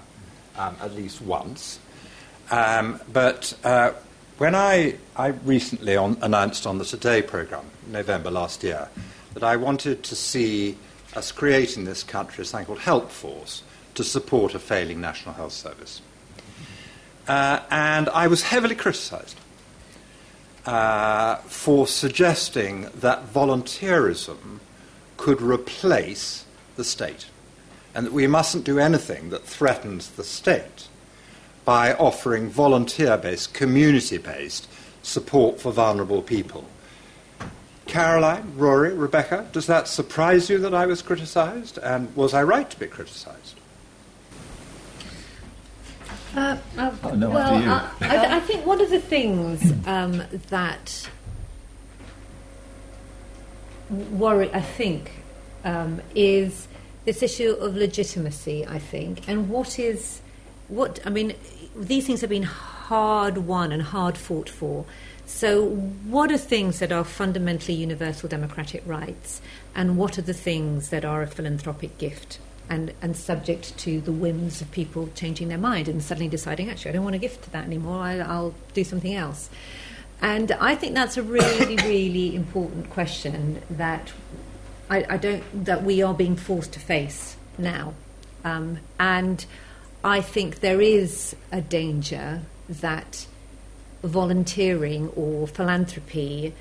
[0.56, 1.80] um, at least once.
[2.52, 3.92] Um, but uh,
[4.38, 8.88] when I, I recently on, announced on the Today programme, November last year,
[9.34, 10.76] that I wanted to see
[11.16, 13.62] us creating this country something called HelpForce
[13.94, 16.00] to support a failing National Health Service.
[17.26, 19.36] Uh, and I was heavily criticised
[20.68, 24.58] uh, for suggesting that volunteerism
[25.16, 26.44] could replace
[26.76, 27.24] the state
[27.94, 30.88] and that we mustn't do anything that threatens the state
[31.64, 34.68] by offering volunteer based, community based
[35.02, 36.66] support for vulnerable people.
[37.86, 41.78] Caroline, Rory, Rebecca, does that surprise you that I was criticised?
[41.78, 43.57] And was I right to be criticised?
[46.36, 51.08] Uh, uh, oh, no, well, uh, I, I, think one of the things um, that
[53.88, 55.10] worry, I think,
[55.64, 56.68] um, is
[57.06, 58.66] this issue of legitimacy.
[58.66, 60.20] I think, and what is
[60.68, 61.34] what I mean.
[61.74, 64.84] These things have been hard won and hard fought for.
[65.24, 69.40] So, what are things that are fundamentally universal democratic rights,
[69.74, 72.38] and what are the things that are a philanthropic gift
[72.68, 76.90] and, and subject to the whims of people changing their mind and suddenly deciding, actually,
[76.90, 79.50] I don't want to gift to that anymore, I, I'll do something else?
[80.20, 84.12] And I think that's a really, really important question that
[84.90, 87.94] I, I, don't that we are being forced to face now.
[88.44, 89.44] Um, and
[90.02, 93.26] I think there is a danger that
[94.02, 96.54] volunteering or philanthropy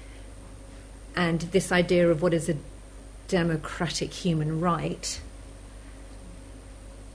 [1.16, 2.56] and this idea of what is a
[3.28, 5.20] democratic human right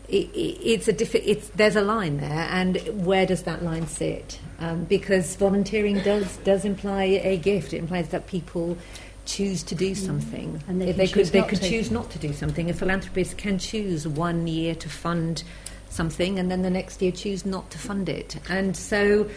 [0.09, 3.86] it, it, it's a diffi- it's, there's a line there, and where does that line
[3.86, 4.38] sit?
[4.59, 7.72] Um, because volunteering does does imply a gift.
[7.72, 8.76] It implies that people
[9.24, 9.96] choose to do mm.
[9.96, 10.53] something.
[10.55, 10.68] Mm.
[10.68, 11.68] And they, they could they could to.
[11.68, 12.70] choose not to do something.
[12.70, 15.44] A philanthropist can choose one year to fund
[15.88, 18.36] something, and then the next year choose not to fund it.
[18.48, 19.28] And so,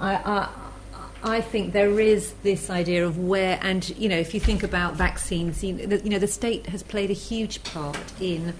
[0.00, 0.48] I, I,
[1.22, 4.94] I think there is this idea of where, and you know, if you think about
[4.94, 8.54] vaccines, you know, the, you know, the state has played a huge part in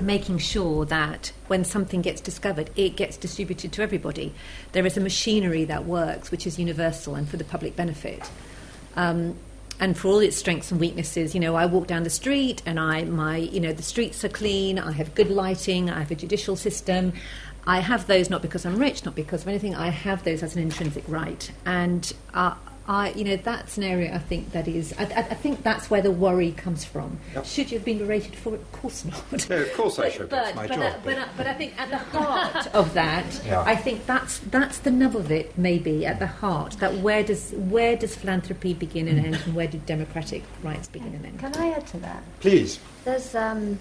[0.00, 4.32] making sure that when something gets discovered, it gets distributed to everybody.
[4.72, 8.28] There is a machinery that works, which is universal and for the public benefit.
[8.96, 9.36] Um,
[9.80, 12.78] and for all its strengths and weaknesses, you know, I walk down the street and
[12.78, 14.78] I, my, you know, the streets are clean.
[14.78, 15.90] I have good lighting.
[15.90, 17.12] I have a judicial system.
[17.66, 19.74] I have those not because I'm rich, not because of anything.
[19.74, 22.54] I have those as an intrinsic right, and uh,
[22.86, 24.92] I, you know, that's an area I think that is.
[24.98, 27.18] I, I, think that's where the worry comes from.
[27.34, 27.46] Yep.
[27.46, 28.60] Should you have been berated for it?
[28.60, 29.48] Of course not.
[29.48, 30.28] No, of course I should.
[30.28, 30.84] But, my but, job.
[30.84, 33.62] Uh, but, uh, but, I think at the heart of that, yeah.
[33.62, 35.56] I think that's that's the nub of it.
[35.56, 39.66] Maybe at the heart that where does where does philanthropy begin and end, and where
[39.66, 41.38] do democratic rights begin and end?
[41.38, 42.22] Can I add to that?
[42.40, 42.78] Please.
[43.04, 43.34] There's.
[43.34, 43.80] Um,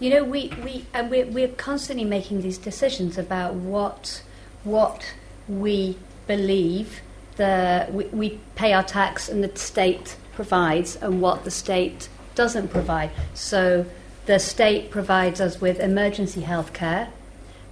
[0.00, 4.22] you know, we, we, and we're, we're constantly making these decisions about what,
[4.64, 5.14] what
[5.48, 7.00] we believe
[7.36, 12.68] the we, we pay our tax and the state provides and what the state doesn't
[12.68, 13.10] provide.
[13.34, 13.86] So
[14.26, 17.08] the state provides us with emergency health care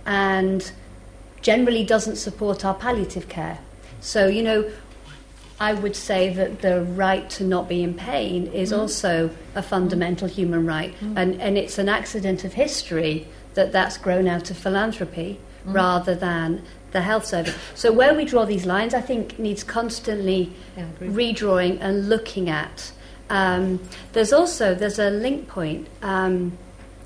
[0.06, 0.70] and
[1.40, 3.58] generally doesn't support our palliative care.
[4.00, 4.70] So, you know,
[5.60, 8.78] I would say that the right to not be in pain is mm.
[8.78, 11.16] also a fundamental human right, mm.
[11.16, 15.74] and, and it's an accident of history that that's grown out of philanthropy mm.
[15.74, 17.55] rather than the health service.
[17.74, 22.93] So where we draw these lines, I think needs constantly yeah, redrawing and looking at.
[23.30, 23.80] Um,
[24.12, 26.57] there's also there's a link point, um,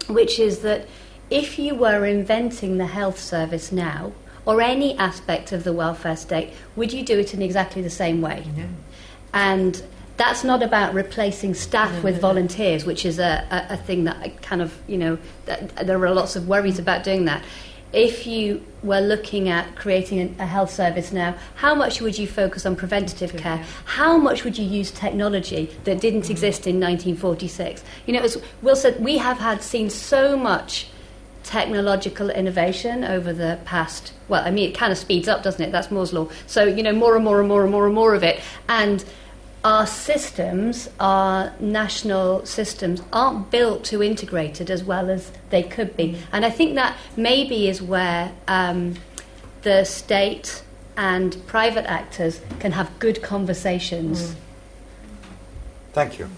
[0.09, 0.87] which is that
[1.31, 4.13] if you were inventing the health service now,
[4.45, 8.21] or any aspect of the welfare state, would you do it in exactly the same
[8.21, 8.45] way?
[8.57, 8.69] No.
[9.35, 9.83] And
[10.17, 14.05] that's not about replacing staff no, with no, volunteers, which is a, a, a, thing
[14.05, 17.45] that I kind of, you know, there are lots of worries about doing that
[17.93, 22.67] if you were looking at creating a, health service now, how much would you focus
[22.67, 23.65] on preventative care?
[23.85, 26.31] How much would you use technology that didn't mm.
[26.31, 27.83] exist in 1946?
[28.07, 30.89] You know, as Will said, we have had seen so much
[31.43, 34.13] technological innovation over the past.
[34.29, 35.71] Well, I mean, it kind of speeds up, doesn't it?
[35.71, 36.29] That's Moore's law.
[36.47, 39.05] So you know, more and more and more and more and more of it, and
[39.67, 45.97] our systems, our national systems, aren't built to integrate it as well as they could
[45.97, 46.17] be.
[46.31, 48.95] And I think that maybe is where um,
[49.63, 50.63] the state
[50.97, 54.29] and private actors can have good conversations.
[54.31, 54.35] Mm.
[55.95, 56.31] Thank you.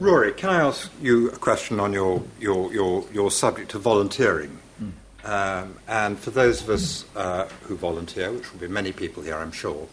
[0.00, 4.58] Rory, can I ask you a question on your, your, your, your subject of volunteering?
[4.82, 5.28] Mm.
[5.28, 9.36] Um, and for those of us uh, who volunteer, which will be many people here,
[9.36, 9.86] I'm sure,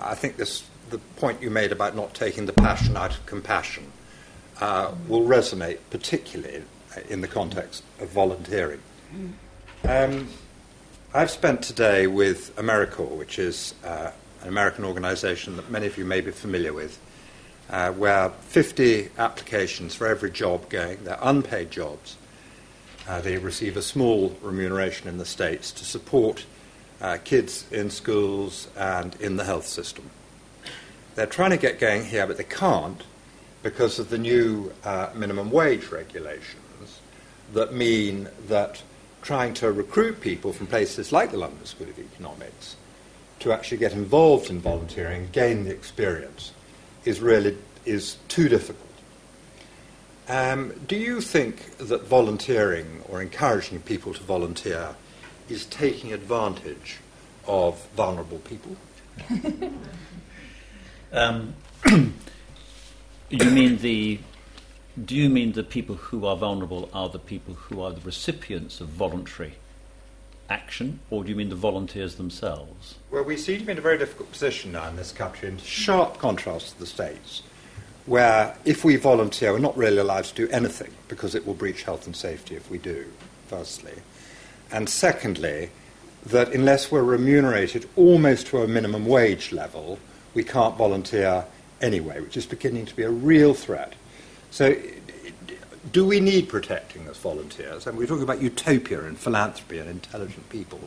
[0.00, 3.90] I think this the point you made about not taking the passion out of compassion
[4.60, 6.62] uh, will resonate particularly
[7.08, 8.80] in the context of volunteering.
[9.88, 10.28] Um,
[11.12, 14.12] I've spent today with AmeriCorps, which is uh,
[14.42, 17.00] an American organization that many of you may be familiar with,
[17.70, 22.16] uh, where 50 applications for every job going, they're unpaid jobs.
[23.08, 26.44] Uh, they receive a small remuneration in the States to support
[27.00, 30.08] uh, kids in schools and in the health system.
[31.14, 33.02] They're trying to get going here, but they can't
[33.62, 37.00] because of the new uh, minimum wage regulations
[37.52, 38.82] that mean that
[39.20, 42.76] trying to recruit people from places like the London School of Economics
[43.38, 46.52] to actually get involved in volunteering, gain the experience,
[47.04, 48.88] is really is too difficult.
[50.28, 54.94] Um, do you think that volunteering or encouraging people to volunteer
[55.48, 56.98] is taking advantage
[57.46, 58.76] of vulnerable people?
[61.12, 61.54] Um,
[63.30, 64.18] you mean the?
[65.02, 68.80] Do you mean the people who are vulnerable are the people who are the recipients
[68.80, 69.54] of voluntary
[70.50, 72.96] action, or do you mean the volunteers themselves?
[73.10, 75.58] Well, we seem to be in a very difficult position now in this country, in
[75.58, 77.42] sharp contrast to the States,
[78.04, 81.84] where if we volunteer, we're not really allowed to do anything because it will breach
[81.84, 83.06] health and safety if we do,
[83.46, 83.94] firstly.
[84.70, 85.70] And secondly,
[86.26, 89.98] that unless we're remunerated almost to a minimum wage level,
[90.34, 91.44] we can't volunteer
[91.80, 93.94] anyway, which is beginning to be a real threat.
[94.50, 94.76] So,
[95.90, 97.86] do we need protecting as volunteers?
[97.86, 100.80] And we're talking about utopia and philanthropy and intelligent people.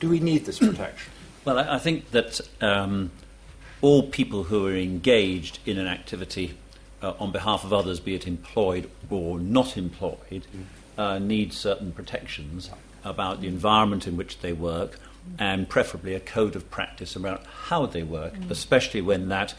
[0.00, 1.12] Do we need this protection?
[1.44, 3.10] Well, I, think that um,
[3.82, 6.56] all people who are engaged in an activity
[7.02, 10.16] uh, on behalf of others, be it employed or not employed,
[10.56, 10.64] mm.
[10.96, 12.70] uh, need certain protections
[13.04, 14.98] about the environment in which they work,
[15.38, 18.50] and preferably a code of practice about how they work, mm.
[18.50, 19.54] especially when that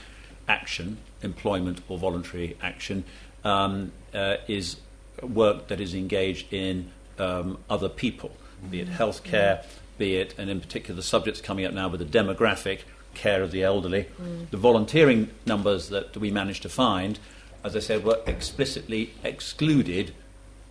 [0.48, 3.04] action, employment or voluntary action,
[3.44, 4.78] um, uh, is
[5.22, 8.32] work that is engaged in um, other people,
[8.66, 8.72] mm.
[8.72, 8.96] be it mm.
[8.96, 9.66] healthcare, mm.
[9.98, 12.82] be it, and in particular, the subjects coming up now with the demographic
[13.14, 14.08] care of the elderly.
[14.22, 14.50] Mm.
[14.52, 17.20] The volunteering numbers that we managed to find,
[17.64, 20.14] as I said, were explicitly excluded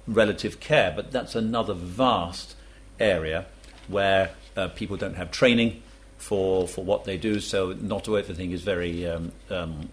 [0.07, 2.55] relative care, but that's another vast
[3.01, 3.47] area
[3.89, 5.83] where uh, people don't have training
[6.19, 9.89] for, for what they do, so not everything is very um, um,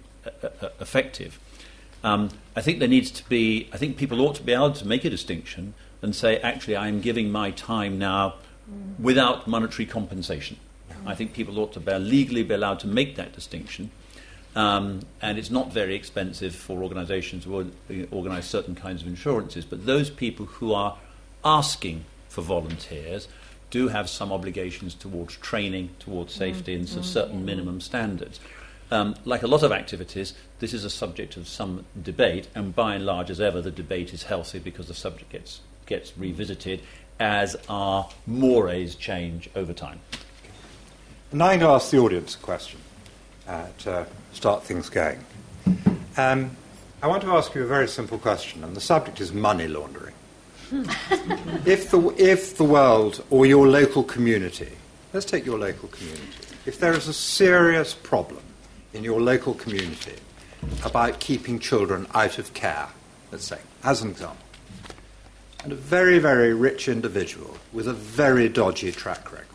[0.79, 1.39] effective.
[2.03, 4.87] Um, I think there needs to be, I think people ought to be able to
[4.87, 8.35] make a distinction and say, actually, I'm giving my time now
[8.99, 10.57] without monetary compensation.
[11.05, 13.91] I think people ought to be, legally be allowed to make that distinction.
[14.55, 17.71] Um, and it's not very expensive for organisations to
[18.11, 19.65] organise certain kinds of insurances.
[19.65, 20.97] But those people who are
[21.43, 23.27] asking for volunteers
[23.71, 26.81] do have some obligations towards training, towards safety, mm-hmm.
[26.81, 28.39] and some certain minimum standards.
[28.91, 32.95] Um, like a lot of activities, this is a subject of some debate, and by
[32.95, 36.81] and large, as ever, the debate is healthy because the subject gets, gets revisited
[37.19, 39.99] as our mores change over time.
[41.31, 42.79] And I'm going to ask the audience a question
[43.47, 45.23] uh, to start things going.
[46.17, 46.57] Um,
[47.01, 50.13] I want to ask you a very simple question, and the subject is money laundering.
[51.65, 54.71] If, the, if the world or your local community,
[55.13, 56.23] let's take your local community,
[56.65, 58.43] if there is a serious problem
[58.93, 60.15] in your local community
[60.83, 62.87] about keeping children out of care,
[63.31, 64.45] let's say, as an example,
[65.63, 69.47] and a very, very rich individual with a very dodgy track record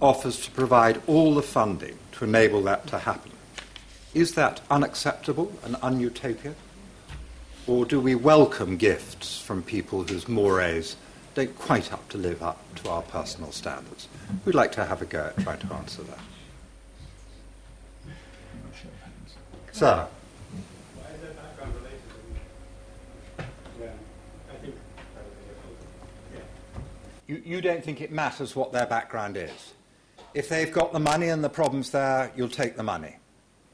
[0.00, 3.32] offers to provide all the funding to enable that to happen.
[4.14, 6.54] Is that unacceptable and unutopia?
[7.66, 10.96] Or do we welcome gifts from people whose mores
[11.34, 14.06] don't quite up to live up to our personal standards?
[14.44, 16.18] We'd like to have a go at trying to answer that.
[19.72, 20.06] Sir.
[27.26, 29.74] You, you don't think it matters what their background is?
[30.32, 33.16] If they've got the money and the problem's there, you'll take the money.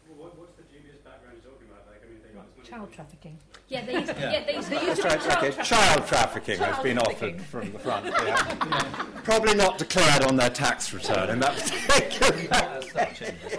[0.08, 1.86] Well, what, what's the dubious background you're talking about?
[1.86, 2.61] Like, I mean, they got this money.
[2.72, 3.38] Child trafficking.
[3.68, 4.44] Yeah, they used, yeah.
[4.46, 5.62] they used to That's right, okay.
[5.62, 8.06] Child trafficking has been offered from the front.
[8.06, 8.94] Yeah.
[9.24, 12.80] Probably not declared on their tax return in that particular.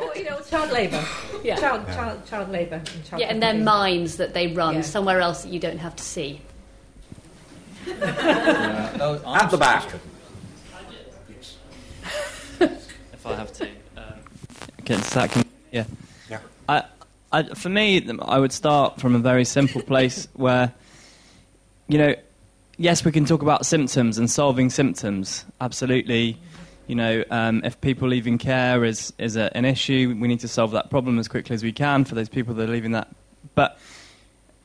[0.01, 1.05] Or, you know, child labour.
[1.43, 1.57] Yeah.
[1.57, 2.78] Child, child, child labour.
[2.78, 3.66] And child Yeah, and their trafficking.
[3.66, 4.82] minds that they run Yeah.
[4.82, 6.41] somewhere else that you don't have to see.
[8.01, 9.93] At the back.
[12.59, 13.68] if I have to.
[13.95, 14.03] Um,
[14.80, 15.84] okay, so that can, yeah.
[17.34, 20.71] I, for me, I would start from a very simple place where,
[21.88, 22.15] you know,
[22.77, 25.43] yes, we can talk about symptoms and solving symptoms.
[25.59, 26.38] Absolutely.
[26.88, 30.47] You know, um, if people leaving care is, is a, an issue, we need to
[30.47, 33.07] solve that problem as quickly as we can for those people that are leaving that.
[33.55, 33.79] But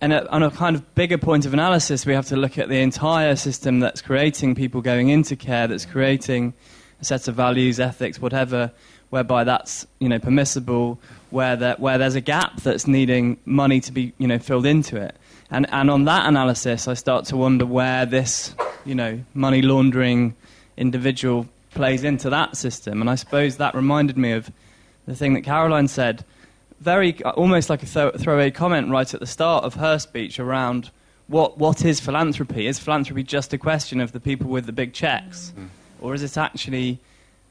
[0.01, 2.69] and a, on a kind of bigger point of analysis, we have to look at
[2.69, 6.55] the entire system that's creating people going into care, that's creating
[7.01, 8.71] a set of values, ethics, whatever,
[9.11, 11.01] whereby that's you know permissible,
[11.31, 14.97] where there, where there's a gap that's needing money to be you know filled into
[14.97, 15.17] it,
[15.51, 18.55] and and on that analysis, I start to wonder where this
[18.85, 20.35] you know money laundering
[20.77, 24.51] individual plays into that system, and I suppose that reminded me of
[25.07, 26.25] the thing that Caroline said.
[26.81, 30.93] Very almost like a throw, throwaway comment right at the start of her speech around
[31.27, 32.67] what what is philanthropy?
[32.67, 35.67] Is philanthropy just a question of the people with the big checks, mm-hmm.
[36.01, 37.01] or is it actually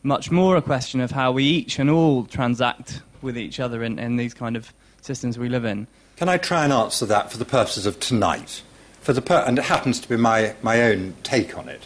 [0.04, 4.00] much more a question of how we each and all transact with each other in,
[4.00, 5.88] in these kind of systems we live in?
[6.16, 8.64] Can I try and answer that for the purposes of tonight?
[9.02, 11.86] For the per- and it happens to be my, my own take on it.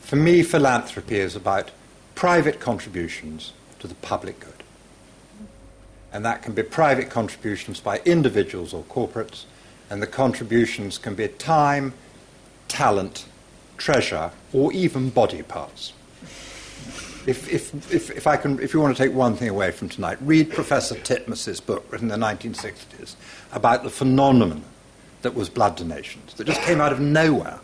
[0.00, 1.70] For me, philanthropy is about
[2.14, 4.62] private contributions to the public good.
[6.12, 9.46] And that can be private contributions by individuals or corporates,
[9.88, 11.94] and the contributions can be time,
[12.68, 13.24] talent,
[13.78, 15.93] treasure, or even body parts.
[17.26, 19.88] If, if, if, if, I can, if you want to take one thing away from
[19.88, 23.14] tonight, read Professor Titmuss's book written in the 1960s
[23.52, 24.62] about the phenomenon
[25.22, 27.60] that was blood donations, that just came out of nowhere,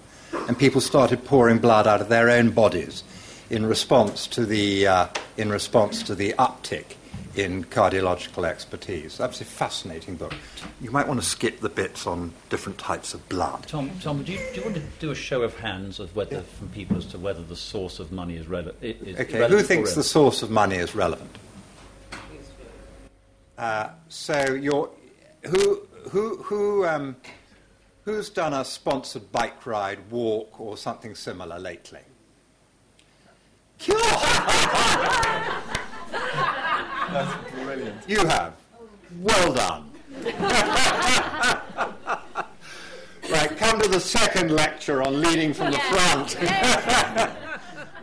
[0.49, 3.05] and people started pouring blood out of their own bodies
[3.51, 5.07] in response to the, uh,
[5.37, 6.97] in response to the uptick
[7.35, 9.20] in cardiological expertise.
[9.20, 10.35] Absolutely fascinating book.
[10.81, 13.66] You might want to skip the bits on different types of blood.
[13.66, 16.43] Tom, Tom do, you, do you want to do a show of hands of whether
[16.43, 19.62] from people as to whether the source of money is, rele- is Okay, relevant who
[19.62, 21.37] thinks the source of money is relevant?
[23.57, 24.91] Uh, so you're,
[25.47, 27.14] who, who, who, um,
[28.05, 32.01] who's done a sponsored bike ride, walk, or something similar lately?
[37.13, 38.09] That's brilliant.
[38.09, 38.55] You have.
[39.21, 39.91] Well done.
[43.31, 46.37] right, come to the second lecture on leading from the front.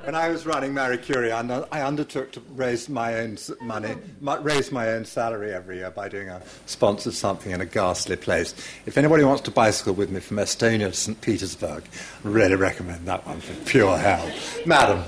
[0.08, 1.42] When I was running Marie Curie, I,
[1.86, 6.42] undertook to raise my own money, raise my own salary every year by doing a
[6.66, 8.56] sponsored something in a ghastly place.
[8.86, 11.20] If anybody wants to bicycle with me from Estonia to St.
[11.20, 11.84] Petersburg,
[12.24, 14.32] I really recommend that one for pure hell.
[14.66, 15.04] Madam.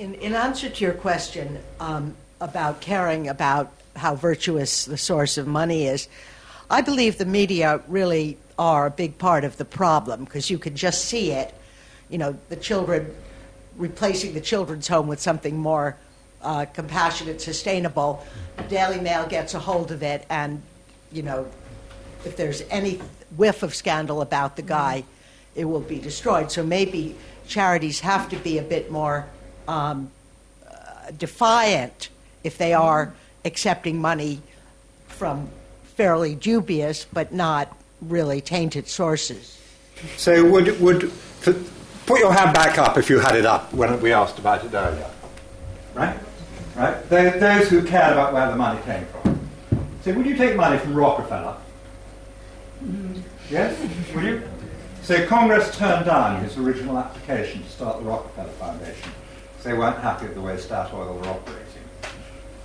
[0.00, 5.46] In, in answer to your question um, about caring about how virtuous the source of
[5.46, 6.08] money is,
[6.70, 10.74] I believe the media really are a big part of the problem because you can
[10.74, 11.52] just see it.
[12.08, 13.14] You know, the children
[13.76, 15.98] replacing the children's home with something more
[16.40, 18.24] uh, compassionate, sustainable.
[18.56, 20.62] The Daily Mail gets a hold of it, and
[21.12, 21.46] you know,
[22.24, 23.02] if there's any
[23.36, 25.04] whiff of scandal about the guy,
[25.54, 26.50] it will be destroyed.
[26.50, 29.26] So maybe charities have to be a bit more
[29.68, 30.10] um,
[31.16, 32.08] defiant
[32.44, 33.12] if they are
[33.44, 34.40] accepting money
[35.08, 35.48] from
[35.96, 39.58] fairly dubious but not really tainted sources.
[40.16, 41.12] So would, would
[42.06, 44.72] put your hand back up if you had it up when we asked about it
[44.74, 45.10] earlier.
[45.94, 46.18] right?
[46.76, 47.08] Right?
[47.08, 49.38] Those, who cared about where the money came from.
[50.02, 51.56] So, would you take money from Rockefeller?
[53.50, 53.78] Yes?
[54.14, 54.42] Would you?
[55.02, 59.10] So, Congress turned down his original application to start the Rockefeller Foundation
[59.62, 61.66] they weren't happy with the way Standard Oil were operating.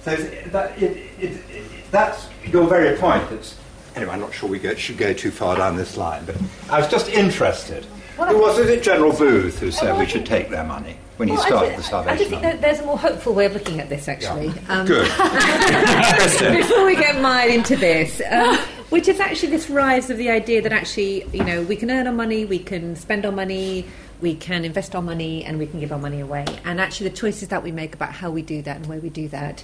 [0.03, 0.15] So,
[0.51, 3.31] that, it, it, it, that's your very point.
[3.31, 3.57] It's,
[3.95, 6.35] anyway, I'm not sure we go, should go too far down this line, but
[6.69, 7.85] I was just interested.
[8.17, 8.81] Who was it?
[8.81, 11.71] General Booth who said well, we should take their money when he Well, I started
[11.73, 14.07] the I Salvation just think that there's a more hopeful way of looking at this,
[14.07, 14.53] actually.
[14.69, 15.05] Um, Good.
[16.57, 18.57] Before we get mired into this, um,
[18.89, 22.07] which is actually this rise of the idea that actually, you know, we can earn
[22.07, 23.85] our money, we can spend our money,
[24.21, 26.45] we can invest our money, and we can give our money away.
[26.63, 29.09] And actually, the choices that we make about how we do that and where we
[29.09, 29.63] do that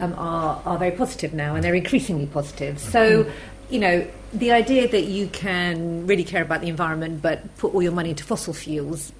[0.00, 2.78] um, are, are very positive now, and they're increasingly positive.
[2.78, 3.30] So,
[3.70, 7.82] you know, the idea that you can really care about the environment but put all
[7.82, 9.12] your money into fossil fuels,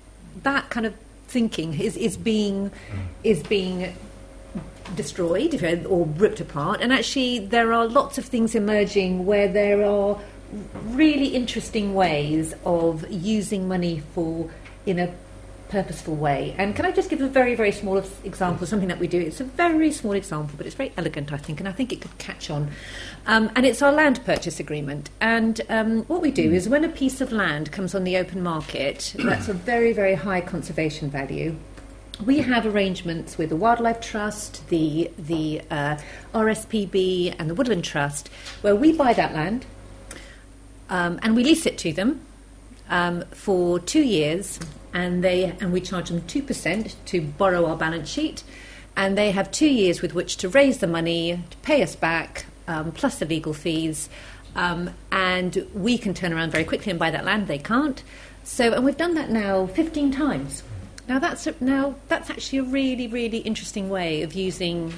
[0.42, 0.94] that kind of
[1.28, 2.70] thinking is, is being
[3.22, 3.96] is being
[4.94, 6.80] destroyed or ripped apart.
[6.80, 10.20] And actually, there are lots of things emerging where there are
[10.88, 14.50] really interesting ways of using money for
[14.86, 15.14] in a
[15.68, 16.54] purposeful way.
[16.58, 19.18] And can I just give a very, very small example of something that we do?
[19.20, 22.00] It's a very small example, but it's very elegant, I think, and I think it
[22.00, 22.70] could catch on.
[23.26, 25.10] Um, and it's our land purchase agreement.
[25.20, 28.42] And um, what we do is when a piece of land comes on the open
[28.42, 31.56] market, that's a very, very high conservation value
[32.24, 35.96] we have arrangements with the Wildlife Trust, the the uh,
[36.32, 38.28] RSPB, and the Woodland Trust,
[38.60, 39.66] where we buy that land
[40.88, 42.20] um, and we lease it to them
[42.88, 44.60] um, for two years,
[44.92, 48.42] and they and we charge them two percent to borrow our balance sheet,
[48.96, 52.46] and they have two years with which to raise the money to pay us back,
[52.68, 54.08] um, plus the legal fees,
[54.54, 57.46] um, and we can turn around very quickly and buy that land.
[57.46, 58.02] They can't.
[58.44, 60.62] So, and we've done that now fifteen times.
[61.08, 64.92] Now that's a, now that's actually a really really interesting way of using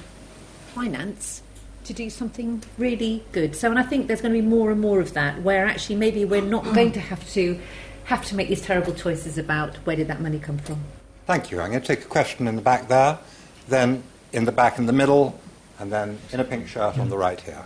[0.73, 1.41] finance
[1.87, 3.55] to do something really good.
[3.55, 5.95] So, and I think there's going to be more and more of that, where actually
[5.95, 7.59] maybe we're not going to have to
[8.05, 10.81] have to make these terrible choices about where did that money come from.
[11.25, 11.59] Thank you.
[11.59, 13.19] I'm going to take a question in the back there,
[13.67, 15.37] then in the back in the middle,
[15.79, 17.63] and then in a pink shirt on the right here.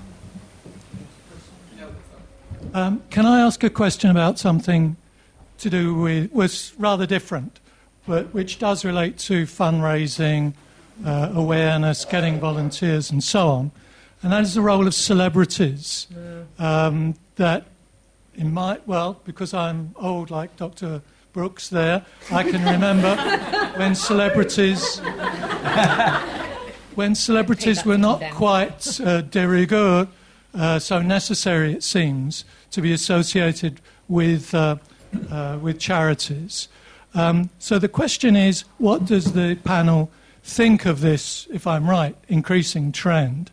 [2.74, 4.95] Um, can I ask a question about something
[5.59, 7.59] to do with was rather different,
[8.07, 10.53] but which does relate to fundraising,
[11.05, 13.72] uh, awareness, getting volunteers, and so on,
[14.24, 16.07] and that is the role of celebrities.
[16.59, 17.65] Um, that
[18.36, 21.01] in my well, because I'm old like Dr.
[21.34, 23.15] Brooks, there I can remember
[23.78, 24.99] when celebrities
[26.95, 30.07] when celebrities were not quite uh, de rigueur,
[30.53, 34.76] uh, so necessary it seems to be associated with uh,
[35.30, 36.67] uh, with charities.
[37.13, 40.09] Um, so the question is, what does the panel
[40.43, 41.47] think of this?
[41.51, 43.51] If I'm right, increasing trend.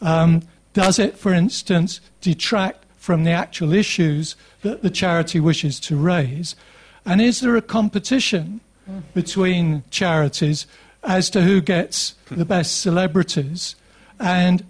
[0.00, 0.42] Um,
[0.72, 6.56] does it, for instance, detract from the actual issues that the charity wishes to raise?
[7.04, 8.60] And is there a competition
[9.14, 10.66] between charities
[11.02, 13.76] as to who gets the best celebrities?
[14.18, 14.64] And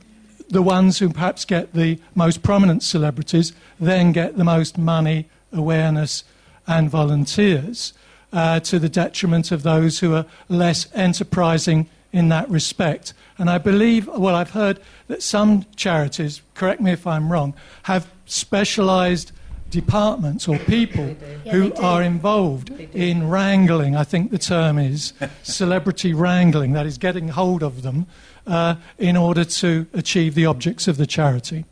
[0.48, 6.24] the ones who perhaps get the most prominent celebrities then get the most money, awareness,
[6.66, 7.92] and volunteers
[8.32, 13.12] uh, to the detriment of those who are less enterprising in that respect.
[13.38, 18.10] And I believe, well, I've heard that some charities, correct me if I'm wrong, have
[18.24, 19.32] specialized
[19.70, 21.04] departments or people
[21.50, 25.12] who are involved in wrangling, I think the term is
[25.42, 28.06] celebrity wrangling, that is getting hold of them
[28.46, 31.64] uh, in order to achieve the objects of the charity.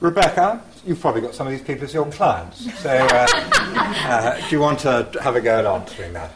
[0.00, 2.70] Rebecca, you've probably got some of these people as your clients.
[2.80, 6.32] So, uh, uh, do you want to have a go at answering that?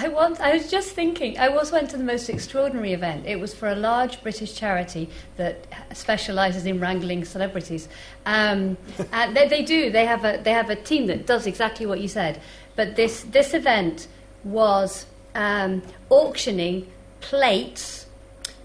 [0.00, 0.40] I want.
[0.40, 1.36] I was just thinking.
[1.38, 3.26] I once went to the most extraordinary event.
[3.26, 7.88] It was for a large British charity that specialises in wrangling celebrities.
[8.24, 8.76] Um,
[9.12, 9.90] and they, they do.
[9.90, 12.40] They have a they have a team that does exactly what you said.
[12.76, 14.06] But this this event
[14.44, 16.86] was um, auctioning
[17.20, 18.06] plates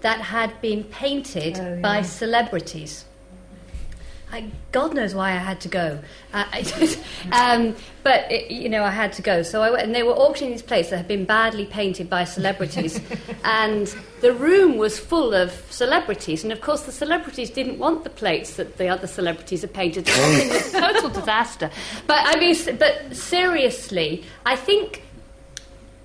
[0.02, 1.80] that had been painted Oh, yeah.
[1.80, 3.06] by celebrities.
[4.34, 6.00] I, God knows why I had to go.
[6.32, 6.98] Uh, just,
[7.32, 9.44] um, but, it, you know, I had to go.
[9.44, 12.24] So I went, and they were auctioning these plates that had been badly painted by
[12.24, 13.00] celebrities.
[13.44, 16.42] and the room was full of celebrities.
[16.42, 20.06] And of course, the celebrities didn't want the plates that the other celebrities had painted.
[20.06, 21.70] The whole thing was a total disaster.
[22.08, 25.03] But, I mean, but seriously, I think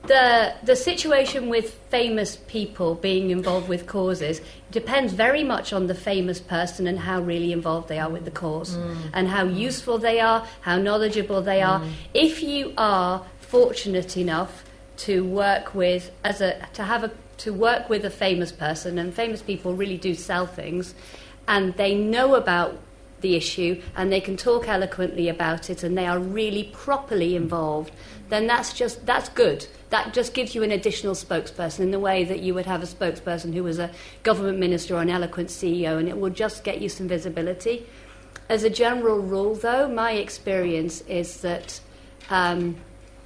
[0.10, 4.42] the the situation with famous people being involved with causes
[4.72, 8.32] depends very much on the famous person and how really involved they are with the
[8.32, 8.98] cause mm.
[9.14, 11.80] and how useful they are, how knowledgeable they are.
[11.80, 11.92] Mm.
[12.16, 14.66] If you are fortunate enough
[15.06, 17.12] to work with as a to have a
[17.46, 20.96] to work with a famous person, and famous people really do sell things,
[21.48, 22.80] and they know about
[23.22, 27.92] the issue and they can talk eloquently about it and they are really properly involved,
[28.30, 29.68] then that's just that's good.
[29.90, 32.86] That just gives you an additional spokesperson in the way that you would have a
[32.86, 33.92] spokesperson who was a
[34.24, 37.86] government minister or an eloquent CEO, and it will just get you some visibility.
[38.48, 41.80] As a general rule, though, my experience is that
[42.30, 42.78] um,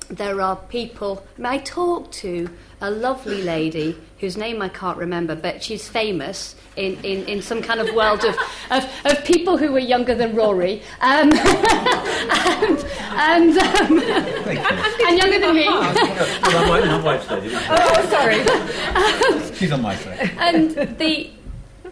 [0.10, 1.26] there are people.
[1.44, 2.50] I talk to
[2.84, 7.62] a lovely lady whose name I can't remember, but she's famous in, in, in some
[7.62, 8.36] kind of world of,
[8.72, 12.80] of, of people who were younger than Rory um, and,
[13.16, 14.00] and, um,
[15.08, 15.66] and younger than me.
[15.66, 19.54] my, wife's Oh, sorry.
[19.56, 20.32] She's on my side.
[20.38, 21.32] and the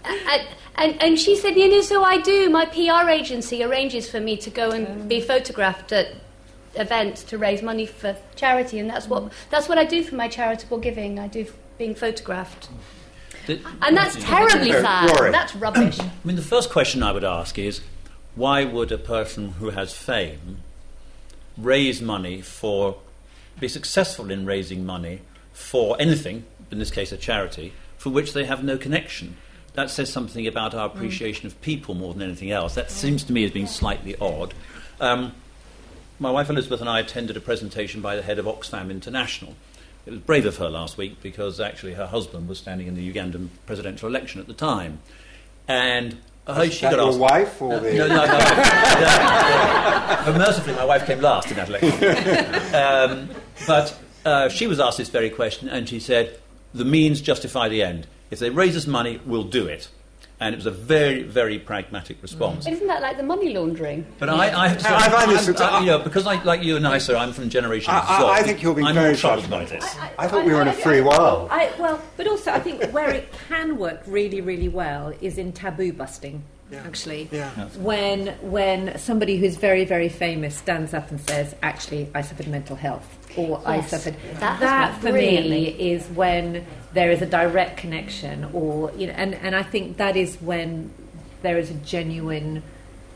[0.04, 2.50] and, and, and she said, you know, so I do.
[2.50, 6.16] My PR agency arranges for me to go and be photographed at
[6.76, 10.28] events to raise money for charity, and that's what that's what I do for my
[10.28, 11.20] charitable giving.
[11.20, 11.46] I do
[11.78, 12.70] being photographed,
[13.48, 15.10] and that's terribly sad.
[15.20, 15.32] Rory.
[15.32, 16.00] That's rubbish.
[16.00, 17.82] I mean, the first question I would ask is
[18.36, 20.60] why would a person who has fame
[21.58, 22.98] raise money for,
[23.60, 25.22] be successful in raising money
[25.54, 29.38] for anything, in this case a charity, for which they have no connection?
[29.74, 32.76] That says something about our appreciation of people more than anything else.
[32.76, 34.54] That seems to me as being slightly odd.
[35.00, 35.34] Um,
[36.22, 39.56] my wife Elizabeth and I attended a presentation by the head of Oxfam International.
[40.06, 43.12] It was brave of her last week because actually her husband was standing in the
[43.14, 45.00] Ugandan presidential election at the time.
[45.68, 46.18] And
[46.48, 47.20] uh, she got your asked.
[47.20, 48.30] wife or Uh, the- no, no, no, no.
[48.40, 50.24] Yeah.
[50.26, 51.92] But mercifully, my wife came last in that election.
[52.72, 53.30] Um,
[53.68, 56.40] but uh, she was asked this very question, and she said,
[56.74, 58.08] "The means justify the end.
[58.32, 59.90] If they raise us money, we'll do it."
[60.42, 62.66] And it was a very, very pragmatic response.
[62.66, 64.08] Isn't that like the money laundering?
[64.18, 66.88] But I, I, so I find this- I'm- you know, because I, like you and
[66.88, 68.26] I, sir, I'm from Generation I- I- Z.
[68.26, 69.86] I think you'll be I'm very more troubled by this.
[70.18, 71.48] I thought we were in a free world.
[71.52, 75.52] I, well, but also I think where it can work really, really well is in
[75.54, 76.44] taboo busting.
[76.74, 77.50] Actually, Yeah.
[77.80, 82.78] when when somebody who's very, very famous stands up and says, "Actually, I suffered mental
[82.78, 87.78] health," or "I Yes, suffered," that that for me is when there is a direct
[87.78, 90.94] connection, or you know, and and I think that is when
[91.42, 92.64] there is a genuine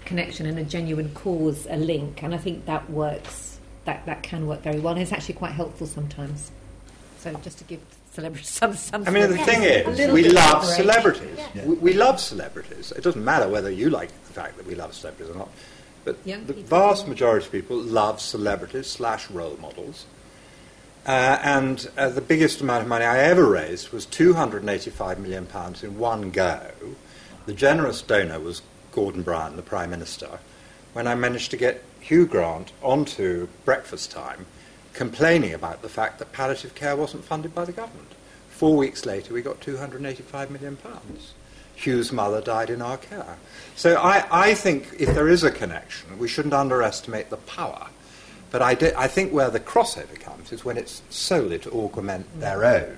[0.05, 3.59] connection and a genuine cause, a link, and I think that works.
[3.85, 6.51] That that can work very well, and it's actually quite helpful sometimes.
[7.19, 9.03] So just to give celebrities some some.
[9.07, 10.77] I mean, the thing is, we love a break.
[10.77, 11.39] celebrities.
[11.65, 12.91] We, we love celebrities.
[12.93, 15.49] It doesn't matter whether you like the fact that we love celebrities or not.
[16.03, 20.05] But Young the people vast majority of people love celebrities slash role models.
[21.05, 25.83] Uh, and uh, the biggest amount of money I ever raised was 285 million pounds
[25.83, 26.71] in one go.
[27.45, 30.39] The generous donor was Gordon Brown, the Prime Minister,
[30.93, 34.47] when I managed to get Hugh Grant onto breakfast time
[34.93, 38.13] complaining about the fact that palliative care wasn't funded by the government.
[38.49, 41.33] Four weeks later, we got 285 million pounds.
[41.75, 43.37] Hugh's mother died in our care.
[43.75, 47.89] So I, I think if there is a connection, we shouldn't underestimate the power.
[48.55, 52.39] But I, do, I think where the crossover comes is when it's solely to augment
[52.39, 52.95] their own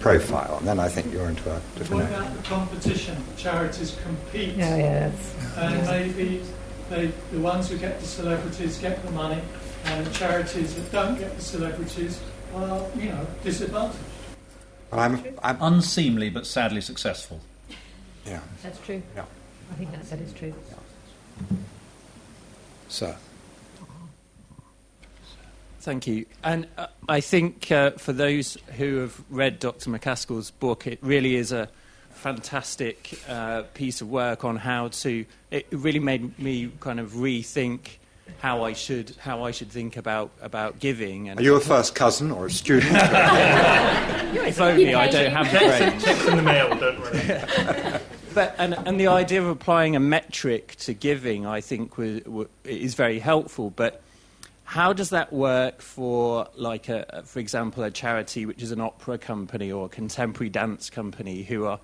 [0.00, 2.20] profile, and then I think you're into a different What area.
[2.20, 3.22] about the competition?
[3.36, 6.42] Charities compete, Yeah, yeah, that's, and maybe
[6.88, 9.42] they, the ones who get the celebrities get the money,
[9.84, 12.18] and charities that don't get the celebrities
[12.54, 13.98] are, you know, disadvantaged.
[14.90, 17.42] I'm, I'm, Unseemly but sadly successful.
[18.24, 19.02] yeah, that's true.
[19.14, 19.26] yeah.
[19.70, 20.54] I think that, that is true.
[22.88, 23.14] So,
[25.80, 26.26] Thank you.
[26.42, 29.90] And uh, I think uh, for those who have read Dr.
[29.90, 31.68] MacAskill's book, it really is a
[32.10, 35.24] fantastic uh, piece of work on how to.
[35.50, 37.98] It really made me kind of rethink
[38.38, 41.28] how I should how I should think about about giving.
[41.28, 42.92] And are you a first cousin or a student?
[42.94, 46.04] if only I don't have the brains.
[46.04, 48.00] Checks in the mail, don't worry.
[48.34, 52.44] But and, and the idea of applying a metric to giving, I think, was, wa
[52.62, 53.70] is very helpful.
[53.70, 54.02] But
[54.68, 59.16] how does that work for, like, a, for example, a charity which is an opera
[59.16, 61.80] company or a contemporary dance company who are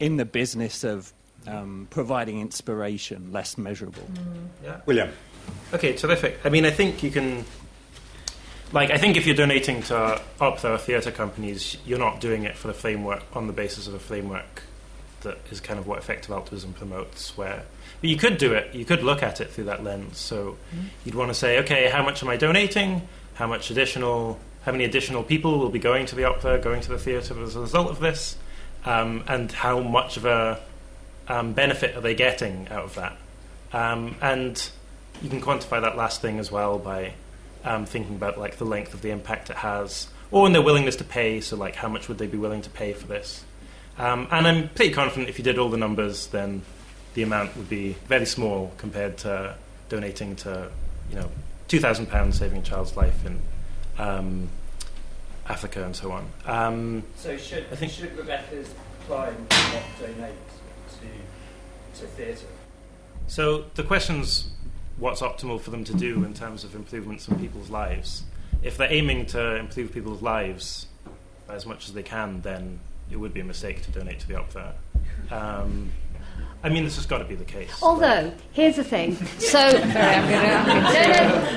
[0.00, 1.12] in the business of
[1.46, 4.02] um, providing inspiration, less measurable?
[4.64, 5.10] Yeah, William.
[5.72, 6.40] Okay, terrific.
[6.44, 7.44] I mean, I think you can.
[8.72, 12.56] Like, I think if you're donating to opera or theatre companies, you're not doing it
[12.56, 14.64] for the framework on the basis of a framework
[15.20, 17.36] that is kind of what effective altruism promotes.
[17.36, 17.66] Where but
[18.02, 20.18] you could do it, you could look at it through that lens.
[20.18, 20.56] So
[21.04, 23.02] you'd want to say, okay, how much am I donating?
[23.34, 24.38] How much additional?
[24.62, 27.54] How many additional people will be going to the opera, going to the theatre as
[27.54, 28.36] a result of this?
[28.84, 30.60] Um, and how much of a
[31.28, 33.16] um, benefit are they getting out of that?
[33.72, 34.70] Um, and
[35.22, 37.14] you can quantify that last thing as well by
[37.64, 40.96] um, thinking about like the length of the impact it has or in their willingness
[40.96, 41.40] to pay.
[41.40, 43.44] So, like, how much would they be willing to pay for this?
[43.98, 46.62] Um, and I'm pretty confident if you did all the numbers, then
[47.16, 49.56] the amount would be very small compared to
[49.88, 50.70] donating to,
[51.10, 51.30] you know,
[51.66, 53.40] two thousand pounds saving a child's life in
[53.98, 54.48] um,
[55.48, 56.28] Africa and so on.
[56.44, 58.68] Um, So should, I think- should Rebecca's
[59.06, 60.34] client not donate
[61.00, 62.46] to, to theatre?
[63.28, 64.50] So the question's
[64.98, 68.24] what's optimal for them to do in terms of improvements in people's lives.
[68.62, 70.86] If they're aiming to improve people's lives
[71.48, 72.80] as much as they can, then
[73.10, 74.74] it would be a mistake to donate to the opera.
[75.30, 75.90] Um,
[76.66, 77.70] I mean, this has got to be the case.
[77.80, 79.14] Although, here's the thing.
[79.38, 79.92] So, no, no,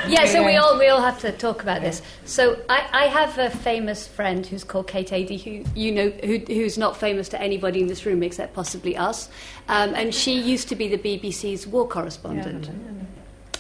[0.08, 0.26] yeah.
[0.26, 2.04] So we all we all have to talk about this.
[2.26, 6.38] So I, I have a famous friend who's called Kate Adie, who you know who,
[6.38, 9.30] who's not famous to anybody in this room except possibly us,
[9.68, 12.70] um, and she used to be the BBC's war correspondent.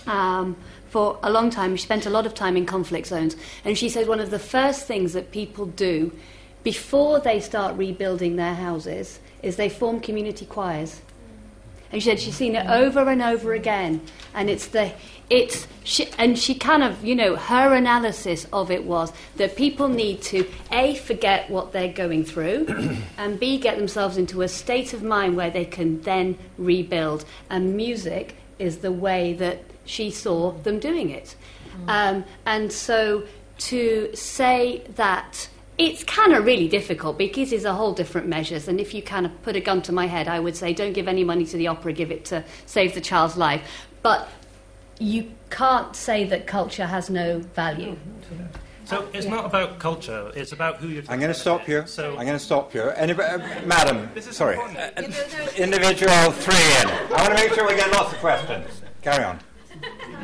[0.06, 0.56] Um,
[0.90, 3.36] for a long time, she spent a lot of time in conflict zones,
[3.66, 6.12] and she said one of the first things that people do
[6.62, 11.02] before they start rebuilding their houses is they form community choirs.
[11.92, 14.02] And she said she's seen it over and over again,
[14.34, 14.92] and it's the
[15.30, 19.88] it's she, and she kind of you know her analysis of it was that people
[19.88, 22.68] need to a forget what they're going through,
[23.18, 27.26] and b get themselves into a state of mind where they can then rebuild.
[27.50, 31.36] And music is the way that she saw them doing it,
[31.88, 33.24] um, and so
[33.58, 35.50] to say that
[35.80, 38.68] it's kind of really difficult because it's a whole different measures.
[38.68, 40.92] And if you kind of put a gun to my head, I would say don't
[40.92, 43.62] give any money to the opera, give it to save the child's life.
[44.04, 44.28] But
[45.00, 47.96] you can't say that culture has no value.
[48.84, 51.04] So it's not about culture; it's about who you're.
[51.08, 51.84] I'm going to stop you.
[51.86, 52.90] So I'm going to stop you.
[52.90, 54.58] Anybody, uh, madam, This is sorry.
[54.58, 54.90] Uh,
[55.56, 56.88] individual three in.
[57.14, 58.82] I want to make sure we get lots of questions.
[59.02, 59.40] Carry on.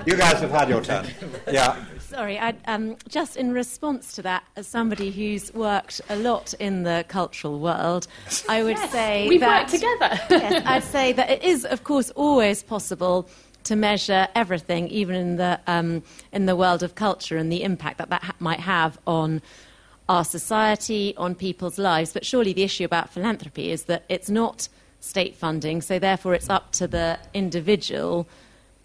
[0.06, 1.06] You guys have had your turn.
[1.50, 1.86] Yeah.
[2.16, 6.84] Sorry, I, um, just in response to that, as somebody who's worked a lot in
[6.84, 8.08] the cultural world,
[8.48, 10.22] I would say We've that worked together.
[10.30, 13.28] yes, I'd say that it is, of course, always possible
[13.66, 17.98] to measure everything, even in the um, in the world of culture, and the impact
[17.98, 19.42] that that ha- might have on
[20.08, 22.14] our society, on people's lives.
[22.14, 24.70] But surely the issue about philanthropy is that it's not
[25.02, 28.26] state funding, so therefore it's up to the individual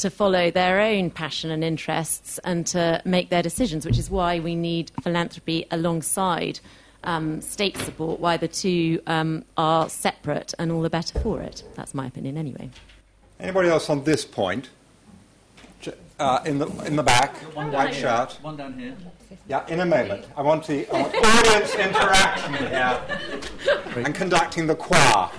[0.00, 4.40] to follow their own passion and interests and to make their decisions, which is why
[4.40, 6.60] we need philanthropy alongside
[7.04, 11.62] um, state support, why the two um, are separate and all the better for it.
[11.74, 12.70] That's my opinion, anyway.
[13.38, 14.70] Anybody else on this point?
[16.18, 18.02] Uh, in the in the back, One white here.
[18.02, 18.38] shirt.
[18.42, 18.94] One down here.
[19.48, 20.26] Yeah, in a moment.
[20.36, 23.00] I want the I want audience interaction here
[24.04, 25.30] and conducting the choir.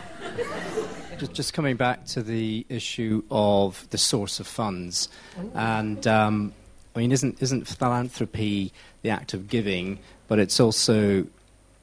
[1.27, 5.07] Just, coming back to the issue of the source of funds,
[5.53, 6.53] and um,
[6.95, 8.73] I mean, isn't isn't philanthropy
[9.03, 11.27] the act of giving, but it's also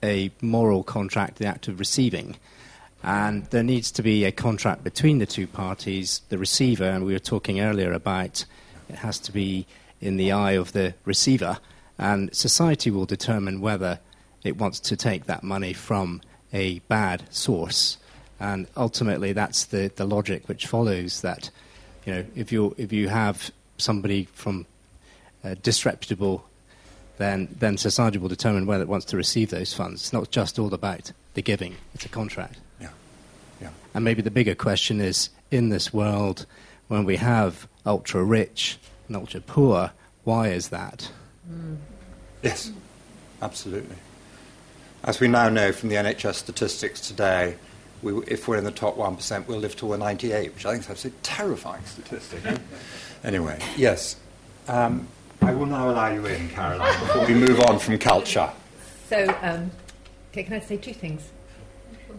[0.03, 2.37] a moral contract, the act of receiving,
[3.03, 7.13] and there needs to be a contract between the two parties, the receiver, and we
[7.13, 8.45] were talking earlier about
[8.89, 9.67] it has to be
[10.01, 11.59] in the eye of the receiver,
[11.97, 14.01] and society will determine whether
[14.45, 17.99] it wants to take that money from a bad source.
[18.41, 21.51] And ultimately, that's the, the logic which follows that,
[22.07, 24.67] you know, if, you if you have somebody from
[25.45, 26.45] uh, disreputable,
[27.19, 30.03] then, then society will determine whether it wants to receive those funds.
[30.03, 32.59] It's not just all about the giving, it's a contract.
[32.81, 32.91] Yeah,
[33.61, 33.71] yeah.
[33.95, 36.47] And maybe the bigger question is in this world,
[36.89, 38.79] when we have ultra rich
[39.09, 39.93] and ultra poor,
[40.25, 41.11] why is that?
[42.43, 42.71] Yes,
[43.43, 43.97] absolutely.
[45.05, 47.57] As we now know from the NHS statistics today,
[48.03, 50.85] we, if we're in the top 1%, we'll live to we're 98, which I think
[50.85, 52.43] is absolutely terrifying statistic.
[53.25, 54.17] anyway, yes.
[54.69, 55.09] Um,
[55.43, 58.51] I will now allow you in, Caroline, before we move on from culture.
[59.09, 59.71] So, um,
[60.33, 61.31] can I say two things?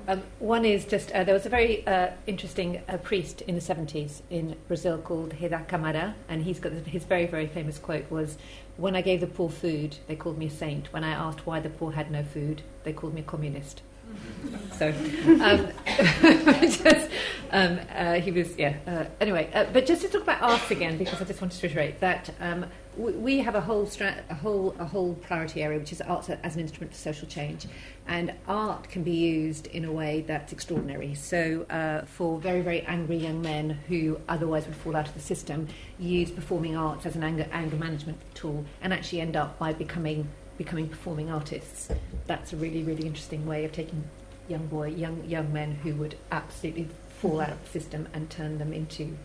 [0.07, 3.61] Um, one is just uh, there was a very uh, interesting uh, priest in the
[3.61, 8.38] 70s in Brazil called Hélder Câmara, and he's got his very, very famous quote was,
[8.77, 10.91] "When I gave the poor food, they called me a saint.
[10.93, 13.81] When I asked why the poor had no food, they called me a communist."
[14.80, 14.94] So,
[15.41, 15.68] um,
[16.61, 17.10] just,
[17.52, 18.77] um, uh, he was, yeah.
[18.88, 21.68] Uh, anyway, uh, but just to talk about arts again, because I just wanted to
[21.68, 22.65] reiterate that um,
[22.98, 26.56] we, have a whole, stra- a whole, a whole priority area, which is arts as
[26.56, 27.68] an instrument for social change,
[28.07, 31.14] and art can be used in a way that's extraordinary.
[31.14, 35.19] So, uh, for very, very angry young men who otherwise would fall out of the
[35.19, 35.68] system,
[35.99, 40.30] use performing arts as an anger, anger management tool, and actually end up by becoming
[40.60, 41.90] becoming performing artists.
[42.27, 44.03] That's a really, really interesting way of taking
[44.48, 46.90] young boy, young young men who would absolutely
[47.22, 49.18] fall out of the system and turn them into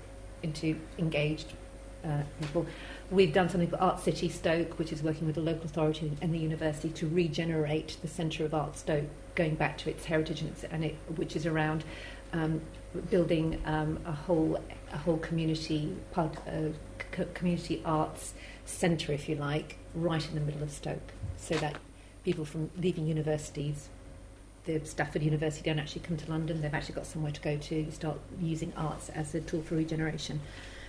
[0.43, 1.52] into engaged
[2.05, 2.66] uh, people.
[3.11, 6.32] We've done something for Art City Stoke, which is working with the local authority and
[6.32, 10.51] the university to regenerate the centre of Art Stoke, going back to its heritage, and,
[10.51, 11.82] its, and it, which is around
[12.32, 12.61] um,
[13.11, 14.61] building um, a whole
[14.93, 16.28] a whole community uh,
[17.16, 18.35] c- community arts
[18.65, 21.77] centre, if you like, right in the middle of Stoke, so that
[22.25, 23.89] people from leaving universities,
[24.65, 26.62] the Stafford University don't actually come to London.
[26.62, 29.75] They've actually got somewhere to go to You start using arts as a tool for
[29.77, 30.41] regeneration.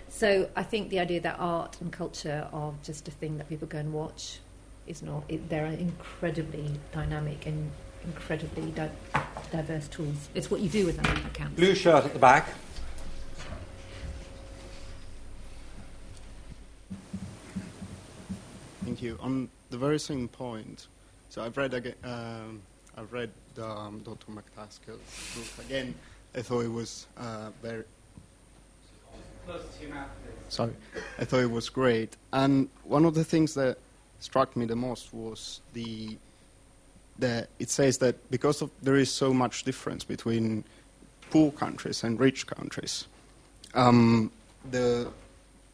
[0.08, 3.68] So I think the idea that art and culture are just a thing that people
[3.68, 4.40] go and watch
[4.88, 5.24] is not.
[5.28, 7.70] It, they're incredibly dynamic and
[8.06, 8.92] incredibly di-
[9.52, 10.30] diverse tools.
[10.34, 11.56] It's what you do with them that counts.
[11.56, 12.48] Blue shirt at the back.
[18.86, 19.18] Thank you.
[19.20, 20.88] On the very same point,
[21.30, 21.96] so I've read again.
[22.04, 22.62] Um,
[22.96, 24.32] I've read um, Dr.
[24.32, 25.96] MacAskill's book again.
[26.36, 27.84] I thought it was uh, very.
[30.50, 30.74] Sorry,
[31.18, 32.16] I thought it was great.
[32.32, 33.80] And one of the things that
[34.20, 36.16] struck me the most was the
[37.18, 40.64] that it says that because of, there is so much difference between
[41.32, 43.08] poor countries and rich countries,
[43.74, 44.32] um,
[44.70, 45.08] the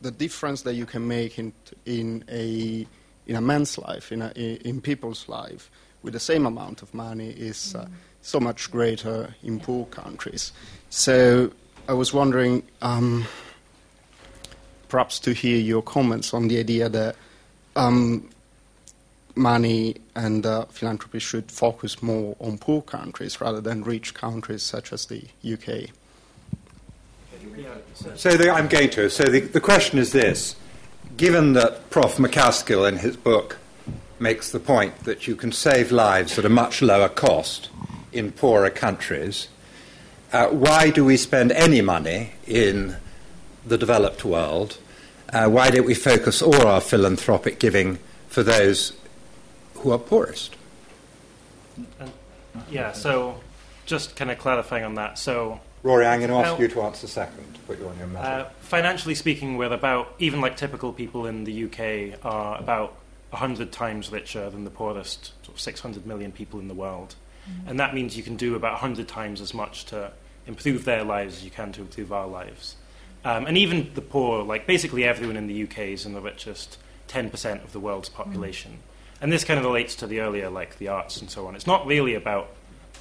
[0.01, 1.51] the difference that you can make in
[1.85, 2.87] in a
[3.27, 5.69] in a man's life, in a, in people's life,
[6.03, 7.87] with the same amount of money is uh,
[8.21, 10.51] so much greater in poor countries.
[10.89, 11.51] So
[11.87, 13.25] I was wondering, um,
[14.89, 17.15] perhaps to hear your comments on the idea that
[17.75, 18.29] um,
[19.35, 24.91] money and uh, philanthropy should focus more on poor countries rather than rich countries such
[24.91, 25.89] as the UK.
[28.15, 29.09] So the, I'm going to.
[29.09, 30.55] So the, the question is this:
[31.21, 32.17] Given that Prof.
[32.17, 33.59] MacAskill in his book
[34.17, 37.69] makes the point that you can save lives at a much lower cost
[38.11, 39.47] in poorer countries,
[40.33, 42.97] uh, why do we spend any money in
[43.63, 44.79] the developed world?
[45.31, 48.93] Uh, why don't we focus all our philanthropic giving for those
[49.75, 50.55] who are poorest?
[52.71, 53.39] yeah, so
[53.85, 55.19] just kind of clarifying on that.
[55.19, 58.07] So Rory, I'm going to ask you to answer second, to put you on your
[58.07, 58.31] mettle.
[58.31, 62.95] Uh, financially speaking, we're about, even like typical people in the UK, are about
[63.31, 67.15] 100 times richer than the poorest sort of 600 million people in the world.
[67.49, 67.69] Mm-hmm.
[67.69, 70.11] And that means you can do about 100 times as much to
[70.45, 72.75] improve their lives as you can to improve our lives.
[73.23, 76.77] Um, and even the poor, like basically everyone in the UK is in the richest
[77.07, 78.71] 10% of the world's population.
[78.71, 79.23] Mm-hmm.
[79.23, 81.55] And this kind of relates to the earlier, like the arts and so on.
[81.55, 82.51] It's not really about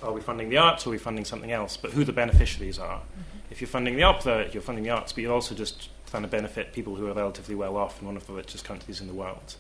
[0.02, 2.78] are we funding the arts or are we funding something else, but who the beneficiaries
[2.78, 2.98] are.
[2.98, 3.38] Mm-hmm.
[3.50, 6.28] If you're funding the opera, you're funding the arts, but you're also just trying to
[6.28, 9.14] benefit people who are relatively well off in one of the richest countries in the
[9.14, 9.56] world.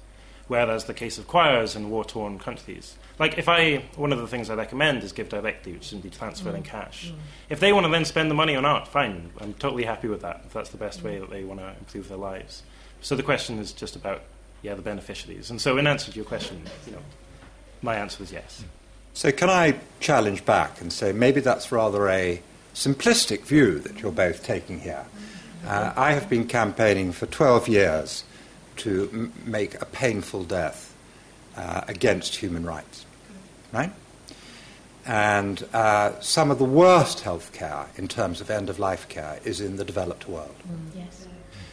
[0.48, 4.26] Whereas the case of choirs in war torn countries, like if I, one of the
[4.26, 6.66] things I recommend is GiveDirectly, which is indeed transferring mm.
[6.66, 7.12] cash.
[7.12, 7.18] Mm.
[7.50, 10.22] If they want to then spend the money on art, fine, I'm totally happy with
[10.22, 11.04] that, if that's the best mm.
[11.04, 12.64] way that they want to improve their lives.
[13.00, 14.22] So the question is just about,
[14.62, 15.50] yeah, the beneficiaries.
[15.50, 17.02] And so in answer to your question, you know,
[17.80, 18.64] my answer is yes.
[19.14, 22.42] So, can I challenge back and say maybe that's rather a
[22.74, 25.04] simplistic view that you're both taking here?
[25.66, 28.24] Uh, I have been campaigning for 12 years
[28.76, 30.94] to m- make a painful death
[31.56, 33.04] uh, against human rights,
[33.72, 33.92] right?
[35.04, 39.38] And uh, some of the worst health care in terms of end of life care
[39.44, 40.54] is in the developed world.
[40.66, 41.26] Mm, yes.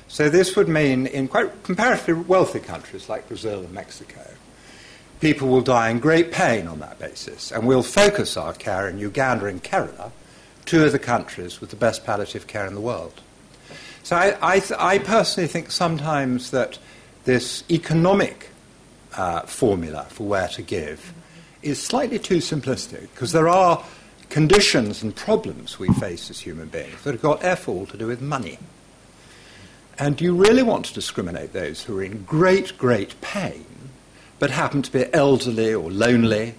[0.10, 4.22] So, this would mean in quite comparatively wealthy countries like Brazil and Mexico
[5.20, 7.52] people will die in great pain on that basis.
[7.52, 10.12] And we'll focus our care in Uganda and Kerala,
[10.66, 13.22] two of the countries with the best palliative care in the world.
[14.04, 16.80] So I, I, th- I personally think sometimes that
[17.26, 18.50] this economic
[19.18, 21.14] uh, formula for where to give
[21.62, 23.84] is slightly too simplistic because there are
[24.30, 28.08] conditions and problems we face as human beings that have got F all to do
[28.08, 28.60] with money.
[30.00, 33.66] And do you really want to discriminate those who are in great, great pain
[34.40, 36.56] but happen to be elderly or lonely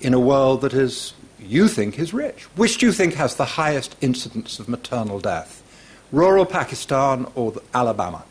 [0.00, 2.44] in a world that is, you think, is rich.
[2.56, 5.62] Which do you think has the highest incidence of maternal death?
[6.12, 8.24] Rural Pakistan or Alabama?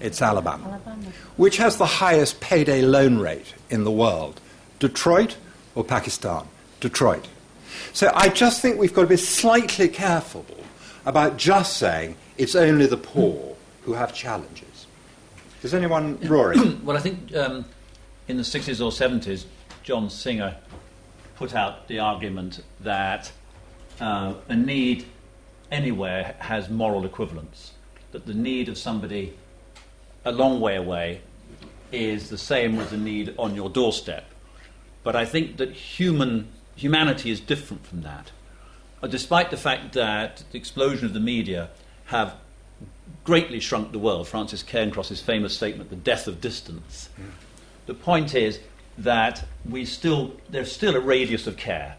[0.00, 0.66] It's Alabama.
[0.66, 1.12] Alabama.
[1.36, 4.40] Which has the highest payday loan rate in the world?
[4.78, 5.36] Detroit
[5.74, 6.46] or Pakistan?
[6.80, 7.28] Detroit.
[7.92, 10.46] So I just think we've got to be slightly careful
[11.04, 14.86] about just saying it's only the poor who have challenges.
[15.60, 16.58] Does anyone, Rory?
[16.82, 17.64] well, I think um,
[18.30, 19.44] in the 60s or 70s,
[19.82, 20.56] John Singer
[21.34, 23.32] put out the argument that
[24.00, 25.06] uh, a need
[25.70, 27.72] anywhere has moral equivalence,
[28.12, 29.36] that the need of somebody
[30.24, 31.22] a long way away
[31.92, 34.24] is the same as the need on your doorstep.
[35.02, 38.30] But I think that human, humanity is different from that.
[39.02, 41.70] Uh, despite the fact that the explosion of the media
[42.06, 42.36] have
[43.24, 44.28] greatly shrunk the world.
[44.28, 47.08] Frances Cairncross's famous statement, the death of distance.
[47.90, 48.60] The point is
[48.98, 51.96] that we still, there's still a radius of care,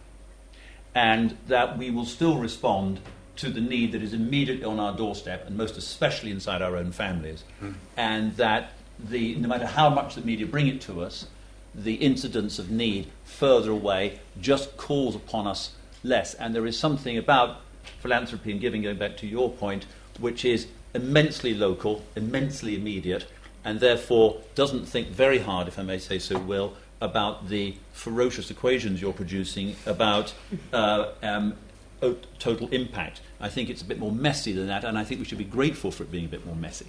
[0.95, 3.01] and that we will still respond
[3.35, 6.93] to the need that is immediately on our doorstep, and most especially inside our own
[6.93, 7.71] families, hmm.
[7.97, 11.27] and that the, no matter how much the media bring it to us,
[11.75, 15.73] the incidence of need further away just calls upon us
[16.05, 16.35] less.
[16.35, 17.57] And there is something about
[17.99, 19.87] philanthropy and giving, going back to your point,
[20.21, 23.25] which is immensely local, immensely immediate,
[23.63, 28.51] and therefore doesn't think very hard, if I may say so, Will, about the ferocious
[28.51, 30.33] equations you're producing about
[30.73, 31.55] uh, um,
[32.01, 33.21] o- total impact.
[33.39, 35.43] I think it's a bit more messy than that, and I think we should be
[35.43, 36.87] grateful for it being a bit more messy.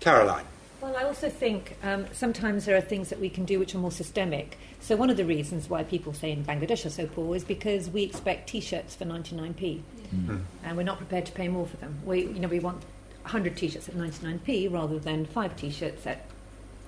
[0.00, 0.44] Caroline.
[0.82, 3.78] Well, I also think um, sometimes there are things that we can do which are
[3.78, 4.58] more systemic.
[4.80, 7.88] So one of the reasons why people say in Bangladesh are so poor is because
[7.88, 9.80] we expect T-shirts for 99p,
[10.14, 10.42] Mm.
[10.62, 11.98] and we're not prepared to pay more for them.
[12.04, 12.82] We, you know, we want
[13.24, 16.24] 100 T-shirts at 99p rather than five T-shirts at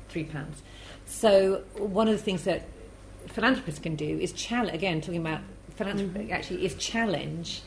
[0.08, 0.62] three pounds.
[1.06, 2.62] So one of the things that
[3.26, 4.74] philanthropists can do is challenge.
[4.74, 5.40] Again, talking about
[5.74, 7.62] philanthropy, actually, is challenge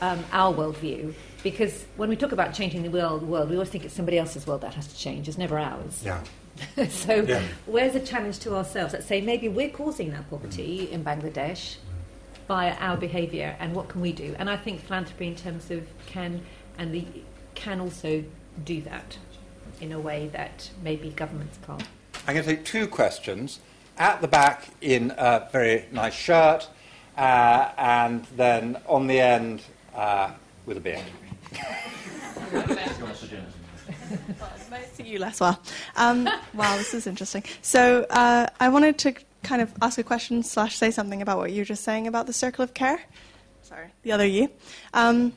[0.00, 1.14] um, our worldview.
[1.42, 4.46] Because when we talk about changing the world, world, we always think it's somebody else's
[4.46, 5.28] world that has to change.
[5.28, 6.02] It's never ours.
[6.04, 6.22] Yeah.
[6.88, 7.42] so Yeah.
[7.66, 8.92] where's the challenge to ourselves?
[8.92, 11.76] Let's say maybe we're causing that poverty in Bangladesh
[12.46, 14.34] by our behaviour, and what can we do?
[14.38, 16.40] And I think philanthropy, in terms of can
[16.78, 17.04] and the
[17.58, 18.24] can also
[18.64, 19.18] do that
[19.80, 21.82] in a way that maybe governments can't.
[22.26, 23.60] I'm going to take two questions.
[23.98, 26.68] At the back in a very nice shirt,
[27.16, 29.62] uh, and then on the end
[29.94, 30.30] uh,
[30.66, 31.02] with a beard.
[34.70, 35.40] Most to you, Les.
[35.40, 35.60] Well,
[35.96, 37.42] um, wow, this is interesting.
[37.62, 41.50] So uh, I wanted to kind of ask a question slash say something about what
[41.50, 43.00] you were just saying about the circle of care.
[43.62, 44.48] Sorry, the other you.
[44.94, 45.32] Um,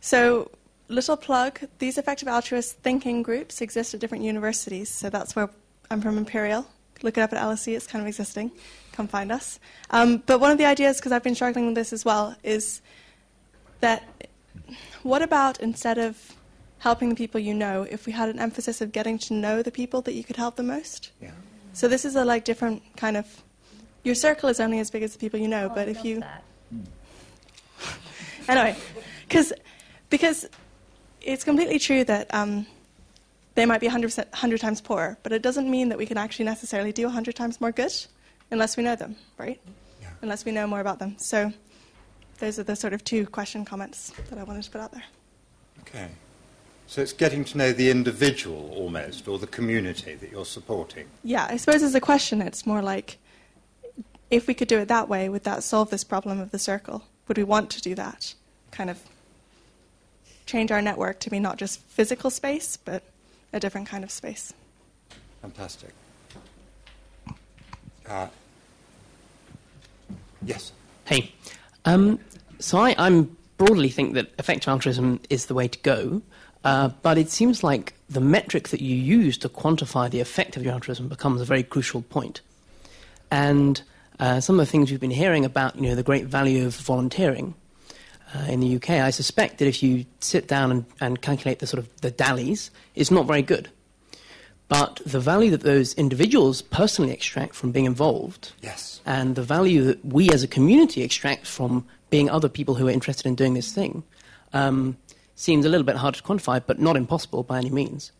[0.00, 0.50] so
[0.92, 4.88] little plug: these effective altruist thinking groups exist at different universities.
[4.88, 5.50] So that's where
[5.90, 6.66] I'm from, Imperial.
[7.02, 8.52] Look it up at LSE; it's kind of existing.
[8.92, 9.58] Come find us.
[9.90, 12.80] Um, but one of the ideas, because I've been struggling with this as well, is
[13.80, 14.28] that
[15.02, 16.36] what about instead of
[16.78, 19.70] helping the people you know, if we had an emphasis of getting to know the
[19.70, 21.10] people that you could help the most?
[21.20, 21.30] Yeah.
[21.72, 23.26] So this is a like different kind of.
[24.04, 26.22] Your circle is only as big as the people you know, but if you.
[28.48, 28.76] anyway,
[29.28, 29.52] because
[30.10, 30.48] because
[31.24, 32.66] it's completely true that um,
[33.54, 36.44] they might be 100, 100 times poorer, but it doesn't mean that we can actually
[36.44, 37.92] necessarily do 100 times more good
[38.50, 39.60] unless we know them, right?
[40.20, 41.16] Unless we know more about them.
[41.18, 41.52] So
[42.38, 45.04] those are the sort of two question comments that I wanted to put out there.
[45.80, 46.08] Okay.
[46.86, 51.08] So it's getting to know the individual almost, or the community that you're supporting.
[51.24, 53.18] Yeah, I suppose as a question, it's more like
[54.30, 57.04] if we could do it that way, would that solve this problem of the circle?
[57.28, 58.34] Would we want to do that?
[58.70, 59.00] Kind of
[60.46, 63.02] change our network to be not just physical space, but
[63.52, 64.52] a different kind of space.
[65.40, 65.90] Fantastic.
[68.08, 68.26] Uh,
[70.44, 70.72] yes.
[71.04, 71.32] Hey,
[71.84, 72.18] um,
[72.58, 76.22] so I, I'm broadly think that effective altruism is the way to go,
[76.64, 80.62] uh, but it seems like the metric that you use to quantify the effect of
[80.62, 82.40] your altruism becomes a very crucial point.
[83.30, 83.82] And
[84.20, 86.76] uh, some of the things we've been hearing about, you know, the great value of
[86.76, 87.54] volunteering
[88.34, 91.66] uh, in the UK, I suspect that if you sit down and, and calculate the
[91.66, 93.68] sort of the DALYs, it's not very good.
[94.68, 99.84] But the value that those individuals personally extract from being involved, yes, and the value
[99.84, 103.52] that we as a community extract from being other people who are interested in doing
[103.52, 104.02] this thing,
[104.54, 104.96] um,
[105.34, 108.12] seems a little bit hard to quantify, but not impossible by any means.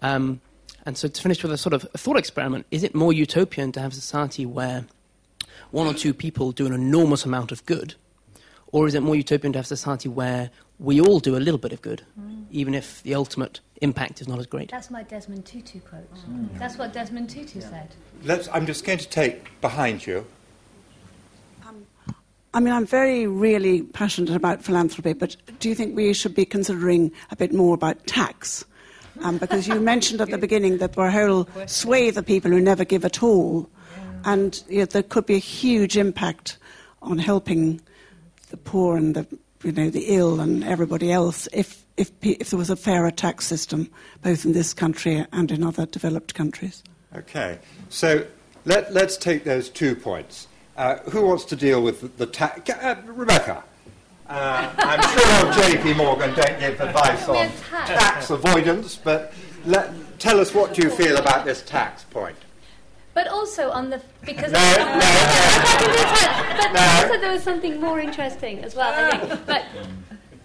[0.00, 0.40] Um,
[0.84, 3.70] and so, to finish with a sort of a thought experiment, is it more utopian
[3.72, 4.84] to have a society where
[5.70, 7.94] one or two people do an enormous amount of good,
[8.72, 11.58] or is it more utopian to have a society where we all do a little
[11.58, 12.46] bit of good, Mm.
[12.50, 14.70] even if the ultimate impact is not as great?
[14.70, 16.12] That's my Desmond Tutu quote.
[16.28, 16.58] Mm.
[16.58, 17.94] That's what Desmond Tutu said.
[18.24, 20.26] Let's, I'm just going to take behind you.
[22.54, 26.44] I mean, I'm very, really passionate about philanthropy, but do you think we should be
[26.44, 28.62] considering a bit more about tax?
[29.22, 32.50] Um, because you mentioned at the beginning that there are a whole swathe of people
[32.50, 33.70] who never give at all,
[34.26, 36.58] and you know, there could be a huge impact
[37.00, 37.80] on helping
[38.52, 39.26] the poor and the,
[39.64, 43.46] you know, the ill and everybody else if, if, if there was a fairer tax
[43.46, 43.90] system,
[44.22, 46.84] both in this country and in other developed countries.
[47.16, 47.58] Okay.
[47.88, 48.24] So
[48.64, 50.46] let, let's take those two points.
[50.76, 52.70] Uh, who wants to deal with the, the tax?
[52.70, 53.64] Uh, Rebecca.
[54.28, 57.88] Uh, I'm sure JP Morgan don't give advice on tax.
[57.88, 59.32] tax avoidance, but
[59.64, 62.36] let, tell us what you feel about this tax point.
[63.14, 64.58] But also on the because No,
[66.72, 68.92] but also there was something more interesting as well.
[68.92, 69.32] I think.
[69.32, 69.40] Ah.
[69.46, 69.64] But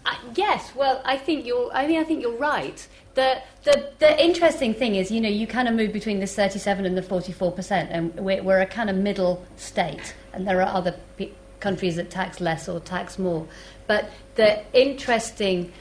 [0.06, 1.72] I, Yes, well, I think you're.
[1.74, 2.86] I mean, I think you're right.
[3.16, 6.86] The, the the interesting thing is, you know, you kind of move between this 37
[6.86, 10.68] and the 44 percent, and we're, we're a kind of middle state, and there are
[10.76, 13.48] other pe- countries that tax less or tax more.
[13.88, 15.72] But the interesting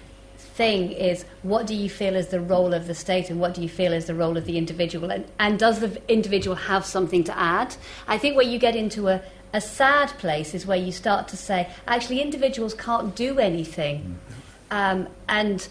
[0.56, 3.60] thing is, what do you feel is the role of the state, and what do
[3.62, 7.24] you feel is the role of the individual, and, and does the individual have something
[7.24, 7.76] to add?
[8.08, 9.22] I think where you get into a
[9.52, 14.18] a sad place is where you start to say, actually, individuals can't do anything.
[14.70, 15.66] Um, and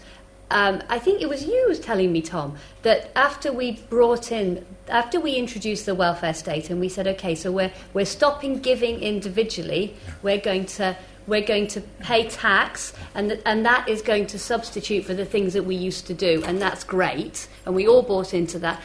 [0.50, 4.32] um, I think it was you who was telling me, Tom, that after we brought
[4.32, 8.60] in, after we introduced the welfare state, and we said, okay, so we're we're stopping
[8.60, 10.96] giving individually, we're going to
[11.26, 15.24] we're going to pay tax, and th- and that is going to substitute for the
[15.24, 18.80] things that we used to do, and that's great, and we all bought into that.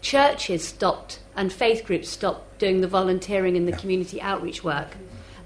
[0.00, 4.96] Churches stopped and faith groups stopped doing the volunteering and the community outreach work,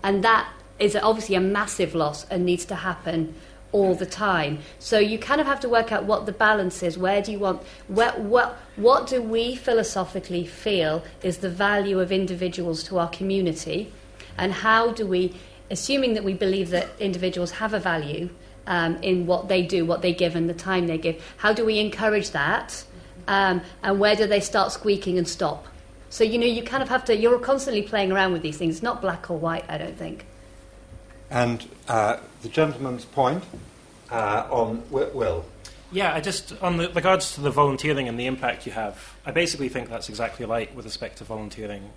[0.03, 3.35] and that is obviously a massive loss and needs to happen
[3.73, 4.59] all the time.
[4.79, 6.99] So you kind of have to work out what the balance is.
[6.99, 7.63] Where do you want?
[7.89, 13.93] What what what do we philosophically feel is the value of individuals to our community,
[14.37, 15.35] and how do we,
[15.73, 18.29] assuming that we believe that individuals have a value
[18.67, 21.65] um, in what they do, what they give, and the time they give, how do
[21.65, 22.85] we encourage that?
[23.27, 25.67] Um, and where do they start squeaking and stop?
[26.11, 27.17] So you know you kind of have to.
[27.17, 28.77] You're constantly playing around with these things.
[28.77, 29.65] It's not black or white.
[29.69, 30.27] I don't think.
[31.31, 33.43] And uh, the gentleman's point
[34.11, 35.47] uh, on Will.
[35.91, 39.31] Yeah, I just on the regards to the volunteering and the impact you have, I
[39.31, 41.91] basically think that's exactly right with respect to volunteering.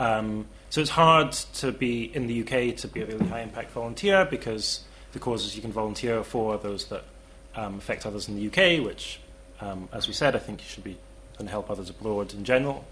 [0.00, 3.70] Um, so it's hard to be in the UK to be a really high impact
[3.72, 4.80] volunteer because
[5.12, 7.04] the causes you can volunteer for are those that
[7.54, 9.20] um, affect others in the UK, which,
[9.60, 10.96] um, as we said, I think you should be
[11.38, 12.84] and help others abroad in general.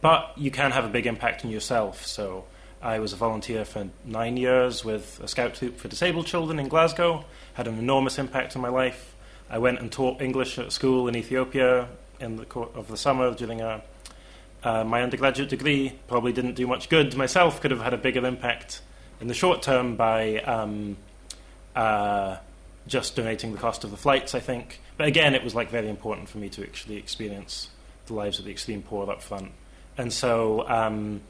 [0.00, 2.06] But you can have a big impact on yourself.
[2.06, 2.44] So
[2.82, 6.68] I was a volunteer for nine years with a scout troop for disabled children in
[6.68, 7.24] Glasgow,
[7.54, 9.14] had an enormous impact on my life.
[9.50, 11.88] I went and taught English at school in Ethiopia
[12.20, 13.82] in the course of the summer during a,
[14.64, 15.92] uh, my undergraduate degree.
[16.08, 18.80] Probably didn't do much good myself, could have had a bigger impact
[19.20, 20.96] in the short term by um,
[21.76, 22.36] uh,
[22.86, 24.80] just donating the cost of the flights, I think.
[24.96, 27.68] But again, it was like very important for me to actually experience
[28.06, 29.52] the lives of the extreme poor up front.
[29.96, 31.20] And so, um,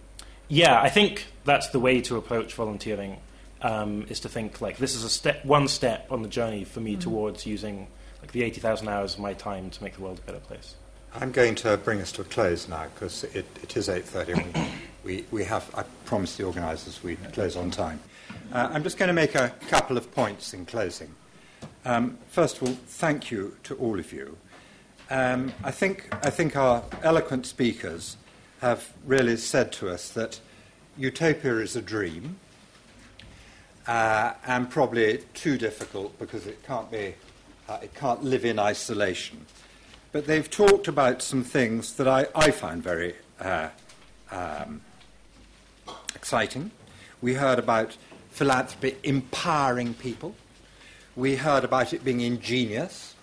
[0.49, 3.19] yeah, I think that's the way to approach volunteering.
[3.63, 6.81] Um, is to think like this is a step, one step on the journey for
[6.81, 7.01] me Mhm.
[7.01, 7.87] towards using
[8.21, 10.75] like the eighty thousand hours of my time to make the world a better place.
[11.17, 14.71] I'm going to bring us to a close now because it, it is 8.30 and
[15.05, 18.01] we, we have, I promised the organisers we'd close on time.
[18.53, 21.15] Uh, I'm just going to make a couple of points in closing.
[21.85, 24.37] Um, first of all, thank you to all of you.
[25.09, 28.17] Um, I, think, I think our eloquent speakers
[28.61, 30.41] have really said to us that
[30.99, 32.41] utopia is a dream
[33.87, 37.15] uh, and probably too difficult because it can't, be,
[37.69, 39.47] uh, it can't live in isolation.
[40.15, 43.71] But they've talked about some things that I, I find very uh,
[44.31, 44.81] um,
[46.15, 46.71] exciting.
[47.21, 47.97] We heard about
[48.31, 50.37] philanthropy empowering people.
[51.17, 53.17] We heard about it being ingenious.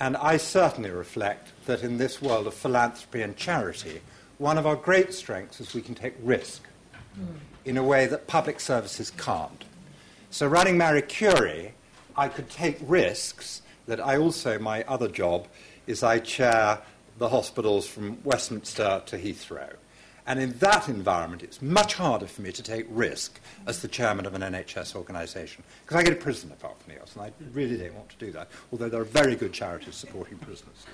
[0.00, 4.00] And I certainly reflect that in this world of philanthropy and charity,
[4.38, 6.64] one of our great strengths is we can take risk
[7.64, 9.64] in a way that public services can't.
[10.30, 11.74] So, running Marie Curie,
[12.16, 15.46] I could take risks that I also, my other job
[15.86, 16.80] is I chair
[17.18, 19.74] the hospitals from Westminster to Heathrow.
[20.28, 24.26] And in that environment, it's much harder for me to take risk as the chairman
[24.26, 27.76] of an NHS organisation because I get a prison if anything else, and I really
[27.76, 28.48] don't want to do that.
[28.72, 30.84] Although there are very good charities supporting prisoners.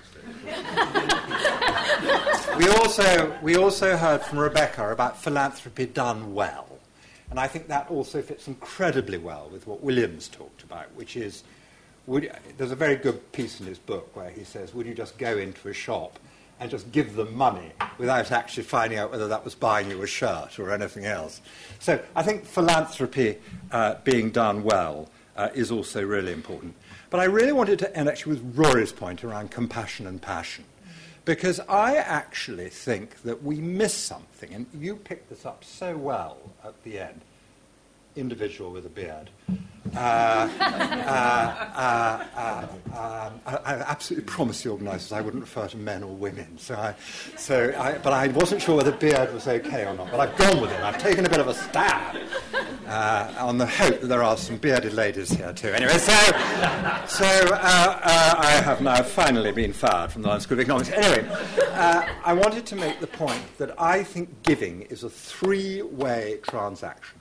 [2.59, 6.69] we also we also heard from Rebecca about philanthropy done well,
[7.31, 11.43] and I think that also fits incredibly well with what Williams talked about, which is.
[12.07, 15.19] Would, there's a very good piece in his book where he says, Would you just
[15.19, 16.19] go into a shop
[16.62, 20.07] and just give them money without actually finding out whether that was buying you a
[20.07, 21.41] shirt or anything else.
[21.81, 23.39] So I think philanthropy
[23.73, 26.77] uh, being done well uh, is also really important.
[27.11, 30.65] But I really wanted to end actually with Rory's point around compassion and passion.
[31.24, 36.39] Because I actually think that we miss something, and you picked this up so well
[36.65, 37.23] at the end
[38.16, 39.30] individual with a beard.
[39.94, 40.64] Uh, uh,
[41.76, 46.14] uh, uh, um, I, I absolutely promised the organisers I wouldn't refer to men or
[46.14, 46.56] women.
[46.56, 46.94] So, I,
[47.36, 50.10] so I, but I wasn't sure whether beard was okay or not.
[50.10, 50.80] But I've gone with it.
[50.80, 52.16] I've taken a bit of a stab
[52.86, 55.68] uh, on the hope that there are some bearded ladies here too.
[55.68, 56.14] Anyway, so,
[57.06, 60.90] so uh, uh, I have now finally been fired from the London School of Economics.
[60.90, 61.28] Anyway,
[61.72, 67.18] uh, I wanted to make the point that I think giving is a three-way transaction.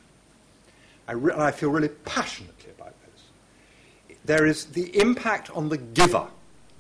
[1.08, 4.18] I, re- I feel really passionately about this.
[4.26, 6.28] there is the impact on the giver,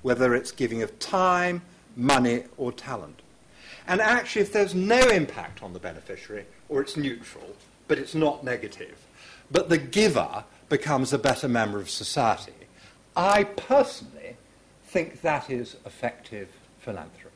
[0.02, 1.61] whether it's giving of time,
[1.95, 3.22] money, or talent.
[3.88, 7.56] And actually, if there's no impact on the beneficiary, or it's neutral,
[7.88, 8.98] but it's not negative,
[9.49, 12.53] but the giver becomes a better member of society,
[13.15, 14.38] I personally
[14.85, 16.48] think that is effective
[16.80, 17.27] philanthropy.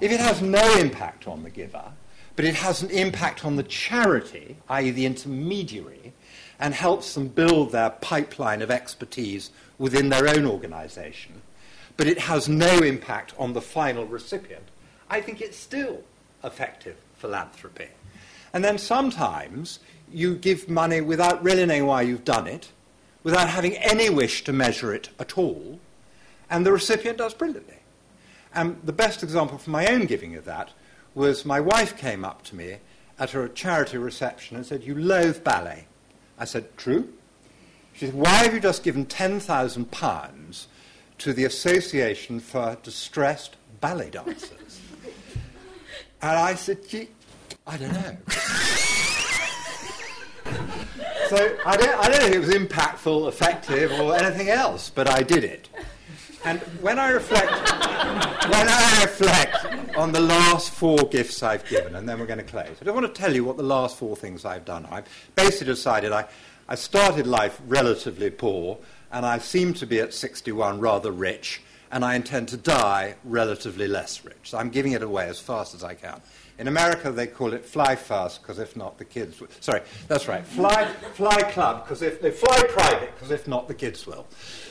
[0.00, 1.92] If it has no impact on the giver,
[2.36, 6.12] but it has an impact on the charity, i.e., the intermediary,
[6.58, 11.42] and helps them build their pipeline of expertise within their own organization,
[11.96, 14.64] but it has no impact on the final recipient,
[15.10, 16.02] I think it's still
[16.42, 17.88] effective philanthropy.
[18.52, 19.80] And then sometimes
[20.12, 22.70] you give money without really knowing why you've done it,
[23.22, 25.80] without having any wish to measure it at all,
[26.50, 27.78] and the recipient does brilliantly.
[28.54, 30.70] And the best example from my own giving of that
[31.14, 32.76] was my wife came up to me
[33.18, 35.86] at her charity reception and said, You loathe ballet.
[36.38, 37.12] I said, True.
[37.94, 40.66] She said, Why have you just given £10,000
[41.18, 44.80] to the Association for Distressed Ballet Dancers?
[46.22, 46.78] and I said,
[47.66, 48.16] I don't know.
[51.28, 55.08] so I don't, I don't know if it was impactful, effective, or anything else, but
[55.08, 55.68] I did it.
[56.44, 62.06] And when I reflect, when I reflect on the last four gifts I've given, and
[62.06, 64.14] then we're going to close, I don't want to tell you what the last four
[64.14, 64.86] things I've done.
[64.90, 65.06] I've
[65.36, 66.26] basically decided I,
[66.68, 68.78] I started life relatively poor,
[69.10, 73.88] and I seem to be at 61 rather rich, and I intend to die relatively
[73.88, 74.50] less rich.
[74.50, 76.20] So I'm giving it away as fast as I can.
[76.56, 79.48] In America, they call it fly fast, because if not, the kids will.
[79.60, 80.46] Sorry, that's right.
[80.46, 84.24] Fly, fly club, because if they fly private, because if not, the kids will.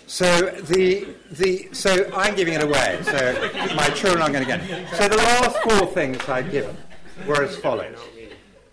[0.08, 3.00] So the, the so I'm giving it away.
[3.04, 4.88] So my children aren't going to get it.
[4.96, 6.78] So the last four things I've given
[7.28, 8.00] were as follows.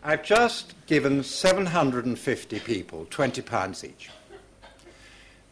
[0.05, 4.09] I've just given 750 people 20 pounds each.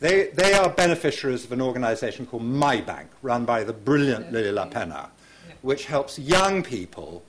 [0.01, 5.09] They, they are beneficiaries of an organisation called MyBnk, run by the brilliant Lily Lapenna,
[5.63, 7.25] which helps young people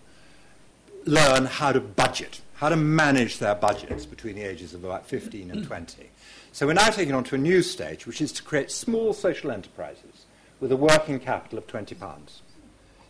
[1.10, 5.50] learn how to budget, how to manage their budgets between the ages of about 15
[5.50, 5.68] and mm.
[5.68, 6.10] 20.
[6.52, 9.52] So we're now taking on to a new stage, which is to create small social
[9.52, 10.26] enterprises
[10.60, 11.96] with a working capital of £20.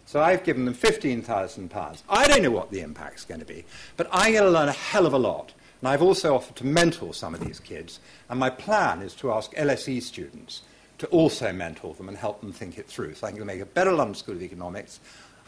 [0.06, 2.04] So I've given them £15,000.
[2.10, 3.66] I don't know what the impact's going to be,
[3.98, 5.54] but I'm going to learn a hell of a lot.
[5.82, 8.00] And I've also offered to mentor some of these kids.
[8.30, 10.62] And my plan is to ask LSE students
[10.98, 13.16] to also mentor them and help them think it through.
[13.16, 15.00] So I'm going to make a better London School of Economics.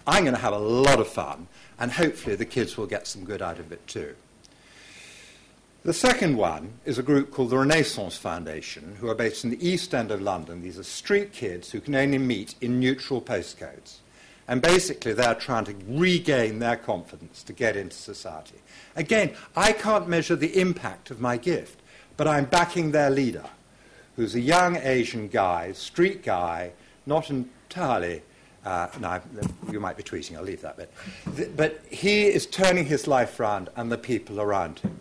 [0.07, 1.47] I'm going to have a lot of fun,
[1.79, 4.15] and hopefully the kids will get some good out of it too.
[5.83, 9.67] The second one is a group called the Renaissance Foundation, who are based in the
[9.67, 10.61] East End of London.
[10.61, 13.97] These are street kids who can only meet in neutral postcodes.
[14.47, 18.61] And basically, they're trying to regain their confidence to get into society.
[18.95, 21.79] Again, I can't measure the impact of my gift,
[22.15, 23.45] but I'm backing their leader,
[24.15, 26.73] who's a young Asian guy, street guy,
[27.07, 28.21] not entirely.
[28.63, 28.87] Uh,
[29.71, 31.55] you might be tweeting, I'll leave that bit.
[31.57, 34.99] But he is turning his life around and the people around him.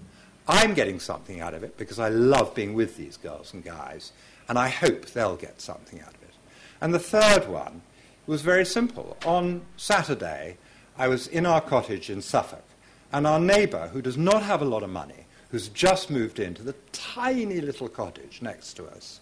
[0.49, 4.12] I'm getting something out of it because I love being with these girls and guys,
[4.49, 6.35] and I hope they'll get something out of it.
[6.81, 7.82] And the third one
[8.27, 9.16] was very simple.
[9.24, 10.57] On Saturday,
[10.97, 12.65] I was in our cottage in Suffolk,
[13.12, 16.62] and our neighbour, who does not have a lot of money, who's just moved into
[16.62, 19.20] the tiny little cottage next to us,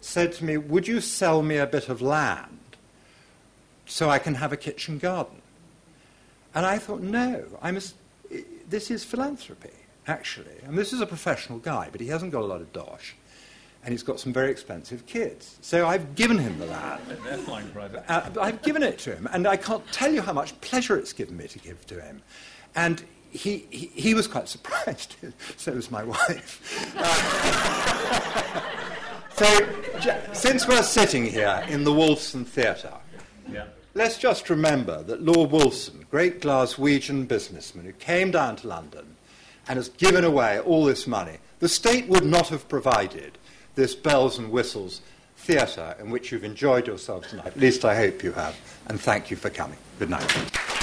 [0.00, 2.58] said to me, Would you sell me a bit of land
[3.92, 5.42] so I can have a kitchen garden?
[6.54, 7.94] And I thought, No, I must,
[8.68, 9.70] this is philanthropy
[10.06, 10.56] actually.
[10.64, 13.14] And this is a professional guy, but he hasn't got a lot of dosh.
[13.84, 15.58] And he's got some very expensive kids.
[15.60, 17.02] So I've given him the land.
[17.24, 18.04] They're flying private.
[18.08, 19.28] Uh, I've given it to him.
[19.32, 22.22] And I can't tell you how much pleasure it's given me to give to him.
[22.76, 25.16] And he, he, he was quite surprised.
[25.56, 26.94] so was my wife.
[26.96, 28.60] Uh,
[29.34, 32.94] so, since we're sitting here in the Wolfson Theatre,
[33.50, 33.64] yeah.
[33.94, 39.16] Let's just remember that Lord Wolfson, great Glaswegian businessman who came down to London
[39.68, 41.38] and has given away all this money.
[41.60, 43.38] The state would not have provided
[43.74, 45.00] this bells and whistles
[45.36, 47.46] theatre in which you've enjoyed yourselves tonight.
[47.46, 48.56] At least I hope you have.
[48.88, 49.78] And thank you for coming.
[49.98, 50.81] Good night.